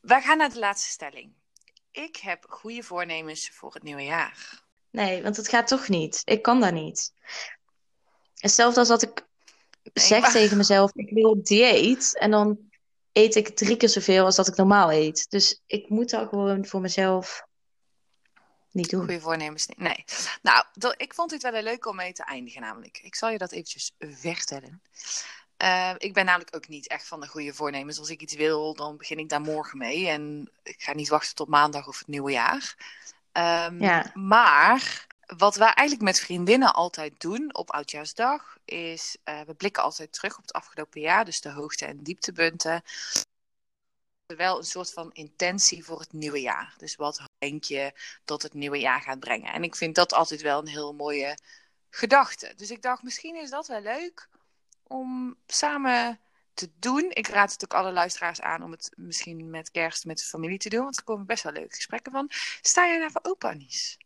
Wij 0.00 0.22
gaan 0.22 0.38
naar 0.38 0.52
de 0.52 0.58
laatste 0.58 0.90
stelling. 0.90 1.34
Ik 1.90 2.16
heb 2.16 2.44
goede 2.48 2.82
voornemens 2.82 3.50
voor 3.50 3.74
het 3.74 3.82
nieuwe 3.82 4.04
jaar. 4.04 4.61
Nee, 4.92 5.22
want 5.22 5.36
het 5.36 5.48
gaat 5.48 5.68
toch 5.68 5.88
niet. 5.88 6.22
Ik 6.24 6.42
kan 6.42 6.60
dat 6.60 6.72
niet. 6.72 7.12
Hetzelfde 8.34 8.80
als 8.80 8.88
dat 8.88 9.02
ik 9.02 9.26
zeg 9.92 10.20
maar- 10.20 10.32
tegen 10.32 10.56
mezelf, 10.56 10.94
ik 10.94 11.10
wil 11.10 11.30
op 11.30 11.44
dieet. 11.46 12.18
En 12.18 12.30
dan 12.30 12.58
eet 13.12 13.34
ik 13.34 13.56
drie 13.56 13.76
keer 13.76 13.88
zoveel 13.88 14.24
als 14.24 14.36
dat 14.36 14.48
ik 14.48 14.56
normaal 14.56 14.92
eet. 14.92 15.30
Dus 15.30 15.60
ik 15.66 15.88
moet 15.88 16.10
dat 16.10 16.28
gewoon 16.28 16.66
voor 16.66 16.80
mezelf 16.80 17.46
niet 18.70 18.90
doen. 18.90 19.00
Goede 19.00 19.20
voornemens 19.20 19.66
niet. 19.66 19.78
Nee. 19.78 20.04
Nou, 20.42 20.64
ik 20.96 21.14
vond 21.14 21.30
dit 21.30 21.42
wel 21.42 21.54
een 21.54 21.62
leuk 21.62 21.86
om 21.86 21.96
mee 21.96 22.12
te 22.12 22.24
eindigen 22.24 22.60
namelijk. 22.60 23.00
Ik 23.02 23.14
zal 23.14 23.30
je 23.30 23.38
dat 23.38 23.52
eventjes 23.52 23.92
vertellen. 23.98 24.82
Eh, 25.56 25.94
ik 25.98 26.14
ben 26.14 26.24
namelijk 26.24 26.56
ook 26.56 26.68
niet 26.68 26.88
echt 26.88 27.06
van 27.06 27.20
de 27.20 27.28
goede 27.28 27.54
voornemens. 27.54 27.98
Als 27.98 28.10
ik 28.10 28.22
iets 28.22 28.34
wil, 28.34 28.74
dan 28.74 28.96
begin 28.96 29.18
ik 29.18 29.28
daar 29.28 29.40
morgen 29.40 29.78
mee. 29.78 30.08
En 30.08 30.50
ik 30.62 30.82
ga 30.82 30.92
niet 30.92 31.08
wachten 31.08 31.34
tot 31.34 31.48
maandag 31.48 31.88
of 31.88 31.98
het 31.98 32.06
nieuwe 32.06 32.32
jaar. 32.32 32.74
Ehm, 33.32 33.80
Ja. 33.82 34.10
Maar 34.14 35.06
wat 35.36 35.56
wij 35.56 35.72
eigenlijk 35.72 36.00
met 36.08 36.20
vriendinnen 36.20 36.74
altijd 36.74 37.20
doen 37.20 37.54
op 37.54 37.70
Oudjaarsdag... 37.70 38.56
is 38.64 39.16
eh, 39.24 39.40
we 39.40 39.54
blikken 39.54 39.82
altijd 39.82 40.12
terug 40.12 40.36
op 40.36 40.42
het 40.42 40.52
afgelopen 40.52 41.00
jaar. 41.00 41.24
Dus 41.24 41.40
de 41.40 41.50
hoogte- 41.50 41.86
en 41.86 42.02
dieptepunten. 42.02 42.82
Wel 44.26 44.58
een 44.58 44.64
soort 44.64 44.92
van 44.92 45.12
intentie 45.12 45.84
voor 45.84 46.00
het 46.00 46.12
nieuwe 46.12 46.40
jaar. 46.40 46.74
Dus 46.78 46.96
wat 46.96 47.22
denk 47.38 47.64
je 47.64 47.92
dat 48.24 48.42
het 48.42 48.54
nieuwe 48.54 48.78
jaar 48.78 49.00
gaat 49.00 49.20
brengen? 49.20 49.52
En 49.52 49.62
ik 49.62 49.76
vind 49.76 49.94
dat 49.94 50.12
altijd 50.12 50.40
wel 50.40 50.58
een 50.58 50.68
heel 50.68 50.94
mooie 50.94 51.38
gedachte. 51.90 52.52
Dus 52.56 52.70
ik 52.70 52.82
dacht, 52.82 53.02
misschien 53.02 53.36
is 53.36 53.50
dat 53.50 53.66
wel 53.66 53.80
leuk 53.80 54.28
om 54.82 55.36
samen 55.46 56.20
te 56.54 56.70
doen. 56.78 57.06
Ik 57.08 57.28
raad 57.28 57.52
het 57.52 57.64
ook 57.64 57.74
alle 57.74 57.92
luisteraars 57.92 58.40
aan 58.40 58.62
om 58.62 58.70
het 58.70 58.92
misschien 58.96 59.50
met 59.50 59.70
kerst 59.70 60.04
met 60.04 60.18
de 60.18 60.24
familie 60.24 60.58
te 60.58 60.68
doen. 60.68 60.82
Want 60.82 60.96
er 60.96 61.04
komen 61.04 61.26
best 61.26 61.42
wel 61.42 61.52
leuke 61.52 61.74
gesprekken 61.74 62.12
van. 62.12 62.30
Sta 62.60 62.84
je 62.84 62.98
daarvoor 62.98 63.20
open, 63.22 63.50
Anies? 63.50 63.98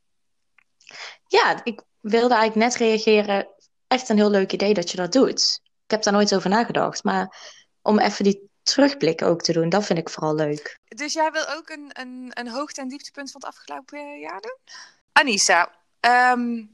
Ja, 1.27 1.65
ik 1.65 1.83
wilde 2.01 2.35
eigenlijk 2.35 2.69
net 2.69 2.75
reageren. 2.75 3.49
Echt 3.87 4.09
een 4.09 4.17
heel 4.17 4.31
leuk 4.31 4.53
idee 4.53 4.75
dat 4.75 4.91
je 4.91 4.97
dat 4.97 5.13
doet. 5.13 5.61
Ik 5.85 5.91
heb 5.91 6.03
daar 6.03 6.13
nooit 6.13 6.35
over 6.35 6.51
nagedacht. 6.51 7.05
Maar 7.05 7.37
om 7.83 7.99
even 7.99 8.25
die 8.25 8.51
terugblik 8.63 9.23
ook 9.23 9.43
te 9.43 9.53
doen, 9.53 9.69
dat 9.69 9.85
vind 9.85 9.99
ik 9.99 10.11
vooral 10.11 10.35
leuk. 10.35 10.79
Dus 10.89 11.13
jij 11.13 11.31
wil 11.33 11.49
ook 11.49 11.69
een, 11.69 11.91
een, 11.93 12.31
een 12.33 12.49
hoogte- 12.49 12.81
en 12.81 12.89
dieptepunt 12.89 13.31
van 13.31 13.41
het 13.41 13.51
afgelopen 13.51 14.19
jaar 14.19 14.41
doen? 14.41 14.57
Anissa, 15.13 15.75
ehm, 16.01 16.65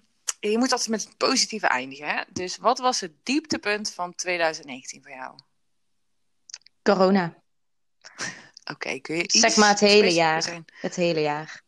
je 0.40 0.58
moet 0.58 0.72
altijd 0.72 0.88
met 0.88 1.04
het 1.04 1.16
positieve 1.16 1.66
eindigen. 1.66 2.08
Hè? 2.08 2.22
Dus 2.32 2.56
wat 2.56 2.78
was 2.78 3.00
het 3.00 3.12
dieptepunt 3.22 3.92
van 3.92 4.14
2019 4.14 5.02
voor 5.02 5.12
jou? 5.12 5.34
Corona, 6.82 7.34
Oké, 8.70 8.98
kun 8.98 9.16
je 9.16 9.22
iets 9.22 9.38
Zeg 9.40 9.56
maar 9.56 9.68
het 9.68 9.80
hele 9.80 10.12
jaar. 10.12 10.42
zijn? 10.42 10.64
het 10.80 10.94
hele 10.94 11.20
jaar. 11.20 11.62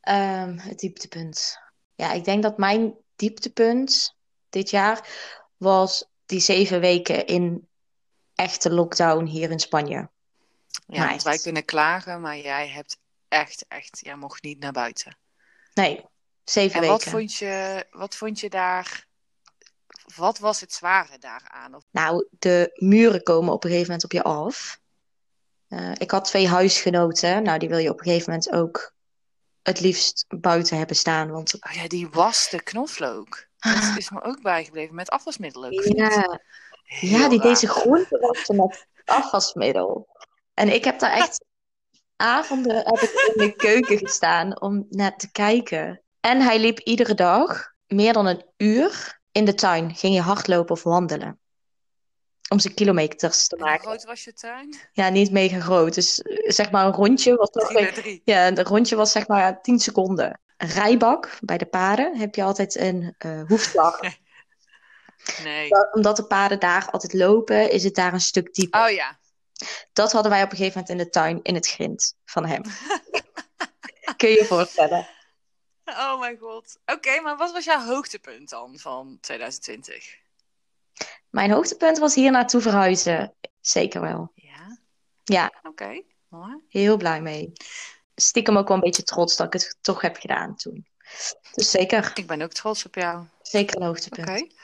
Ehm, 0.00 0.56
het 0.58 0.78
dieptepunt. 0.78 1.58
Ja, 1.94 2.12
ik 2.12 2.24
denk 2.24 2.42
dat 2.42 2.58
mijn 2.58 2.94
dieptepunt 3.16 4.16
dit 4.50 4.70
jaar 4.70 5.08
was 5.56 6.04
die 6.26 6.40
zeven 6.40 6.80
weken 6.80 7.26
in 7.26 7.68
echte 8.34 8.70
lockdown 8.72 9.24
hier 9.24 9.50
in 9.50 9.60
Spanje. 9.60 10.10
Ja, 10.86 11.08
want 11.08 11.22
wij 11.22 11.38
kunnen 11.38 11.64
klagen, 11.64 12.20
maar 12.20 12.38
jij 12.38 12.68
hebt 12.68 12.98
echt, 13.28 13.64
echt, 13.68 13.98
jij 14.02 14.16
mocht 14.16 14.42
niet 14.42 14.58
naar 14.58 14.72
buiten. 14.72 15.16
Nee, 15.74 16.04
zeven 16.44 16.80
En 16.82 16.88
wat 16.88 17.04
weken. 17.04 17.18
vond 17.18 17.34
je, 17.34 17.86
wat 17.90 18.16
vond 18.16 18.40
je 18.40 18.48
daar, 18.50 19.06
wat 20.16 20.38
was 20.38 20.60
het 20.60 20.72
zware 20.72 21.18
daaraan? 21.18 21.82
Nou, 21.90 22.26
de 22.38 22.70
muren 22.74 23.22
komen 23.22 23.52
op 23.52 23.64
een 23.64 23.70
gegeven 23.70 23.90
moment 23.90 24.04
op 24.04 24.12
je 24.12 24.22
af. 24.22 24.80
Eh, 25.68 25.92
ik 25.98 26.10
had 26.10 26.24
twee 26.24 26.48
huisgenoten. 26.48 27.42
Nou, 27.42 27.58
die 27.58 27.68
wil 27.68 27.78
je 27.78 27.90
op 27.90 27.98
een 27.98 28.06
gegeven 28.06 28.30
moment 28.30 28.52
ook 28.52 28.92
het 29.62 29.80
liefst 29.80 30.24
buiten 30.28 30.78
hebben 30.78 30.96
staan. 30.96 31.30
Want 31.30 31.54
oh 31.54 31.72
ja, 31.72 31.88
die 31.88 32.08
was 32.08 32.48
de 32.50 32.62
knoflook. 32.62 33.48
Dat 33.58 33.96
is 33.96 34.10
me 34.10 34.22
ook 34.22 34.42
bijgebleven 34.42 34.94
met 34.94 35.10
afwasmiddel 35.10 35.64
ook. 35.64 35.72
ja, 35.72 36.40
Heel 36.84 37.18
ja, 37.18 37.28
die 37.28 37.38
raar. 37.38 37.48
deze 37.48 37.68
groente 37.68 38.18
wassen 38.18 38.56
met 38.56 38.86
afwasmiddel. 39.04 40.08
En 40.54 40.74
ik 40.74 40.84
heb 40.84 40.98
daar 40.98 41.12
echt 41.12 41.44
avonden 42.16 42.76
heb 42.76 43.00
ik 43.00 43.32
in 43.34 43.46
de 43.46 43.56
keuken 43.56 43.98
gestaan 43.98 44.60
om 44.60 44.86
naar 44.88 45.16
te 45.16 45.30
kijken. 45.32 46.02
En 46.20 46.40
hij 46.40 46.58
liep 46.58 46.78
iedere 46.78 47.14
dag 47.14 47.72
meer 47.86 48.12
dan 48.12 48.26
een 48.26 48.44
uur 48.56 49.19
in 49.32 49.44
de 49.44 49.54
tuin. 49.54 49.94
Ging 49.94 50.14
je 50.14 50.20
hardlopen 50.20 50.74
of 50.74 50.82
wandelen. 50.82 51.38
Om 52.48 52.58
zijn 52.58 52.74
kilometers 52.74 53.46
te 53.46 53.56
En 53.56 53.62
hoe 53.62 53.70
maken. 53.70 53.86
groot 53.86 54.04
was 54.04 54.24
je 54.24 54.32
tuin? 54.32 54.76
Ja, 54.92 55.08
niet 55.08 55.30
mega 55.30 55.60
groot. 55.60 55.94
Dus 55.94 56.14
zeg 56.44 56.70
maar 56.70 56.86
een 56.86 56.92
rondje 56.92 57.34
was 57.34 57.50
toch 57.50 57.68
3 57.68 57.78
bij 57.82 57.92
3. 57.92 58.22
Ja, 58.24 58.46
een 58.46 58.64
rondje 58.64 58.96
was 58.96 59.12
zeg 59.12 59.28
maar 59.28 59.62
10 59.62 59.78
seconden. 59.78 60.40
Een 60.56 60.68
rijbak 60.68 61.38
bij 61.40 61.58
de 61.58 61.66
paarden 61.66 62.16
heb 62.16 62.34
je 62.34 62.42
altijd 62.42 62.76
een 62.76 63.14
eh 63.18 63.42
hoefslag. 63.46 64.00
Nee. 65.42 65.68
Omdat 65.92 66.16
de 66.16 66.24
paarden 66.24 66.60
daar 66.60 66.88
altijd 66.90 67.12
lopen, 67.12 67.70
is 67.70 67.84
het 67.84 67.94
daar 67.94 68.12
een 68.12 68.20
stuk 68.20 68.54
dieper. 68.54 68.80
Oh 68.84 68.90
ja. 68.90 69.18
Dat 69.92 70.12
hadden 70.12 70.30
wij 70.30 70.42
op 70.42 70.50
een 70.50 70.56
gegeven 70.56 70.80
moment 70.80 70.98
in 70.98 71.04
de 71.04 71.10
tuin, 71.10 71.40
in 71.42 71.54
het 71.54 71.66
grind 71.66 72.14
van 72.24 72.46
hem. 72.46 72.62
Kun 74.16 74.28
je 74.28 74.38
je 74.38 74.44
voorstellen? 74.44 75.06
Oh 76.04 76.20
mijn 76.20 76.38
god. 76.38 76.78
Oké, 76.86 77.20
maar 77.20 77.36
wat 77.36 77.52
was 77.52 77.64
jouw 77.64 77.80
hoogtepunt 77.84 78.48
dan 78.48 78.78
van 78.78 79.18
2020? 79.20 80.18
Mijn 81.30 81.50
hoogtepunt 81.50 81.98
was 81.98 82.14
hier 82.14 82.30
naartoe 82.30 82.60
verhuizen. 82.60 83.34
Zeker 83.60 84.00
wel. 84.00 84.32
Ja, 84.34 84.78
Ja, 85.24 85.52
oké. 85.62 86.02
Mooi. 86.28 86.64
heel 86.68 86.96
blij 86.96 87.20
mee. 87.20 87.52
Stiekem 88.14 88.56
ook 88.56 88.68
wel 88.68 88.76
een 88.76 88.82
beetje 88.82 89.02
trots 89.02 89.36
dat 89.36 89.46
ik 89.46 89.52
het 89.52 89.76
toch 89.80 90.00
heb 90.00 90.16
gedaan 90.16 90.56
toen. 90.56 90.86
Dus 91.54 91.70
zeker, 91.70 92.10
Ik 92.14 92.26
ben 92.26 92.42
ook 92.42 92.52
trots 92.52 92.86
op 92.86 92.94
jou. 92.94 93.24
zeker 93.42 93.76
een 93.76 93.82
Oké. 93.82 93.90
hoogtepunt. 93.90 94.54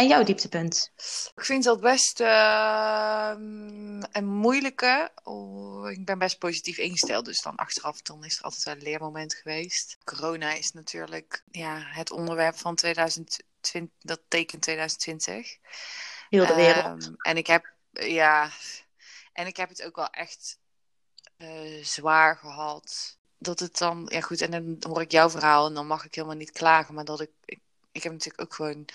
En 0.00 0.08
jouw 0.08 0.22
dieptepunt? 0.22 0.92
Ik 1.36 1.44
vind 1.44 1.64
dat 1.64 1.80
best 1.80 2.20
ehm, 2.20 4.02
een 4.12 4.26
moeilijke. 4.26 5.10
Oh, 5.22 5.90
ik 5.90 6.04
ben 6.04 6.18
best 6.18 6.38
positief 6.38 6.78
ingesteld, 6.78 7.24
dus 7.24 7.42
dan 7.42 7.56
achteraf 7.56 8.02
dan 8.02 8.24
is 8.24 8.38
er 8.38 8.44
altijd 8.44 8.62
wel 8.62 8.74
een 8.74 8.82
leermoment 8.82 9.34
geweest. 9.34 9.98
Corona 10.04 10.52
is 10.52 10.72
natuurlijk 10.72 11.42
ja, 11.50 11.78
het 11.78 12.10
onderwerp 12.10 12.58
van 12.58 12.74
2020, 12.74 13.94
dat 14.00 14.20
tekent 14.28 14.62
2020. 14.62 15.56
Heel 16.28 16.46
de 16.46 16.54
wereld. 16.54 17.04
Ehm, 17.04 17.14
en 17.18 17.36
ik 17.36 17.46
heb, 17.46 17.72
ja, 17.90 18.50
en 19.32 19.46
ik 19.46 19.56
heb 19.56 19.68
het 19.68 19.82
ook 19.82 19.96
wel 19.96 20.10
echt 20.10 20.58
eh, 21.36 21.84
zwaar 21.84 22.36
gehad. 22.36 23.16
Dat 23.38 23.60
het 23.60 23.78
dan, 23.78 24.08
ja 24.12 24.20
goed, 24.20 24.40
en 24.40 24.50
dan 24.50 24.92
hoor 24.92 25.00
ik 25.00 25.10
jouw 25.10 25.30
verhaal 25.30 25.66
en 25.66 25.74
dan 25.74 25.86
mag 25.86 26.04
ik 26.04 26.14
helemaal 26.14 26.36
niet 26.36 26.52
klagen. 26.52 26.94
Maar 26.94 27.04
dat 27.04 27.20
ik, 27.20 27.30
ik, 27.44 27.60
ik 27.92 28.02
heb 28.02 28.12
natuurlijk 28.12 28.42
ook 28.42 28.54
gewoon 28.54 28.88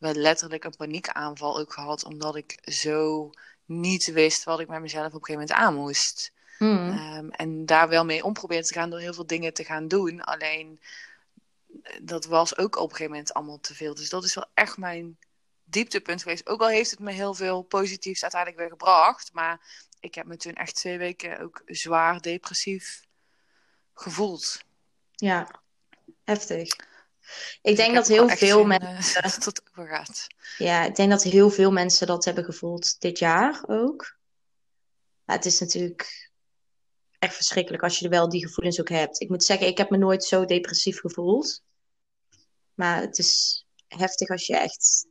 wel 0.00 0.14
letterlijk 0.14 0.64
een 0.64 0.76
paniekaanval 0.76 1.58
ook 1.58 1.72
gehad. 1.72 2.04
Omdat 2.04 2.36
ik 2.36 2.58
zo 2.62 3.30
niet 3.64 4.12
wist 4.12 4.44
wat 4.44 4.60
ik 4.60 4.68
met 4.68 4.80
mezelf 4.80 5.06
op 5.06 5.12
een 5.12 5.24
gegeven 5.24 5.40
moment 5.40 5.66
aan 5.66 5.74
moest. 5.74 6.32
Hmm. 6.58 6.90
Ehm, 6.90 7.28
en 7.28 7.66
daar 7.66 7.88
wel 7.88 8.04
mee 8.04 8.24
om 8.24 8.32
proberen 8.32 8.64
te 8.64 8.72
gaan 8.72 8.90
door 8.90 8.98
heel 8.98 9.14
veel 9.14 9.26
dingen 9.26 9.54
te 9.54 9.64
gaan 9.64 9.88
doen. 9.88 10.20
Alleen 10.20 10.80
dat 12.02 12.24
was 12.24 12.56
ook 12.56 12.76
op 12.76 12.82
een 12.82 12.96
gegeven 12.96 13.12
moment 13.12 13.32
allemaal 13.32 13.60
te 13.60 13.74
veel. 13.74 13.94
Dus 13.94 14.08
dat 14.08 14.24
is 14.24 14.34
wel 14.34 14.46
echt 14.54 14.76
mijn 14.76 15.18
dieptepunt 15.64 16.22
geweest. 16.22 16.48
Ook 16.48 16.60
al 16.60 16.68
heeft 16.68 16.90
het 16.90 17.00
me 17.00 17.12
heel 17.12 17.34
veel 17.34 17.62
positiefs 17.62 18.22
uiteindelijk 18.22 18.60
weer 18.60 18.70
gebracht. 18.70 19.32
Maar 19.32 19.60
ik 20.00 20.14
heb 20.14 20.26
me 20.26 20.36
toen 20.36 20.54
echt 20.54 20.74
twee 20.74 20.98
weken 20.98 21.40
ook 21.40 21.62
zwaar 21.66 22.20
depressief 22.20 23.04
gevoeld. 23.94 24.64
Ja, 25.14 25.60
heftig. 26.24 26.76
Ik 27.62 27.76
denk 27.76 27.94
dat 27.94 28.08
heel 28.08 28.28
veel 28.28 28.64
mensen. 28.64 29.22
eh, 29.22 29.38
dat 29.38 29.62
het. 29.74 30.26
Ja, 30.58 30.84
ik 30.84 30.94
denk 30.94 31.10
dat 31.10 31.22
heel 31.22 31.50
veel 31.50 31.70
mensen 31.70 32.06
dat 32.06 32.24
hebben 32.24 32.44
gevoeld 32.44 33.00
dit 33.00 33.18
jaar 33.18 33.64
ook. 33.66 34.18
Maar 35.24 35.36
het 35.36 35.46
is 35.46 35.60
natuurlijk 35.60 36.30
echt 37.18 37.34
verschrikkelijk 37.34 37.82
als 37.82 37.98
je 37.98 38.04
er 38.04 38.10
wel 38.10 38.28
die 38.28 38.46
gevoelens 38.46 38.80
ook 38.80 38.88
hebt. 38.88 39.20
Ik 39.20 39.28
moet 39.28 39.44
zeggen, 39.44 39.66
ik 39.66 39.78
heb 39.78 39.90
me 39.90 39.96
nooit 39.96 40.24
zo 40.24 40.44
depressief 40.44 41.00
gevoeld. 41.00 41.62
Maar 42.74 43.00
het 43.00 43.18
is 43.18 43.64
heftig 43.86 44.28
als 44.28 44.46
je 44.46 44.56
echt 44.56 45.06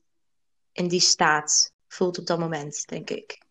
in 0.71 0.87
die 0.87 0.99
staat 0.99 1.71
voelt 1.87 2.17
op 2.17 2.25
dat 2.25 2.39
moment, 2.39 2.87
denk 2.87 3.09
ik. 3.09 3.41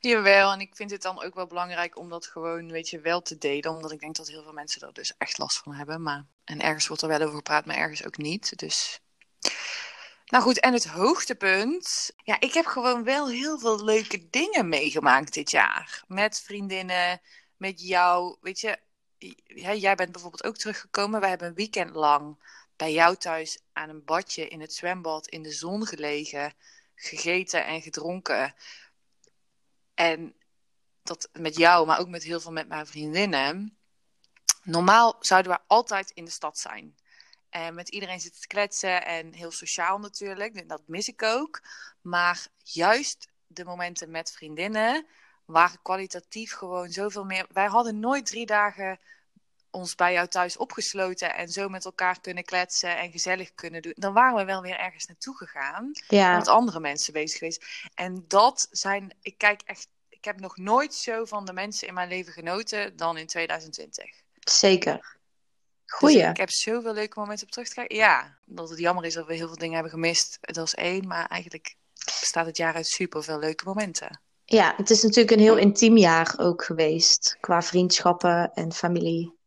Jawel, 0.00 0.52
en 0.52 0.60
ik 0.60 0.76
vind 0.76 0.90
het 0.90 1.02
dan 1.02 1.22
ook 1.22 1.34
wel 1.34 1.46
belangrijk 1.46 1.98
om 1.98 2.08
dat 2.08 2.26
gewoon, 2.26 2.70
weet 2.70 2.88
je, 2.88 3.00
wel 3.00 3.22
te 3.22 3.38
delen. 3.38 3.70
Omdat 3.70 3.92
ik 3.92 4.00
denk 4.00 4.16
dat 4.16 4.28
heel 4.28 4.42
veel 4.42 4.52
mensen 4.52 4.80
er 4.80 4.92
dus 4.92 5.16
echt 5.18 5.38
last 5.38 5.58
van 5.58 5.74
hebben. 5.74 6.02
Maar, 6.02 6.26
en 6.44 6.60
ergens 6.60 6.86
wordt 6.86 7.02
er 7.02 7.08
wel 7.08 7.20
over 7.20 7.36
gepraat, 7.36 7.64
maar 7.64 7.76
ergens 7.76 8.04
ook 8.06 8.16
niet. 8.16 8.58
Dus. 8.58 9.00
Nou 10.26 10.44
goed, 10.44 10.60
en 10.60 10.72
het 10.72 10.86
hoogtepunt. 10.86 12.10
Ja, 12.16 12.40
ik 12.40 12.52
heb 12.52 12.66
gewoon 12.66 13.04
wel 13.04 13.28
heel 13.28 13.58
veel 13.58 13.84
leuke 13.84 14.30
dingen 14.30 14.68
meegemaakt 14.68 15.34
dit 15.34 15.50
jaar. 15.50 16.04
Met 16.06 16.40
vriendinnen, 16.40 17.20
met 17.56 17.80
jou, 17.80 18.36
weet 18.40 18.60
je, 18.60 18.78
jij 19.78 19.94
bent 19.94 20.12
bijvoorbeeld 20.12 20.44
ook 20.44 20.56
teruggekomen. 20.56 21.20
Wij 21.20 21.28
hebben 21.28 21.48
een 21.48 21.54
weekend 21.54 21.94
lang 21.94 22.38
bij 22.76 22.92
jou 22.92 23.16
thuis 23.16 23.58
aan 23.72 23.88
een 23.88 24.04
badje 24.04 24.48
in 24.48 24.60
het 24.60 24.72
zwembad 24.72 25.28
in 25.28 25.42
de 25.42 25.52
zon 25.52 25.86
gelegen, 25.86 26.54
gegeten 26.94 27.66
en 27.66 27.82
gedronken. 27.82 28.54
En 29.98 30.34
dat 31.02 31.28
met 31.32 31.56
jou, 31.56 31.86
maar 31.86 31.98
ook 31.98 32.08
met 32.08 32.22
heel 32.22 32.40
veel 32.40 32.52
met 32.52 32.68
mijn 32.68 32.86
vriendinnen. 32.86 33.78
Normaal 34.62 35.16
zouden 35.20 35.52
we 35.52 35.58
altijd 35.66 36.10
in 36.10 36.24
de 36.24 36.30
stad 36.30 36.58
zijn. 36.58 36.96
En 37.50 37.74
met 37.74 37.88
iedereen 37.88 38.20
zitten 38.20 38.40
te 38.40 38.46
kletsen 38.46 39.04
en 39.04 39.34
heel 39.34 39.50
sociaal 39.50 39.98
natuurlijk. 39.98 40.68
Dat 40.68 40.82
mis 40.86 41.08
ik 41.08 41.22
ook. 41.22 41.60
Maar 42.00 42.46
juist 42.62 43.28
de 43.46 43.64
momenten 43.64 44.10
met 44.10 44.32
vriendinnen 44.32 45.06
waren 45.44 45.82
kwalitatief 45.82 46.52
gewoon 46.52 46.90
zoveel 46.90 47.24
meer. 47.24 47.46
Wij 47.52 47.66
hadden 47.66 47.98
nooit 47.98 48.26
drie 48.26 48.46
dagen 48.46 49.00
ons 49.78 49.94
bij 49.94 50.12
jou 50.12 50.28
thuis 50.28 50.56
opgesloten 50.56 51.34
en 51.34 51.48
zo 51.48 51.68
met 51.68 51.84
elkaar 51.84 52.20
kunnen 52.20 52.44
kletsen 52.44 52.98
en 52.98 53.10
gezellig 53.10 53.54
kunnen 53.54 53.82
doen. 53.82 53.94
Dan 53.96 54.12
waren 54.12 54.36
we 54.36 54.44
wel 54.44 54.62
weer 54.62 54.78
ergens 54.78 55.06
naartoe 55.06 55.36
gegaan. 55.36 55.90
Ja. 56.08 56.36
Met 56.36 56.48
andere 56.48 56.80
mensen 56.80 57.12
bezig 57.12 57.38
geweest. 57.38 57.64
En 57.94 58.24
dat 58.28 58.68
zijn, 58.70 59.16
ik 59.22 59.38
kijk 59.38 59.62
echt, 59.64 59.88
ik 60.08 60.24
heb 60.24 60.40
nog 60.40 60.56
nooit 60.56 60.94
zo 60.94 61.24
van 61.24 61.44
de 61.44 61.52
mensen 61.52 61.88
in 61.88 61.94
mijn 61.94 62.08
leven 62.08 62.32
genoten 62.32 62.96
dan 62.96 63.16
in 63.16 63.26
2020. 63.26 64.04
Zeker. 64.38 65.16
Goeie. 65.86 66.18
Dus 66.18 66.28
ik 66.28 66.36
heb 66.36 66.50
zoveel 66.50 66.94
leuke 66.94 67.18
momenten 67.20 67.46
op 67.46 67.52
terug 67.52 67.68
te 67.68 67.74
kijken. 67.74 67.96
Ja, 67.96 68.38
dat 68.44 68.70
het 68.70 68.78
jammer 68.78 69.04
is 69.04 69.14
dat 69.14 69.26
we 69.26 69.34
heel 69.34 69.46
veel 69.46 69.56
dingen 69.56 69.74
hebben 69.74 69.92
gemist. 69.92 70.38
Dat 70.40 70.66
is 70.66 70.74
één, 70.74 71.06
maar 71.06 71.26
eigenlijk 71.26 71.76
bestaat 72.20 72.46
het 72.46 72.56
jaar 72.56 72.74
uit 72.74 72.86
super 72.86 73.22
veel 73.24 73.38
leuke 73.38 73.64
momenten. 73.64 74.20
Ja, 74.44 74.74
het 74.76 74.90
is 74.90 75.02
natuurlijk 75.02 75.30
een 75.30 75.42
heel 75.42 75.56
intiem 75.56 75.96
jaar 75.96 76.34
ook 76.38 76.64
geweest. 76.64 77.36
Qua 77.40 77.62
vriendschappen 77.62 78.52
en 78.54 78.72
familie. 78.72 79.37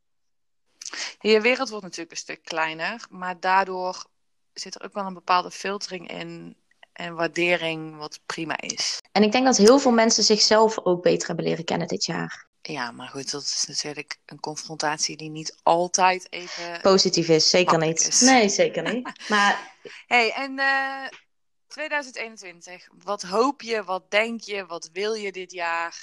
Je 1.21 1.41
wereld 1.41 1.69
wordt 1.69 1.83
natuurlijk 1.83 2.11
een 2.11 2.17
stuk 2.17 2.43
kleiner, 2.43 3.05
maar 3.09 3.39
daardoor 3.39 4.05
zit 4.53 4.75
er 4.75 4.83
ook 4.83 4.93
wel 4.93 5.05
een 5.05 5.13
bepaalde 5.13 5.51
filtering 5.51 6.11
in 6.11 6.55
en 6.93 7.15
waardering 7.15 7.97
wat 7.97 8.19
prima 8.25 8.59
is. 8.59 8.97
En 9.11 9.23
ik 9.23 9.31
denk 9.31 9.45
dat 9.45 9.57
heel 9.57 9.79
veel 9.79 9.91
mensen 9.91 10.23
zichzelf 10.23 10.79
ook 10.79 11.01
beter 11.01 11.27
hebben 11.27 11.45
leren 11.45 11.65
kennen 11.65 11.87
dit 11.87 12.05
jaar. 12.05 12.49
Ja, 12.61 12.91
maar 12.91 13.07
goed, 13.07 13.31
dat 13.31 13.41
is 13.41 13.65
natuurlijk 13.67 14.17
een 14.25 14.39
confrontatie 14.39 15.17
die 15.17 15.29
niet 15.29 15.59
altijd 15.63 16.31
even 16.31 16.81
positief 16.81 17.27
is. 17.27 17.49
Zeker 17.49 17.77
niet. 17.77 18.07
is. 18.07 18.21
Nee, 18.31 18.49
zeker 18.49 18.93
niet. 18.93 19.29
Maar 19.29 19.73
Hey, 20.07 20.33
en 20.33 20.59
eh 20.59 21.07
2021, 21.67 22.87
wat 23.03 23.21
hoop 23.21 23.61
je, 23.61 23.83
wat 23.83 24.11
denk 24.11 24.41
je, 24.41 24.65
wat 24.65 24.89
wil 24.93 25.13
je 25.13 25.31
dit 25.31 25.51
jaar? 25.51 25.95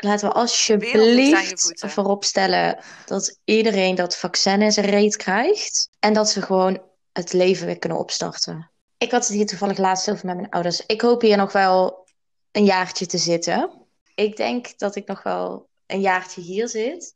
Laten 0.00 0.28
we 0.28 0.34
alsjeblieft 0.34 1.62
voeten. 1.62 1.90
voorop 1.90 2.24
stellen 2.24 2.78
dat 3.06 3.38
iedereen 3.44 3.94
dat 3.94 4.16
vaccin 4.16 4.62
in 4.62 4.72
zijn 4.72 4.86
reet 4.86 5.16
krijgt. 5.16 5.88
En 5.98 6.12
dat 6.12 6.30
ze 6.30 6.42
gewoon 6.42 6.82
het 7.12 7.32
leven 7.32 7.66
weer 7.66 7.78
kunnen 7.78 7.98
opstarten. 7.98 8.70
Ik 8.98 9.10
had 9.10 9.26
het 9.26 9.36
hier 9.36 9.46
toevallig 9.46 9.78
laatst 9.78 10.10
over 10.10 10.26
met 10.26 10.36
mijn 10.36 10.48
ouders. 10.48 10.86
Ik 10.86 11.00
hoop 11.00 11.20
hier 11.20 11.36
nog 11.36 11.52
wel 11.52 12.06
een 12.52 12.64
jaartje 12.64 13.06
te 13.06 13.18
zitten. 13.18 13.86
Ik 14.14 14.36
denk 14.36 14.78
dat 14.78 14.96
ik 14.96 15.06
nog 15.06 15.22
wel 15.22 15.68
een 15.86 16.00
jaartje 16.00 16.40
hier 16.40 16.68
zit. 16.68 17.14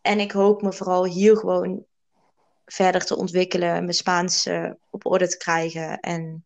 En 0.00 0.20
ik 0.20 0.32
hoop 0.32 0.62
me 0.62 0.72
vooral 0.72 1.04
hier 1.04 1.36
gewoon 1.36 1.84
verder 2.64 3.04
te 3.04 3.16
ontwikkelen. 3.16 3.72
Mijn 3.72 3.94
Spaans 3.94 4.48
op 4.90 5.06
orde 5.06 5.28
te 5.28 5.36
krijgen. 5.36 6.00
En 6.00 6.44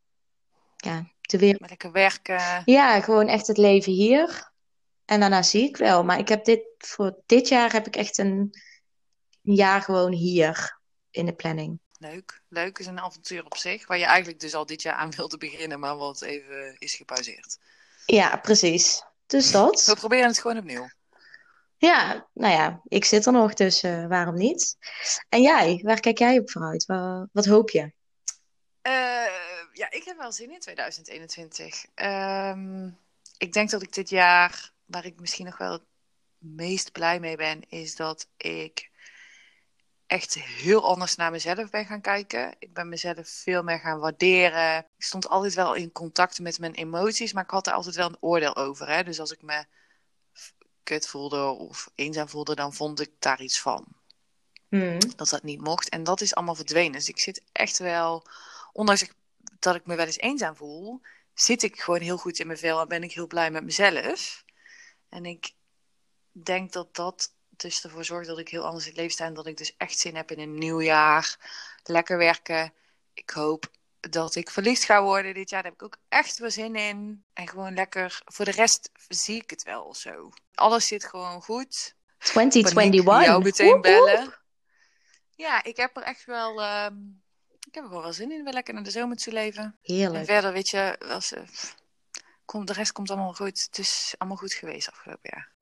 ja, 0.76 1.10
te 1.20 1.38
weer... 1.38 1.56
Lekker 1.58 1.92
werken. 1.92 2.62
ja, 2.64 3.00
gewoon 3.00 3.28
echt 3.28 3.46
het 3.46 3.58
leven 3.58 3.92
hier. 3.92 4.54
En 5.06 5.20
daarna 5.20 5.42
zie 5.42 5.68
ik 5.68 5.76
wel. 5.76 6.04
Maar 6.04 6.18
ik 6.18 6.28
heb 6.28 6.44
dit, 6.44 6.62
voor 6.78 7.18
dit 7.26 7.48
jaar 7.48 7.72
heb 7.72 7.86
ik 7.86 7.96
echt 7.96 8.18
een, 8.18 8.60
een 9.42 9.54
jaar 9.54 9.82
gewoon 9.82 10.12
hier 10.12 10.78
in 11.10 11.26
de 11.26 11.34
planning. 11.34 11.78
Leuk, 11.98 12.42
leuk 12.48 12.78
is 12.78 12.86
een 12.86 13.00
avontuur 13.00 13.44
op 13.44 13.56
zich, 13.56 13.86
waar 13.86 13.98
je 13.98 14.04
eigenlijk 14.04 14.40
dus 14.40 14.54
al 14.54 14.66
dit 14.66 14.82
jaar 14.82 14.94
aan 14.94 15.10
wilde 15.10 15.36
beginnen, 15.38 15.80
maar 15.80 15.96
wat 15.96 16.22
even 16.22 16.76
is 16.78 16.94
gepauzeerd. 16.94 17.58
Ja, 18.06 18.36
precies. 18.36 19.02
Dus 19.26 19.46
We 19.46 19.52
dat. 19.52 19.94
proberen 19.98 20.26
het 20.26 20.38
gewoon 20.38 20.56
opnieuw. 20.58 20.88
Ja, 21.78 22.26
nou 22.34 22.52
ja, 22.52 22.80
ik 22.84 23.04
zit 23.04 23.26
er 23.26 23.32
nog, 23.32 23.54
dus 23.54 23.82
eh, 23.82 24.06
waarom 24.06 24.34
niet? 24.34 24.76
En 25.28 25.42
jij, 25.42 25.80
waar 25.82 26.00
kijk 26.00 26.18
jij 26.18 26.38
op 26.38 26.50
vooruit? 26.50 26.84
Wa- 26.84 27.28
Wat, 27.32 27.44
hoop 27.46 27.70
je? 27.70 27.92
Eh, 28.82 28.92
ja, 29.72 29.90
ik 29.90 30.02
heb 30.04 30.16
wel 30.16 30.32
zin 30.32 30.52
in 30.52 30.60
2021. 30.60 31.84
Ehm, 31.94 32.86
ik 33.38 33.52
denk 33.52 33.70
dat 33.70 33.82
ik 33.82 33.92
dit 33.94 34.08
jaar, 34.08 34.72
waar 34.86 35.04
ik 35.04 35.20
misschien 35.20 35.44
nog 35.44 35.58
wel 35.58 35.72
het 35.72 35.84
meest 36.38 36.92
blij 36.92 37.20
mee 37.20 37.36
ben, 37.36 37.68
is 37.68 37.96
dat 37.96 38.28
ik 38.36 38.90
echt 40.06 40.34
heel 40.34 40.84
anders 40.84 41.16
naar 41.16 41.30
mezelf 41.30 41.70
ben 41.70 41.86
gaan 41.86 42.00
kijken. 42.00 42.54
Ik 42.58 42.74
ben 42.74 42.88
mezelf 42.88 43.28
veel 43.28 43.62
meer 43.62 43.78
gaan 43.78 43.98
waarderen. 43.98 44.78
Ik 44.78 45.04
stond 45.04 45.28
altijd 45.28 45.54
wel 45.54 45.74
in 45.74 45.92
contact 45.92 46.40
met 46.40 46.58
mijn 46.58 46.74
emoties, 46.74 47.32
maar 47.32 47.44
ik 47.44 47.50
had 47.50 47.66
er 47.66 47.72
altijd 47.72 47.96
wel 47.96 48.08
een 48.08 48.16
oordeel 48.20 48.56
over. 48.56 48.88
Hè? 48.88 49.02
Dus 49.04 49.20
als 49.20 49.32
ik 49.32 49.42
me 49.42 49.64
kut 50.82 51.08
voelde 51.08 51.42
of 51.42 51.90
eenzaam 51.94 52.28
voelde, 52.28 52.54
dan 52.54 52.74
vond 52.74 53.00
ik 53.00 53.10
daar 53.18 53.42
iets 53.42 53.60
van 53.60 53.86
Hmm. 54.68 54.98
dat 55.16 55.28
dat 55.28 55.42
niet 55.42 55.60
mocht. 55.60 55.88
En 55.88 56.04
dat 56.04 56.20
is 56.20 56.34
allemaal 56.34 56.54
verdwenen. 56.54 56.92
Dus 56.92 57.08
ik 57.08 57.18
zit 57.18 57.42
echt 57.52 57.78
wel, 57.78 58.26
ondanks 58.72 59.10
dat 59.58 59.74
ik 59.74 59.86
me 59.86 59.94
wel 59.94 60.06
eens 60.06 60.18
eenzaam 60.18 60.56
voel, 60.56 61.00
zit 61.34 61.62
ik 61.62 61.80
gewoon 61.80 62.00
heel 62.00 62.16
goed 62.16 62.38
in 62.38 62.46
mijn 62.46 62.58
vel 62.58 62.80
en 62.80 62.88
ben 62.88 63.02
ik 63.02 63.12
heel 63.12 63.26
blij 63.26 63.50
met 63.50 63.64
mezelf. 63.64 64.44
En 65.16 65.24
ik 65.24 65.52
denk 66.30 66.72
dat 66.72 66.94
dat 66.94 67.32
dus 67.50 67.84
ervoor 67.84 68.04
zorgt 68.04 68.28
dat 68.28 68.38
ik 68.38 68.48
heel 68.48 68.64
anders 68.64 68.84
in 68.84 68.90
het 68.90 68.98
leven 68.98 69.12
sta 69.12 69.24
en 69.24 69.34
dat 69.34 69.46
ik 69.46 69.56
dus 69.56 69.76
echt 69.76 69.98
zin 69.98 70.16
heb 70.16 70.30
in 70.30 70.38
een 70.38 70.58
nieuw 70.58 70.80
jaar. 70.80 71.36
Lekker 71.84 72.18
werken. 72.18 72.72
Ik 73.14 73.30
hoop 73.30 73.70
dat 74.00 74.34
ik 74.34 74.50
verliefd 74.50 74.84
ga 74.84 75.02
worden 75.02 75.34
dit 75.34 75.50
jaar. 75.50 75.62
Daar 75.62 75.70
heb 75.70 75.80
ik 75.80 75.86
ook 75.86 75.96
echt 76.08 76.38
wel 76.38 76.50
zin 76.50 76.76
in. 76.76 77.24
En 77.32 77.48
gewoon 77.48 77.74
lekker. 77.74 78.20
Voor 78.24 78.44
de 78.44 78.50
rest 78.50 78.90
zie 79.08 79.42
ik 79.42 79.50
het 79.50 79.62
wel 79.62 79.94
zo. 79.94 80.30
Alles 80.54 80.86
zit 80.86 81.04
gewoon 81.04 81.42
goed. 81.42 81.94
Paniek, 82.32 82.50
2021. 82.66 83.24
jou 83.24 83.42
meteen 83.42 83.80
bellen. 83.80 84.34
Ja, 85.34 85.64
ik 85.64 85.76
heb 85.76 85.96
er 85.96 86.02
echt 86.02 86.24
wel. 86.24 86.62
ehm, 86.62 86.96
ik 87.68 87.74
heb 87.74 87.84
er 87.84 87.90
wel 87.90 88.12
zin 88.12 88.32
in. 88.32 88.44
Weer 88.44 88.52
lekker 88.52 88.74
naar 88.74 88.82
de 88.82 88.90
zomer 88.90 89.16
toe 89.16 89.32
leven. 89.32 89.62
En 89.64 89.78
Heerlijk. 89.82 90.24
verder, 90.24 90.52
weet 90.52 90.68
je, 90.68 90.98
als, 90.98 91.32
eh, 91.32 91.42
komt, 92.46 92.66
de 92.66 92.72
rest 92.72 92.92
komt 92.92 93.10
allemaal 93.10 93.32
goed. 93.32 93.62
Het 93.62 93.78
is 93.78 94.14
allemaal 94.18 94.38
goed 94.38 94.52
geweest 94.52 94.90
afgelopen 94.90 95.30
jaar. 95.32 95.52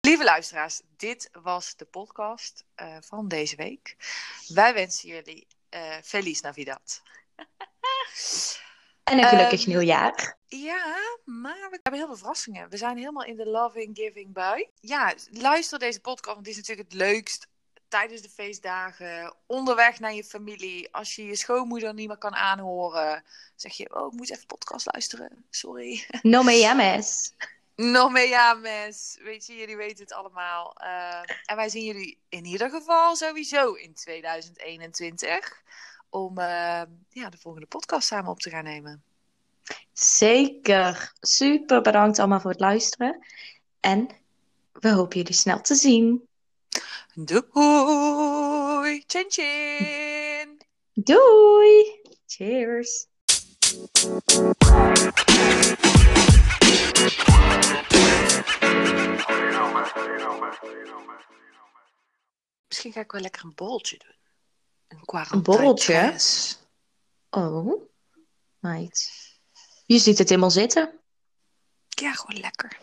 Lieve 0.00 0.24
luisteraars, 0.24 0.80
dit 0.96 1.28
was 1.42 1.76
de 1.76 1.84
podcast 1.84 2.64
eh, 2.74 2.96
van 3.00 3.28
deze 3.28 3.56
week. 3.56 3.96
Wij 4.46 4.74
wensen 4.74 5.08
jullie 5.08 5.46
eh 5.68 5.96
Feliz 6.02 6.40
Navidad. 6.40 7.02
En 9.04 9.18
een 9.18 9.28
gelukkig 9.28 9.60
Ehm, 9.60 9.68
nieuwjaar. 9.68 10.38
Ja, 10.46 10.96
maar 11.24 11.70
we 11.70 11.78
hebben 11.82 12.00
heel 12.00 12.06
veel 12.06 12.16
verrassingen. 12.16 12.68
We 12.68 12.76
zijn 12.76 12.96
helemaal 12.96 13.24
in 13.24 13.36
de 13.36 13.46
loving 13.46 13.96
giving 13.96 14.32
bui. 14.32 14.68
Ja, 14.80 15.14
luister 15.30 15.78
deze 15.78 16.00
podcast, 16.00 16.34
want 16.34 16.44
die 16.44 16.54
is 16.54 16.60
natuurlijk 16.60 16.88
het 16.88 16.98
leukst 16.98 17.48
tijdens 17.88 18.20
de 18.22 18.28
feestdagen, 18.28 19.34
onderweg 19.46 20.00
naar 20.00 20.14
je 20.14 20.24
familie. 20.24 20.92
Als 20.92 21.14
je 21.14 21.26
je 21.26 21.36
schoonmoeder 21.36 21.94
niet 21.94 22.08
meer 22.08 22.16
kan 22.16 22.34
aanhoren, 22.34 23.24
zeg 23.54 23.72
je, 23.72 23.94
oh, 23.94 24.12
ik 24.12 24.18
moet 24.18 24.30
even 24.30 24.46
podcast 24.46 24.86
luisteren. 24.92 25.44
Sorry. 25.50 26.06
No 26.22 26.42
me 26.42 26.58
llames. 26.58 27.32
Nog 27.76 28.12
meer 28.12 28.28
ja, 28.28 28.54
mes. 28.54 29.18
Weet 29.22 29.46
je, 29.46 29.56
jullie 29.56 29.76
weten 29.76 30.04
het 30.04 30.12
allemaal. 30.12 30.72
Eh, 30.76 31.20
en 31.44 31.56
wij 31.56 31.68
zien 31.68 31.84
jullie 31.84 32.18
in 32.28 32.44
ieder 32.44 32.70
geval 32.70 33.16
sowieso 33.16 33.72
in 33.72 33.94
2021. 33.94 35.62
Om 36.10 36.38
eh, 36.38 36.82
ja, 37.08 37.30
de 37.30 37.38
volgende 37.38 37.66
podcast 37.66 38.06
samen 38.06 38.30
op 38.30 38.40
te 38.40 38.50
gaan 38.50 38.64
nemen. 38.64 39.02
Zeker. 39.92 41.12
Super 41.20 41.82
bedankt 41.82 42.18
allemaal 42.18 42.40
voor 42.40 42.50
het 42.50 42.60
luisteren. 42.60 43.26
En 43.80 44.08
we 44.72 44.90
hopen 44.90 45.16
jullie 45.16 45.34
snel 45.34 45.60
te 45.60 45.74
zien. 45.74 46.25
Doei! 47.18 49.04
Chin 49.06 49.30
chin! 49.30 50.58
Doei! 50.92 52.02
Cheers! 52.26 53.06
Misschien 62.68 62.92
ga 62.92 63.00
ik 63.00 63.12
wel 63.12 63.20
lekker 63.20 63.44
een 63.44 63.54
borreltje 63.54 63.98
doen. 63.98 64.16
Een, 64.88 65.04
quarantaine-tres. 65.04 66.58
Oh, 67.30 67.82
meid. 68.58 69.10
Je 69.86 69.98
ziet 69.98 70.18
het 70.18 70.28
helemaal 70.28 70.50
zitten. 70.50 71.00
Ja, 71.88 72.12
gewoon 72.12 72.40
lekker. 72.40 72.78